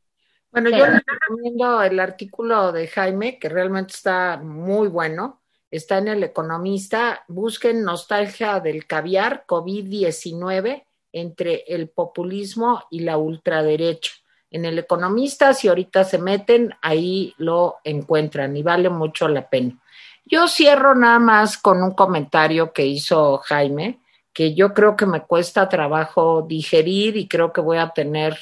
Bueno, 0.52 0.70
yo 0.70 0.88
les 0.88 1.02
recomiendo 1.06 1.82
el 1.82 2.00
artículo 2.00 2.72
de 2.72 2.88
Jaime, 2.88 3.40
que 3.40 3.50
realmente 3.50 3.94
está 3.94 4.38
muy 4.38 4.88
bueno. 4.88 5.42
Está 5.72 5.98
en 5.98 6.08
El 6.08 6.24
Economista. 6.24 7.24
Busquen 7.28 7.84
Nostalgia 7.84 8.60
del 8.60 8.88
Caviar, 8.88 9.46
COVID-19, 9.48 10.86
entre 11.12 11.64
el 11.68 11.90
populismo 11.90 12.84
y 12.90 13.00
la 13.00 13.18
ultraderecha. 13.18 14.12
En 14.56 14.64
El 14.64 14.80
Economista, 14.80 15.54
si 15.54 15.68
ahorita 15.68 16.06
se 16.06 16.18
meten, 16.18 16.74
ahí 16.82 17.34
lo 17.40 17.80
encuentran 17.84 18.56
y 18.56 18.64
vale 18.64 18.90
mucho 18.90 19.28
la 19.28 19.50
pena. 19.50 19.78
Yo 20.26 20.48
cierro 20.48 20.96
nada 20.96 21.20
más 21.20 21.58
con 21.58 21.84
un 21.84 21.92
comentario 21.92 22.72
que 22.72 22.86
hizo 22.86 23.40
Jaime 23.40 24.00
que 24.32 24.56
yo 24.56 24.74
creo 24.74 24.96
que 24.96 25.06
me 25.06 25.24
cuesta 25.24 25.68
trabajo 25.68 26.46
digerir 26.48 27.18
y 27.18 27.28
creo 27.28 27.52
que 27.52 27.60
voy 27.60 27.80
a 27.80 27.90
tener 27.90 28.38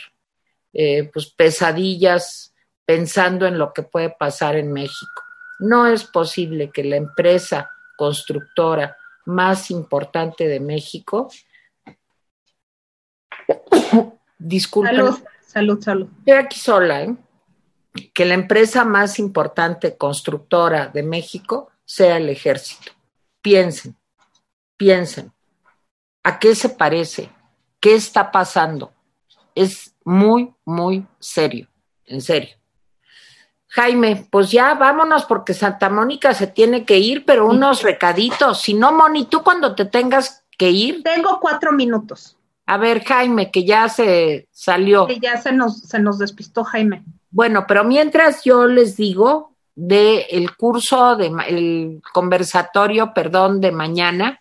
eh, 0.71 1.09
pues 1.11 1.25
pesadillas 1.25 2.53
pensando 2.85 3.47
en 3.47 3.57
lo 3.57 3.73
que 3.73 3.81
puede 3.81 4.11
pasar 4.11 4.55
en 4.55 4.71
México. 4.71 5.23
No 5.57 5.87
es 5.87 6.03
posible 6.03 6.69
que 6.69 6.83
la 6.83 6.97
empresa 6.97 7.71
constructora 7.97 8.95
más 9.25 9.71
importante 9.71 10.47
de 10.47 10.59
México, 10.59 11.31
disculpen, 14.37 15.07
salud, 15.53 15.81
salud. 15.81 16.07
Estoy 16.19 16.33
aquí 16.33 16.59
sola, 16.59 17.03
¿eh? 17.03 17.15
que 18.13 18.25
la 18.25 18.33
empresa 18.33 18.83
más 18.85 19.19
importante 19.19 19.97
constructora 19.97 20.87
de 20.87 21.03
México 21.03 21.69
sea 21.85 22.17
el 22.17 22.29
ejército. 22.29 22.91
Piensen, 23.41 23.95
piensen. 24.77 25.31
¿A 26.23 26.39
qué 26.39 26.55
se 26.55 26.69
parece? 26.69 27.29
¿Qué 27.79 27.95
está 27.95 28.31
pasando? 28.31 28.93
Es 29.53 29.93
muy, 30.03 30.53
muy 30.65 31.05
serio, 31.19 31.67
en 32.05 32.21
serio. 32.21 32.55
Jaime, 33.67 34.27
pues 34.31 34.51
ya 34.51 34.73
vámonos 34.75 35.25
porque 35.25 35.53
Santa 35.53 35.89
Mónica 35.89 36.33
se 36.33 36.47
tiene 36.47 36.85
que 36.85 36.99
ir, 36.99 37.25
pero 37.25 37.47
unos 37.47 37.81
recaditos. 37.81 38.61
Si 38.61 38.73
no, 38.73 38.91
Moni, 38.91 39.25
tú 39.25 39.43
cuando 39.43 39.75
te 39.75 39.85
tengas 39.85 40.45
que 40.57 40.69
ir. 40.69 41.01
Tengo 41.03 41.39
cuatro 41.39 41.71
minutos. 41.71 42.37
A 42.65 42.77
ver, 42.77 43.03
Jaime, 43.03 43.51
que 43.51 43.65
ya 43.65 43.89
se 43.89 44.47
salió. 44.51 45.07
Sí, 45.07 45.19
ya 45.21 45.37
se 45.37 45.51
nos, 45.51 45.81
se 45.81 45.99
nos 45.99 46.17
despistó 46.19 46.63
Jaime. 46.63 47.03
Bueno, 47.29 47.65
pero 47.67 47.83
mientras 47.83 48.43
yo 48.43 48.67
les 48.67 48.95
digo 48.95 49.51
de 49.75 50.21
el 50.29 50.55
curso, 50.55 51.15
de, 51.15 51.31
el 51.47 52.01
conversatorio, 52.13 53.13
perdón, 53.13 53.59
de 53.59 53.71
mañana, 53.71 54.39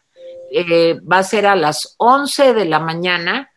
eh, 0.53 1.01
va 1.01 1.19
a 1.19 1.25
ser 1.25 1.47
a 1.47 1.57
las 1.57 1.95
11 1.97 2.55
de 2.55 2.65
la 2.67 2.79
mañana. 2.79 3.51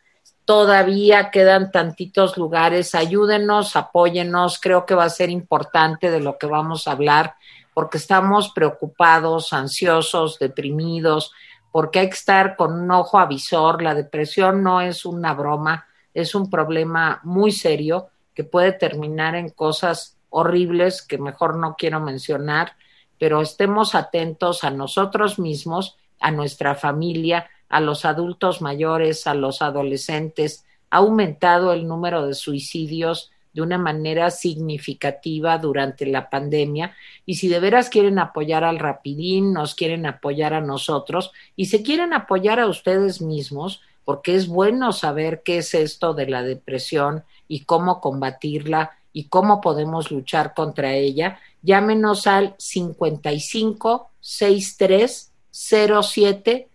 Todavía 0.44 1.30
quedan 1.30 1.70
tantitos 1.70 2.36
lugares. 2.36 2.94
Ayúdenos, 2.94 3.76
apóyenos. 3.76 4.58
Creo 4.60 4.86
que 4.86 4.94
va 4.94 5.04
a 5.04 5.10
ser 5.10 5.30
importante 5.30 6.10
de 6.10 6.20
lo 6.20 6.38
que 6.38 6.46
vamos 6.46 6.88
a 6.88 6.92
hablar 6.92 7.34
porque 7.76 7.98
estamos 7.98 8.52
preocupados, 8.54 9.52
ansiosos, 9.52 10.38
deprimidos, 10.38 11.32
porque 11.76 11.98
hay 11.98 12.08
que 12.08 12.14
estar 12.14 12.56
con 12.56 12.72
un 12.72 12.90
ojo 12.90 13.18
avisor. 13.18 13.82
La 13.82 13.94
depresión 13.94 14.62
no 14.62 14.80
es 14.80 15.04
una 15.04 15.34
broma, 15.34 15.86
es 16.14 16.34
un 16.34 16.48
problema 16.48 17.20
muy 17.22 17.52
serio 17.52 18.08
que 18.32 18.44
puede 18.44 18.72
terminar 18.72 19.34
en 19.34 19.50
cosas 19.50 20.16
horribles 20.30 21.02
que 21.02 21.18
mejor 21.18 21.58
no 21.58 21.76
quiero 21.76 22.00
mencionar, 22.00 22.76
pero 23.18 23.42
estemos 23.42 23.94
atentos 23.94 24.64
a 24.64 24.70
nosotros 24.70 25.38
mismos 25.38 25.98
a 26.18 26.30
nuestra 26.30 26.76
familia, 26.76 27.50
a 27.68 27.80
los 27.80 28.06
adultos 28.06 28.62
mayores, 28.62 29.26
a 29.26 29.34
los 29.34 29.60
adolescentes. 29.60 30.64
Ha 30.88 30.96
aumentado 30.96 31.74
el 31.74 31.86
número 31.86 32.26
de 32.26 32.32
suicidios 32.32 33.32
de 33.56 33.62
una 33.62 33.78
manera 33.78 34.30
significativa 34.30 35.56
durante 35.56 36.04
la 36.04 36.28
pandemia. 36.28 36.94
Y 37.24 37.36
si 37.36 37.48
de 37.48 37.58
veras 37.58 37.88
quieren 37.88 38.18
apoyar 38.18 38.64
al 38.64 38.78
Rapidín, 38.78 39.54
nos 39.54 39.74
quieren 39.74 40.04
apoyar 40.04 40.52
a 40.52 40.60
nosotros. 40.60 41.32
Y 41.56 41.66
se 41.66 41.82
quieren 41.82 42.12
apoyar 42.12 42.60
a 42.60 42.68
ustedes 42.68 43.22
mismos, 43.22 43.80
porque 44.04 44.34
es 44.34 44.46
bueno 44.46 44.92
saber 44.92 45.42
qué 45.42 45.58
es 45.58 45.72
esto 45.72 46.12
de 46.12 46.26
la 46.26 46.42
depresión 46.42 47.24
y 47.48 47.60
cómo 47.60 48.02
combatirla 48.02 48.90
y 49.14 49.24
cómo 49.28 49.62
podemos 49.62 50.10
luchar 50.10 50.52
contra 50.52 50.92
ella, 50.92 51.40
llámenos 51.62 52.26
al 52.26 52.54
55 52.58 54.10
63 54.20 55.32
07 55.50 56.68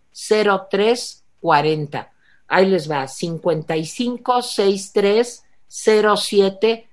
03 0.71 1.23
40. 1.41 2.11
Ahí 2.47 2.65
les 2.65 2.89
va, 2.89 3.07
55 3.07 4.41
63 4.41 5.43
07 5.71 6.87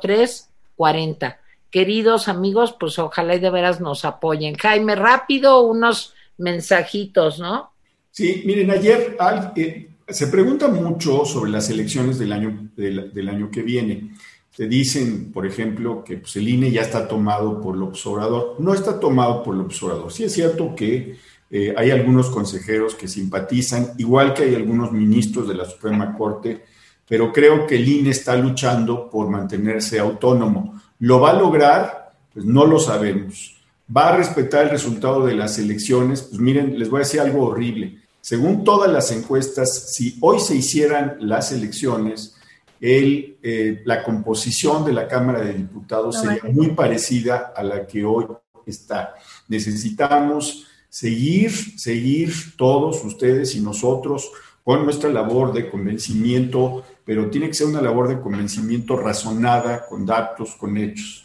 03 0.00 0.50
40. 0.76 1.38
Queridos 1.70 2.28
amigos, 2.28 2.74
pues 2.78 2.98
ojalá 2.98 3.34
y 3.34 3.40
de 3.40 3.50
veras 3.50 3.80
nos 3.80 4.04
apoyen. 4.04 4.56
Jaime, 4.56 4.94
rápido, 4.94 5.62
unos 5.62 6.14
mensajitos, 6.38 7.38
¿no? 7.38 7.70
Sí, 8.10 8.42
miren, 8.46 8.70
ayer 8.70 9.16
eh, 9.56 9.90
se 10.08 10.26
pregunta 10.28 10.68
mucho 10.68 11.24
sobre 11.24 11.50
las 11.50 11.68
elecciones 11.68 12.18
del 12.18 12.32
año, 12.32 12.70
del, 12.74 13.28
año 13.28 13.50
que 13.50 13.62
viene. 13.62 14.14
Te 14.56 14.66
dicen, 14.66 15.30
por 15.30 15.46
ejemplo, 15.46 16.02
que 16.02 16.16
pues, 16.16 16.34
el 16.36 16.48
INE 16.48 16.70
ya 16.70 16.80
está 16.80 17.06
tomado 17.06 17.60
por 17.60 17.76
el 17.76 17.82
observador. 17.82 18.56
No 18.58 18.72
está 18.72 18.98
tomado 18.98 19.42
por 19.42 19.54
el 19.54 19.60
observador. 19.60 20.10
Sí 20.10 20.24
es 20.24 20.32
cierto 20.32 20.74
que 20.74 21.16
eh, 21.50 21.74
hay 21.76 21.90
algunos 21.90 22.30
consejeros 22.30 22.94
que 22.94 23.08
simpatizan, 23.08 23.92
igual 23.98 24.34
que 24.34 24.44
hay 24.44 24.54
algunos 24.54 24.90
ministros 24.90 25.46
de 25.46 25.54
la 25.54 25.64
Suprema 25.64 26.16
Corte, 26.16 26.64
pero 27.08 27.32
creo 27.32 27.66
que 27.66 27.76
el 27.76 27.88
INE 27.88 28.10
está 28.10 28.36
luchando 28.36 29.08
por 29.08 29.28
mantenerse 29.28 29.98
autónomo. 29.98 30.80
¿Lo 30.98 31.20
va 31.20 31.30
a 31.30 31.34
lograr? 31.34 32.12
Pues 32.32 32.44
no 32.44 32.66
lo 32.66 32.78
sabemos. 32.78 33.56
¿Va 33.94 34.10
a 34.10 34.16
respetar 34.16 34.64
el 34.64 34.70
resultado 34.70 35.24
de 35.24 35.34
las 35.34 35.58
elecciones? 35.58 36.22
Pues 36.22 36.40
miren, 36.40 36.78
les 36.78 36.90
voy 36.90 36.98
a 36.98 37.04
decir 37.04 37.20
algo 37.20 37.46
horrible. 37.46 37.98
Según 38.20 38.62
todas 38.62 38.92
las 38.92 39.10
encuestas, 39.10 39.94
si 39.94 40.18
hoy 40.20 40.38
se 40.40 40.54
hicieran 40.54 41.16
las 41.20 41.50
elecciones, 41.50 42.36
el, 42.80 43.38
eh, 43.42 43.82
la 43.86 44.02
composición 44.02 44.84
de 44.84 44.92
la 44.92 45.08
Cámara 45.08 45.40
de 45.40 45.54
Diputados 45.54 46.20
sería 46.20 46.42
muy 46.52 46.72
parecida 46.72 47.52
a 47.56 47.62
la 47.62 47.86
que 47.86 48.04
hoy 48.04 48.26
está. 48.66 49.14
Necesitamos 49.48 50.66
seguir, 50.88 51.50
seguir 51.78 52.32
todos 52.56 53.02
ustedes 53.04 53.54
y 53.54 53.60
nosotros 53.60 54.30
con 54.62 54.84
nuestra 54.84 55.08
labor 55.08 55.54
de 55.54 55.70
convencimiento, 55.70 56.84
pero 57.08 57.30
tiene 57.30 57.48
que 57.48 57.54
ser 57.54 57.68
una 57.68 57.80
labor 57.80 58.06
de 58.06 58.20
convencimiento 58.20 58.94
razonada, 58.94 59.86
con 59.86 60.04
datos, 60.04 60.54
con 60.56 60.76
hechos. 60.76 61.24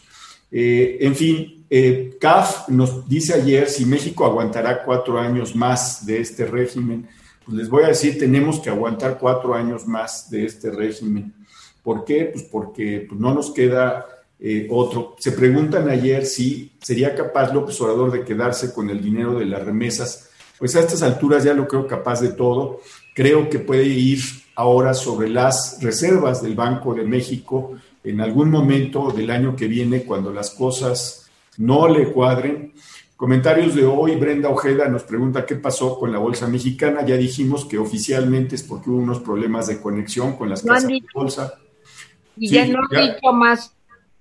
Eh, 0.50 0.96
en 0.98 1.14
fin, 1.14 1.66
eh, 1.68 2.16
CAF 2.18 2.70
nos 2.70 3.06
dice 3.06 3.34
ayer 3.34 3.68
si 3.68 3.84
México 3.84 4.24
aguantará 4.24 4.82
cuatro 4.82 5.18
años 5.18 5.54
más 5.54 6.06
de 6.06 6.22
este 6.22 6.46
régimen. 6.46 7.06
Pues 7.44 7.58
les 7.58 7.68
voy 7.68 7.84
a 7.84 7.88
decir, 7.88 8.18
tenemos 8.18 8.60
que 8.60 8.70
aguantar 8.70 9.18
cuatro 9.18 9.52
años 9.52 9.86
más 9.86 10.30
de 10.30 10.46
este 10.46 10.70
régimen. 10.70 11.34
¿Por 11.82 12.06
qué? 12.06 12.30
Pues 12.32 12.44
porque 12.44 13.04
pues, 13.06 13.20
no 13.20 13.34
nos 13.34 13.50
queda 13.50 14.06
eh, 14.40 14.66
otro. 14.70 15.16
Se 15.18 15.32
preguntan 15.32 15.90
ayer 15.90 16.24
si 16.24 16.72
sería 16.80 17.14
capaz 17.14 17.52
López 17.52 17.78
Obrador 17.82 18.10
de 18.10 18.24
quedarse 18.24 18.72
con 18.72 18.88
el 18.88 19.02
dinero 19.02 19.38
de 19.38 19.44
las 19.44 19.62
remesas 19.62 20.30
pues 20.58 20.76
a 20.76 20.80
estas 20.80 21.02
alturas 21.02 21.44
ya 21.44 21.52
lo 21.52 21.66
creo 21.66 21.86
capaz 21.86 22.20
de 22.20 22.30
todo. 22.30 22.80
Creo 23.14 23.50
que 23.50 23.58
puede 23.58 23.84
ir 23.84 24.20
ahora 24.56 24.94
sobre 24.94 25.28
las 25.28 25.78
reservas 25.82 26.42
del 26.42 26.54
Banco 26.54 26.94
de 26.94 27.04
México 27.04 27.72
en 28.02 28.20
algún 28.20 28.50
momento 28.50 29.10
del 29.10 29.30
año 29.30 29.56
que 29.56 29.66
viene, 29.66 30.04
cuando 30.04 30.32
las 30.32 30.50
cosas 30.50 31.30
no 31.56 31.88
le 31.88 32.12
cuadren. 32.12 32.72
Comentarios 33.16 33.74
de 33.74 33.86
hoy, 33.86 34.16
Brenda 34.16 34.50
Ojeda 34.50 34.88
nos 34.88 35.04
pregunta 35.04 35.46
qué 35.46 35.54
pasó 35.54 35.98
con 35.98 36.12
la 36.12 36.18
Bolsa 36.18 36.46
Mexicana. 36.46 37.06
Ya 37.06 37.16
dijimos 37.16 37.64
que 37.64 37.78
oficialmente 37.78 38.56
es 38.56 38.62
porque 38.62 38.90
hubo 38.90 38.98
unos 38.98 39.20
problemas 39.20 39.68
de 39.68 39.80
conexión 39.80 40.36
con 40.36 40.50
las 40.50 40.62
casas 40.62 40.88
de 40.88 41.02
bolsa. 41.14 41.54
Y 42.36 42.48
ya 42.48 42.66
no 42.66 42.80
he 42.90 43.02
dicho 43.02 43.32
más. 43.32 43.74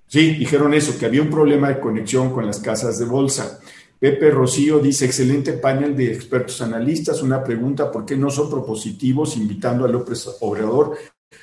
Sí, 0.07 0.35
dijeron 0.35 0.73
eso, 0.73 0.97
que 0.97 1.07
había 1.07 1.23
un 1.23 1.31
problema 1.31 1.69
de 1.69 1.79
conexión 1.79 2.31
con 2.31 2.45
las 2.45 2.59
casas 2.59 2.99
de 2.99 3.05
bolsa. 3.05 3.59
Pepe 4.03 4.31
Rocío 4.31 4.79
dice, 4.79 5.05
excelente 5.05 5.53
panel 5.53 5.95
de 5.95 6.11
expertos 6.11 6.61
analistas. 6.61 7.21
Una 7.21 7.41
pregunta, 7.41 7.89
¿por 7.89 8.05
qué 8.05 8.17
no 8.17 8.29
son 8.29 8.49
propositivos 8.49 9.37
invitando 9.37 9.85
a 9.85 9.87
López 9.87 10.29
Obrador 10.41 10.97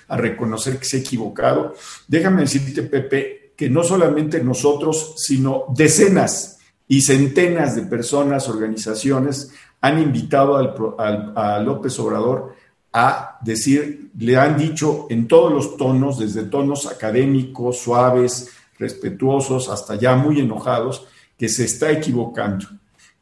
a 0.09 0.19
reconocer 0.19 0.79
que 0.79 0.85
se 0.85 0.99
ha 0.99 1.01
equivocado? 1.01 1.73
Déjame 2.07 2.43
decirte, 2.43 2.83
Pepe, 2.83 3.55
que 3.57 3.71
no 3.71 3.83
solamente 3.83 4.45
nosotros, 4.45 5.15
sino 5.17 5.65
decenas 5.75 6.59
y 6.87 7.01
centenas 7.01 7.77
de 7.77 7.85
personas, 7.85 8.47
organizaciones, 8.47 9.53
han 9.81 9.99
invitado 9.99 10.59
al, 10.59 11.33
a 11.35 11.61
López 11.61 11.99
Obrador 11.99 12.57
a 12.93 13.39
decir, 13.41 14.11
le 14.19 14.37
han 14.37 14.59
dicho 14.59 15.07
en 15.09 15.29
todos 15.29 15.51
los 15.51 15.79
tonos, 15.79 16.19
desde 16.19 16.43
tonos 16.43 16.85
académicos, 16.85 17.79
suaves, 17.79 18.51
respetuosos, 18.79 19.71
hasta 19.71 19.95
ya 19.95 20.15
muy 20.15 20.41
enojados, 20.41 21.07
que 21.41 21.49
se 21.49 21.65
está 21.65 21.91
equivocando 21.91 22.67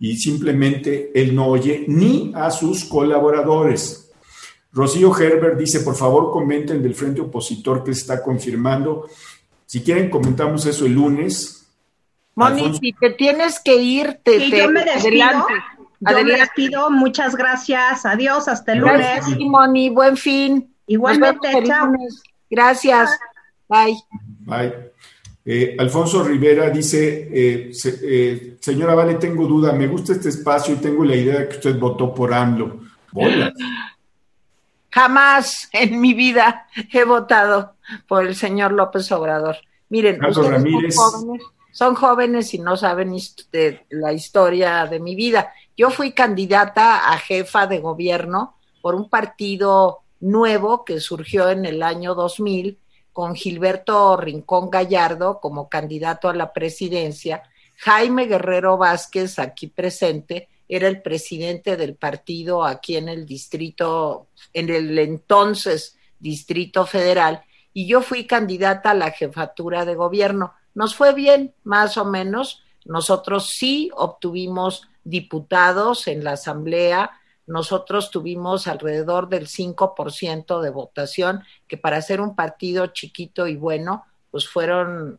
y 0.01 0.17
simplemente 0.17 1.13
él 1.15 1.37
no 1.37 1.47
oye 1.47 1.85
ni 1.87 2.33
a 2.35 2.51
sus 2.51 2.85
colaboradores. 2.85 4.11
Rocío 4.73 5.17
Herbert 5.17 5.57
dice, 5.57 5.81
por 5.81 5.95
favor 5.95 6.33
comenten 6.33 6.83
del 6.83 6.97
frente 6.97 7.21
opositor 7.21 7.85
que 7.85 7.95
se 7.95 8.01
está 8.01 8.21
confirmando. 8.21 9.09
Si 9.67 9.83
quieren, 9.83 10.11
comentamos 10.11 10.67
eso 10.67 10.85
el 10.85 10.95
lunes. 10.95 11.65
Moni, 12.35 12.77
si 12.77 12.93
te 12.93 13.11
tienes 13.11 13.61
que 13.61 13.77
ir, 13.77 14.19
te, 14.25 14.51
yo 14.51 14.69
me 14.69 14.85
despido. 14.85 15.47
Yo 16.01 16.25
me 16.25 16.33
despido. 16.33 16.91
Muchas 16.91 17.37
gracias. 17.37 18.05
Adiós. 18.05 18.49
Hasta 18.49 18.73
el 18.73 18.81
lunes. 18.81 18.99
Gracias, 18.99 19.39
Moni. 19.39 19.91
Buen 19.91 20.17
fin. 20.17 20.75
Igualmente. 20.89 21.63
Chao. 21.65 21.93
Gracias. 22.51 23.11
Bye. 23.69 23.97
Bye. 24.41 24.88
Eh, 25.51 25.77
Alfonso 25.79 26.23
Rivera 26.23 26.69
dice, 26.69 27.27
eh, 27.33 27.73
eh, 28.03 28.57
señora 28.61 28.95
Vale, 28.95 29.15
tengo 29.15 29.47
duda, 29.47 29.73
me 29.73 29.87
gusta 29.87 30.13
este 30.13 30.29
espacio 30.29 30.75
y 30.75 30.77
tengo 30.77 31.03
la 31.03 31.17
idea 31.17 31.39
de 31.39 31.49
que 31.49 31.57
usted 31.57 31.79
votó 31.79 32.13
por 32.13 32.35
AMLO. 32.35 32.81
Jamás 34.91 35.71
en 35.73 36.03
mi 36.03 36.13
vida 36.13 36.67
he 36.93 37.03
votado 37.05 37.77
por 38.07 38.27
el 38.27 38.37
señor 38.37 38.73
López 38.73 39.11
Obrador. 39.11 39.57
Miren, 39.89 40.23
ustedes 40.23 40.95
son 41.73 41.95
jóvenes, 41.95 42.53
y 42.53 42.59
no 42.59 42.77
saben 42.77 43.17
de 43.51 43.87
la 43.89 44.13
historia 44.13 44.85
de 44.85 45.01
mi 45.01 45.15
vida. 45.15 45.55
Yo 45.75 45.89
fui 45.89 46.13
candidata 46.13 47.11
a 47.11 47.17
jefa 47.17 47.67
de 47.67 47.79
gobierno 47.79 48.57
por 48.83 48.95
un 48.95 49.09
partido 49.09 50.01
nuevo 50.21 50.85
que 50.85 51.01
surgió 51.01 51.49
en 51.49 51.65
el 51.65 51.83
año 51.83 52.15
2000 52.15 52.77
con 53.19 53.35
Gilberto 53.35 54.17
Rincón 54.17 54.71
Gallardo 54.71 55.41
como 55.41 55.69
candidato 55.69 56.29
a 56.29 56.35
la 56.35 56.53
presidencia, 56.53 57.43
Jaime 57.79 58.27
Guerrero 58.27 58.77
Vázquez, 58.77 59.41
aquí 59.41 59.67
presente, 59.67 60.49
era 60.69 60.87
el 60.87 61.03
presidente 61.03 61.77
del 61.77 61.97
partido 61.97 62.65
aquí 62.65 62.97
en 62.97 63.09
el 63.09 63.27
distrito, 63.27 64.29
en 64.53 64.71
el 64.71 64.97
entonces 65.01 65.99
Distrito 66.21 66.87
Federal, 66.87 67.43
y 67.75 67.89
yo 67.89 68.03
fui 68.03 68.25
candidata 68.25 68.93
a 68.93 68.95
la 68.95 69.11
jefatura 69.11 69.85
de 69.85 69.97
gobierno. 69.97 70.53
Nos 70.77 70.95
fue 70.95 71.13
bien, 71.13 71.53
más 71.65 71.97
o 71.97 72.05
menos. 72.05 72.63
Nosotros 72.85 73.51
sí 73.51 73.91
obtuvimos 73.97 74.89
diputados 75.03 76.07
en 76.07 76.23
la 76.23 76.35
Asamblea, 76.35 77.11
nosotros 77.49 78.11
tuvimos 78.11 78.67
alrededor 78.67 79.29
del 79.29 79.49
5% 79.49 80.61
de 80.61 80.71
votación, 80.71 81.43
que 81.67 81.79
para 81.79 82.03
ser 82.03 82.21
un 82.21 82.37
partido 82.37 82.89
chiquito 82.89 83.47
y 83.47 83.57
bueno, 83.57 84.05
pues 84.31 84.47
fueron 84.47 85.19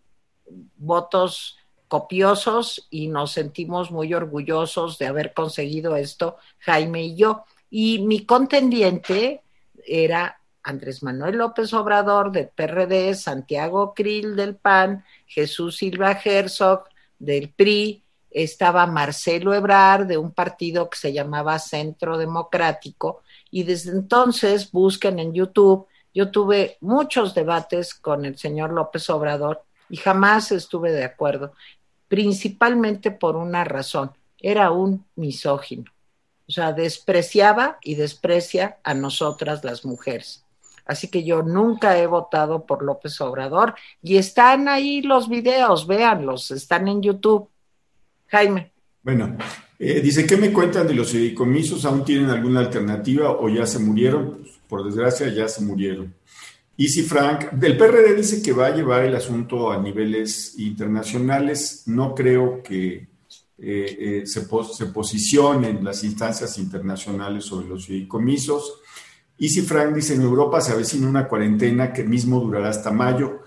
votos 0.78 1.58
copiosos 1.88 2.88
y 2.92 3.08
nos 3.08 3.32
sentimos 3.32 3.90
muy 3.90 4.14
orgullosos 4.14 5.00
de 5.00 5.08
haber 5.08 5.34
conseguido 5.34 5.96
esto, 5.96 6.38
Jaime 6.60 7.04
y 7.04 7.16
yo. 7.16 7.46
Y 7.72 8.00
mi 8.00 8.26
contendiente 8.26 9.42
era 9.86 10.40
Andrés 10.62 11.02
Manuel 11.02 11.38
López 11.38 11.74
Obrador 11.74 12.32
del 12.32 12.50
PRD, 12.50 13.16
Santiago 13.16 13.96
Krill 13.96 14.36
del 14.36 14.56
PAN, 14.56 15.04
Jesús 15.26 15.78
Silva 15.78 16.12
Herzog 16.24 16.84
del 17.18 17.50
PRI, 17.50 18.04
estaba 18.32 18.86
Marcelo 18.86 19.54
Ebrard 19.54 20.06
de 20.08 20.18
un 20.18 20.32
partido 20.32 20.90
que 20.90 20.98
se 20.98 21.14
llamaba 21.14 21.60
Centro 21.60 22.18
Democrático 22.18 23.22
y 23.52 23.64
desde 23.64 23.92
entonces 23.92 24.72
busquen 24.72 25.20
en 25.20 25.34
YouTube. 25.34 25.88
Yo 26.14 26.32
tuve 26.32 26.78
muchos 26.82 27.34
debates 27.34 27.94
con 27.94 28.26
el 28.26 28.38
señor 28.38 28.72
López 28.72 29.10
Obrador 29.10 29.64
y 29.90 29.98
jamás 29.98 30.52
estuve 30.52 30.92
de 30.92 31.04
acuerdo, 31.04 31.54
principalmente 32.08 33.12
por 33.12 33.36
una 33.36 33.64
razón, 33.64 34.12
era 34.40 34.72
un 34.72 35.06
misógino. 35.16 35.92
O 36.48 36.52
sea, 36.52 36.74
despreciaba 36.74 37.78
y 37.84 37.96
desprecia 37.96 38.80
a 38.84 38.94
nosotras 38.94 39.64
las 39.64 39.86
mujeres. 39.86 40.44
Así 40.86 41.08
que 41.08 41.24
yo 41.24 41.44
nunca 41.44 42.00
he 42.00 42.08
votado 42.08 42.66
por 42.66 42.82
López 42.82 43.22
Obrador 43.22 43.76
y 44.02 44.18
están 44.18 44.68
ahí 44.68 45.04
los 45.04 45.30
videos, 45.30 45.86
véanlos, 45.86 46.50
están 46.50 46.88
en 46.88 47.04
YouTube. 47.04 47.48
Jaime. 48.30 48.72
Bueno, 49.04 49.38
eh, 49.78 50.02
dice, 50.02 50.26
¿qué 50.26 50.38
me 50.38 50.52
cuentan 50.52 50.88
de 50.88 50.94
los 50.94 51.12
fideicomisos? 51.12 51.86
¿Aún 51.86 52.04
tienen 52.04 52.30
alguna 52.30 52.60
alternativa 52.60 53.32
o 53.32 53.50
ya 53.50 53.66
se 53.66 53.80
murieron? 53.80 54.40
Pues, 54.42 54.60
por 54.68 54.86
desgracia, 54.86 55.30
ya 55.30 55.48
se 55.48 55.64
murieron. 55.64 56.14
Easy 56.78 57.02
Frank, 57.02 57.52
del 57.52 57.76
PRD 57.76 58.16
dice 58.16 58.42
que 58.42 58.54
va 58.54 58.68
a 58.68 58.76
llevar 58.76 59.04
el 59.04 59.16
asunto 59.16 59.72
a 59.72 59.82
niveles 59.82 60.58
internacionales. 60.60 61.84
No 61.88 62.16
creo 62.16 62.64
que 62.64 62.94
eh, 62.94 63.08
eh, 63.58 64.22
se, 64.26 64.48
se 64.74 64.86
posicionen 64.86 65.84
las 65.84 66.04
instancias 66.06 66.58
internacionales 66.58 67.44
sobre 67.44 67.68
los 67.68 67.86
fideicomisos. 67.86 68.82
Easy 69.38 69.62
Frank 69.62 69.94
dice, 69.94 70.16
en 70.16 70.22
Europa 70.22 70.62
se 70.62 70.72
avecina 70.72 71.10
una 71.10 71.28
cuarentena 71.28 71.92
que 71.92 72.04
mismo 72.04 72.40
durará 72.40 72.70
hasta 72.70 72.92
mayo. 72.92 73.39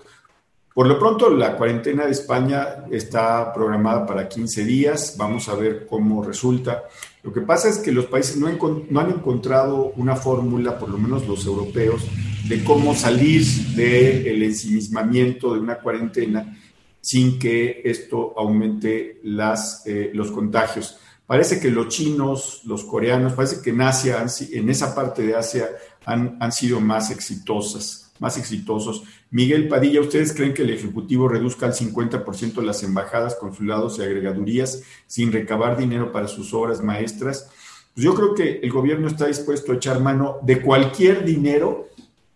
Por 0.73 0.87
lo 0.87 0.97
pronto, 0.97 1.29
la 1.29 1.55
cuarentena 1.55 2.05
de 2.05 2.11
España 2.11 2.85
está 2.89 3.53
programada 3.53 4.07
para 4.07 4.27
15 4.27 4.65
días. 4.65 5.15
Vamos 5.19 5.47
a 5.47 5.53
ver 5.53 5.85
cómo 5.85 6.23
resulta. 6.23 6.85
Lo 7.21 7.31
que 7.31 7.41
pasa 7.41 7.69
es 7.69 7.77
que 7.77 7.91
los 7.91 8.07
países 8.07 8.37
no, 8.37 8.47
han 8.47 9.09
encontrado 9.09 9.93
una 9.97 10.15
fórmula, 10.15 10.79
por 10.79 10.89
lo 10.89 10.97
menos 10.97 11.27
los 11.27 11.45
europeos, 11.45 12.03
de 12.47 12.63
cómo 12.63 12.95
salir 12.95 13.45
del 13.75 14.41
ensimismamiento 14.41 15.53
de 15.53 15.59
una 15.59 15.75
cuarentena 15.75 16.57
sin 16.99 17.37
que 17.37 17.81
esto 17.85 18.33
aumente 18.35 19.19
las, 19.23 19.85
eh, 19.85 20.09
los 20.13 20.31
contagios. 20.31 20.97
Parece 21.27 21.59
que 21.59 21.69
los 21.69 21.89
chinos, 21.89 22.61
los 22.65 22.83
coreanos, 22.83 23.33
parece 23.33 23.61
que 23.61 23.69
en 23.69 23.81
Asia, 23.81 24.25
en 24.51 24.69
esa 24.69 24.95
parte 24.95 25.21
de 25.21 25.35
Asia, 25.35 25.69
han, 26.05 26.37
han 26.39 26.51
sido 26.51 26.81
más 26.81 27.11
exitosas 27.11 28.02
más 28.23 28.37
exitosos. 28.37 29.03
Miguel 29.29 29.67
Padilla, 29.67 29.99
¿ustedes 29.99 30.33
creen 30.33 30.53
que 30.53 30.61
el 30.61 30.69
Ejecutivo 30.69 31.27
reduzca 31.27 31.65
al 31.65 31.73
50% 31.73 32.63
las 32.63 32.81
embajadas, 32.81 33.35
consulados 33.35 33.99
y 33.99 34.01
agregadurías 34.01 34.81
sin 35.05 35.33
recabar 35.33 35.77
dinero 35.77 36.13
para 36.13 36.29
sus 36.29 36.53
obras 36.53 36.81
maestras? 36.81 37.51
Pues 37.93 38.05
yo 38.05 38.15
creo 38.15 38.33
que 38.33 38.61
el 38.63 38.71
gobierno 38.71 39.07
está 39.09 39.27
dispuesto 39.27 39.73
a 39.73 39.75
echar 39.75 39.99
mano 39.99 40.37
de 40.41 40.61
cualquier 40.61 41.25
dinero, 41.25 41.89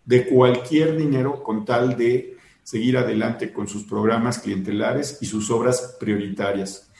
de 0.04 0.26
cualquier 0.26 0.96
dinero 0.96 1.42
con 1.42 1.64
tal 1.64 1.96
de 1.96 2.36
seguir 2.62 2.98
adelante 2.98 3.50
con 3.50 3.66
sus 3.66 3.84
programas 3.84 4.40
clientelares 4.40 5.18
y 5.22 5.26
sus 5.26 5.50
obras 5.50 5.96
prioritarias. 5.98 6.90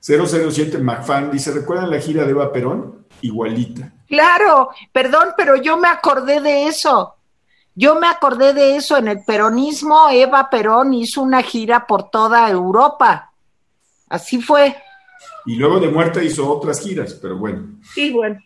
007 0.00 0.78
McFan 0.78 1.30
dice, 1.32 1.52
¿recuerdan 1.52 1.90
la 1.90 2.00
gira 2.00 2.24
de 2.24 2.32
Eva 2.32 2.52
Perón? 2.52 3.06
Igualita. 3.22 3.94
Claro, 4.06 4.70
perdón, 4.92 5.30
pero 5.36 5.56
yo 5.56 5.78
me 5.78 5.88
acordé 5.88 6.40
de 6.40 6.66
eso. 6.66 7.15
Yo 7.78 7.94
me 8.00 8.06
acordé 8.06 8.54
de 8.54 8.76
eso 8.76 8.96
en 8.96 9.06
el 9.06 9.22
peronismo, 9.22 10.08
Eva 10.10 10.48
Perón 10.50 10.94
hizo 10.94 11.20
una 11.20 11.42
gira 11.42 11.86
por 11.86 12.08
toda 12.08 12.50
Europa. 12.50 13.32
Así 14.08 14.40
fue. 14.40 14.74
Y 15.44 15.56
luego 15.56 15.78
de 15.78 15.88
muerte 15.88 16.24
hizo 16.24 16.50
otras 16.50 16.80
giras, 16.80 17.12
pero 17.20 17.36
bueno. 17.36 17.78
Sí, 17.94 18.10
bueno. 18.10 18.40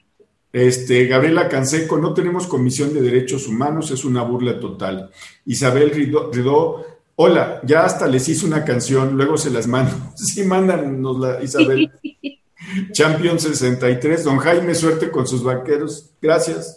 Este, 0.52 1.06
Gabriela 1.06 1.48
Canseco, 1.48 1.96
no 1.96 2.12
tenemos 2.12 2.48
comisión 2.48 2.92
de 2.92 3.02
derechos 3.02 3.46
humanos, 3.46 3.92
es 3.92 4.04
una 4.04 4.22
burla 4.22 4.58
total. 4.58 5.12
Isabel 5.46 5.90
Ridó, 5.90 6.84
hola, 7.14 7.60
ya 7.62 7.84
hasta 7.84 8.08
les 8.08 8.28
hice 8.28 8.46
una 8.46 8.64
canción, 8.64 9.16
luego 9.16 9.36
se 9.36 9.50
las 9.50 9.68
mando. 9.68 9.92
Sí, 10.16 10.42
mándanos 10.42 11.20
la, 11.20 11.42
Isabel. 11.42 11.88
Champion 12.92 13.38
63, 13.38 14.24
don 14.24 14.38
Jaime, 14.38 14.74
suerte 14.74 15.08
con 15.10 15.26
sus 15.26 15.44
vaqueros. 15.44 16.10
Gracias. 16.20 16.76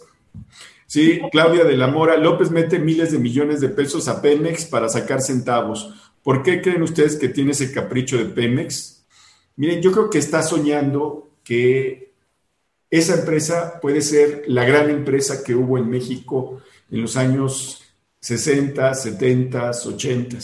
Sí, 0.94 1.20
Claudia 1.32 1.64
de 1.64 1.76
la 1.76 1.88
Mora, 1.88 2.16
López 2.16 2.52
mete 2.52 2.78
miles 2.78 3.10
de 3.10 3.18
millones 3.18 3.60
de 3.60 3.68
pesos 3.68 4.06
a 4.06 4.22
Pemex 4.22 4.64
para 4.64 4.88
sacar 4.88 5.20
centavos. 5.20 5.92
¿Por 6.22 6.44
qué 6.44 6.62
creen 6.62 6.84
ustedes 6.84 7.16
que 7.16 7.28
tiene 7.28 7.50
ese 7.50 7.72
capricho 7.72 8.16
de 8.16 8.26
Pemex? 8.26 9.04
Miren, 9.56 9.82
yo 9.82 9.90
creo 9.90 10.08
que 10.08 10.18
está 10.18 10.40
soñando 10.44 11.30
que 11.42 12.12
esa 12.88 13.16
empresa 13.16 13.80
puede 13.80 14.02
ser 14.02 14.44
la 14.46 14.64
gran 14.64 14.88
empresa 14.88 15.42
que 15.42 15.56
hubo 15.56 15.78
en 15.78 15.90
México 15.90 16.62
en 16.88 17.02
los 17.02 17.16
años 17.16 17.82
60, 18.20 18.94
70, 18.94 19.70
80. 19.70 20.38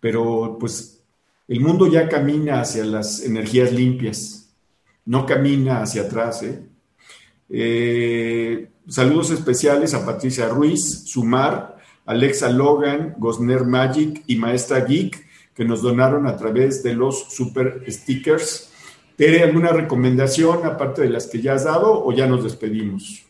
Pero 0.00 0.56
pues 0.58 1.04
el 1.46 1.60
mundo 1.60 1.86
ya 1.86 2.08
camina 2.08 2.62
hacia 2.62 2.84
las 2.84 3.22
energías 3.22 3.72
limpias, 3.72 4.52
no 5.04 5.24
camina 5.24 5.82
hacia 5.82 6.02
atrás. 6.02 6.42
¿eh? 6.42 6.66
Eh, 7.48 8.68
saludos 8.88 9.30
especiales 9.30 9.94
a 9.94 10.04
Patricia 10.04 10.48
Ruiz, 10.48 11.04
Sumar, 11.06 11.76
Alexa 12.06 12.48
Logan, 12.48 13.14
Gosner 13.18 13.64
Magic 13.64 14.22
y 14.26 14.36
Maestra 14.36 14.80
Geek, 14.80 15.26
que 15.54 15.64
nos 15.64 15.82
donaron 15.82 16.26
a 16.26 16.36
través 16.36 16.82
de 16.82 16.94
los 16.94 17.34
super 17.34 17.84
stickers. 17.88 18.72
¿Tere 19.16 19.42
alguna 19.42 19.70
recomendación 19.70 20.64
aparte 20.64 21.02
de 21.02 21.10
las 21.10 21.26
que 21.26 21.42
ya 21.42 21.54
has 21.54 21.64
dado 21.64 22.04
o 22.04 22.12
ya 22.12 22.26
nos 22.26 22.44
despedimos? 22.44 23.24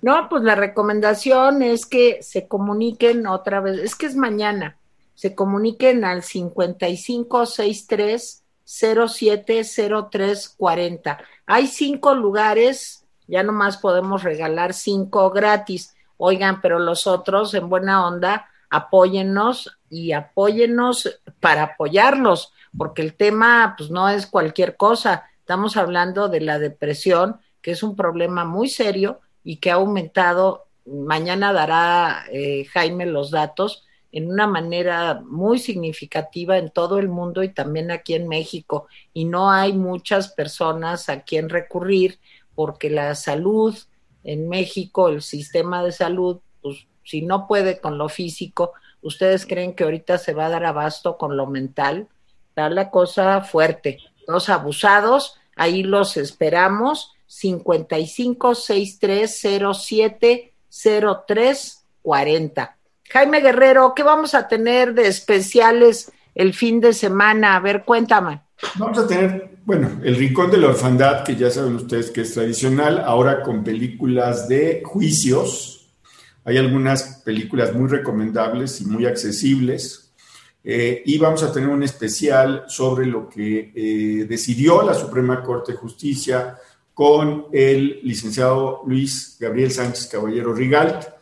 No, 0.00 0.28
pues 0.28 0.42
la 0.42 0.54
recomendación 0.54 1.62
es 1.62 1.86
que 1.86 2.18
se 2.22 2.48
comuniquen 2.48 3.26
otra 3.26 3.60
vez, 3.60 3.80
es 3.80 3.94
que 3.94 4.06
es 4.06 4.16
mañana, 4.16 4.78
se 5.14 5.34
comuniquen 5.34 6.04
al 6.04 6.22
5563 6.22 8.44
070340. 8.68 11.18
Hay 11.46 11.66
cinco 11.66 12.14
lugares, 12.14 12.97
ya 13.28 13.42
nomás 13.42 13.76
podemos 13.76 14.24
regalar 14.24 14.74
cinco 14.74 15.30
gratis. 15.30 15.94
Oigan, 16.16 16.60
pero 16.60 16.80
los 16.80 17.06
otros, 17.06 17.54
en 17.54 17.68
buena 17.68 18.06
onda, 18.06 18.48
apóyennos 18.70 19.78
y 19.88 20.12
apóyennos 20.12 21.20
para 21.38 21.62
apoyarlos, 21.62 22.52
porque 22.76 23.02
el 23.02 23.14
tema 23.14 23.74
pues 23.76 23.90
no 23.90 24.08
es 24.08 24.26
cualquier 24.26 24.76
cosa. 24.76 25.24
Estamos 25.38 25.76
hablando 25.76 26.28
de 26.28 26.40
la 26.40 26.58
depresión, 26.58 27.38
que 27.62 27.70
es 27.72 27.82
un 27.82 27.94
problema 27.94 28.44
muy 28.44 28.68
serio 28.68 29.20
y 29.44 29.56
que 29.56 29.70
ha 29.70 29.74
aumentado. 29.74 30.66
Mañana 30.86 31.52
dará 31.52 32.24
eh, 32.32 32.64
Jaime 32.72 33.06
los 33.06 33.30
datos 33.30 33.84
en 34.10 34.30
una 34.30 34.46
manera 34.46 35.20
muy 35.24 35.58
significativa 35.58 36.56
en 36.56 36.70
todo 36.70 36.98
el 36.98 37.08
mundo 37.08 37.42
y 37.42 37.50
también 37.50 37.90
aquí 37.90 38.14
en 38.14 38.26
México. 38.26 38.88
Y 39.12 39.26
no 39.26 39.50
hay 39.50 39.74
muchas 39.74 40.32
personas 40.32 41.08
a 41.08 41.22
quien 41.22 41.48
recurrir 41.48 42.18
porque 42.58 42.90
la 42.90 43.14
salud 43.14 43.78
en 44.24 44.48
México, 44.48 45.06
el 45.06 45.22
sistema 45.22 45.84
de 45.84 45.92
salud, 45.92 46.40
pues 46.60 46.88
si 47.04 47.22
no 47.22 47.46
puede 47.46 47.78
con 47.78 47.98
lo 47.98 48.08
físico, 48.08 48.72
¿ustedes 49.00 49.46
creen 49.46 49.76
que 49.76 49.84
ahorita 49.84 50.18
se 50.18 50.34
va 50.34 50.46
a 50.46 50.50
dar 50.50 50.64
abasto 50.64 51.18
con 51.18 51.36
lo 51.36 51.46
mental? 51.46 52.08
Está 52.48 52.68
la 52.68 52.90
cosa 52.90 53.42
fuerte. 53.42 54.00
Los 54.26 54.48
abusados, 54.48 55.38
ahí 55.54 55.84
los 55.84 56.16
esperamos. 56.16 57.12
55 57.28 58.56
6307 58.56 60.52
0340 60.68 62.76
Jaime 63.04 63.40
Guerrero, 63.40 63.94
¿qué 63.94 64.02
vamos 64.02 64.34
a 64.34 64.48
tener 64.48 64.94
de 64.94 65.06
especiales 65.06 66.10
el 66.34 66.54
fin 66.54 66.80
de 66.80 66.92
semana? 66.92 67.54
A 67.54 67.60
ver, 67.60 67.84
cuéntame. 67.84 68.42
Vamos 68.76 68.98
a 68.98 69.06
tener, 69.06 69.58
bueno, 69.64 70.00
el 70.02 70.16
Rincón 70.16 70.50
de 70.50 70.58
la 70.58 70.68
Orfandad, 70.68 71.24
que 71.24 71.36
ya 71.36 71.50
saben 71.50 71.76
ustedes 71.76 72.10
que 72.10 72.22
es 72.22 72.32
tradicional, 72.32 73.02
ahora 73.04 73.42
con 73.42 73.62
películas 73.62 74.48
de 74.48 74.82
juicios. 74.84 75.90
Hay 76.44 76.56
algunas 76.56 77.22
películas 77.24 77.74
muy 77.74 77.88
recomendables 77.88 78.80
y 78.80 78.86
muy 78.86 79.06
accesibles. 79.06 80.12
Eh, 80.64 81.02
y 81.06 81.18
vamos 81.18 81.42
a 81.42 81.52
tener 81.52 81.68
un 81.68 81.82
especial 81.82 82.64
sobre 82.66 83.06
lo 83.06 83.28
que 83.28 83.72
eh, 83.74 84.26
decidió 84.28 84.82
la 84.82 84.94
Suprema 84.94 85.42
Corte 85.42 85.72
de 85.72 85.78
Justicia 85.78 86.58
con 86.92 87.46
el 87.52 88.00
licenciado 88.02 88.82
Luis 88.86 89.36
Gabriel 89.38 89.70
Sánchez 89.70 90.08
Caballero 90.08 90.52
Rigalt 90.52 91.17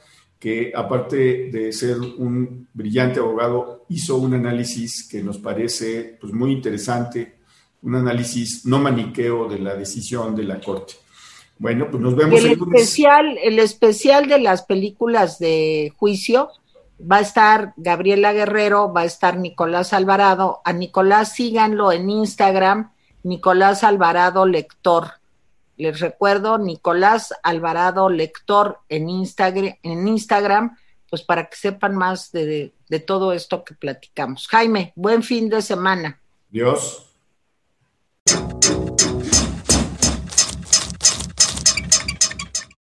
que 0.47 0.71
aparte 0.73 1.51
de 1.51 1.73
ser 1.73 1.99
un 1.99 2.69
brillante 2.73 3.19
abogado, 3.19 3.85
hizo 3.89 4.17
un 4.17 4.33
análisis 4.33 5.09
que 5.09 5.21
nos 5.21 5.39
parece 5.39 6.19
pues, 6.21 6.33
muy 6.33 6.53
interesante, 6.53 7.39
un 7.83 7.97
análisis 7.97 8.65
no 8.65 8.79
maniqueo 8.79 9.49
de 9.49 9.59
la 9.59 9.75
decisión 9.75 10.37
de 10.37 10.45
la 10.45 10.61
Corte. 10.61 10.95
Bueno, 11.59 11.89
pues 11.91 12.01
nos 12.01 12.15
vemos. 12.15 12.39
El, 12.39 12.53
especial, 12.53 13.37
el 13.43 13.59
especial 13.59 14.29
de 14.29 14.39
las 14.39 14.63
películas 14.63 15.41
de 15.41 15.93
juicio 15.97 16.51
va 17.01 17.17
a 17.17 17.23
estar 17.23 17.75
Gabriela 17.77 18.33
Guerrero, 18.33 18.93
va 18.93 19.01
a 19.01 19.07
estar 19.07 19.41
Nicolás 19.41 19.93
Alvarado. 19.93 20.61
A 20.65 20.73
Nicolás 20.73 21.35
síganlo 21.35 21.91
en 21.91 22.09
Instagram, 22.09 22.93
Nicolás 23.25 23.83
Alvarado 23.83 24.47
Lector. 24.47 25.07
Les 25.77 26.01
recuerdo, 26.01 26.59
Nicolás 26.59 27.35
Alvarado, 27.43 28.09
lector 28.09 28.81
en 28.89 29.09
Instagram, 29.09 29.75
en 29.83 30.09
Instagram 30.09 30.77
pues 31.09 31.23
para 31.23 31.49
que 31.49 31.57
sepan 31.57 31.97
más 31.97 32.33
de, 32.33 32.75
de 32.89 33.01
todo 33.01 33.33
esto 33.33 33.65
que 33.65 33.75
platicamos. 33.75 34.49
Jaime, 34.49 34.93
buen 34.97 35.23
fin 35.23 35.49
de 35.49 35.63
semana. 35.63 36.21
Dios. 36.51 37.07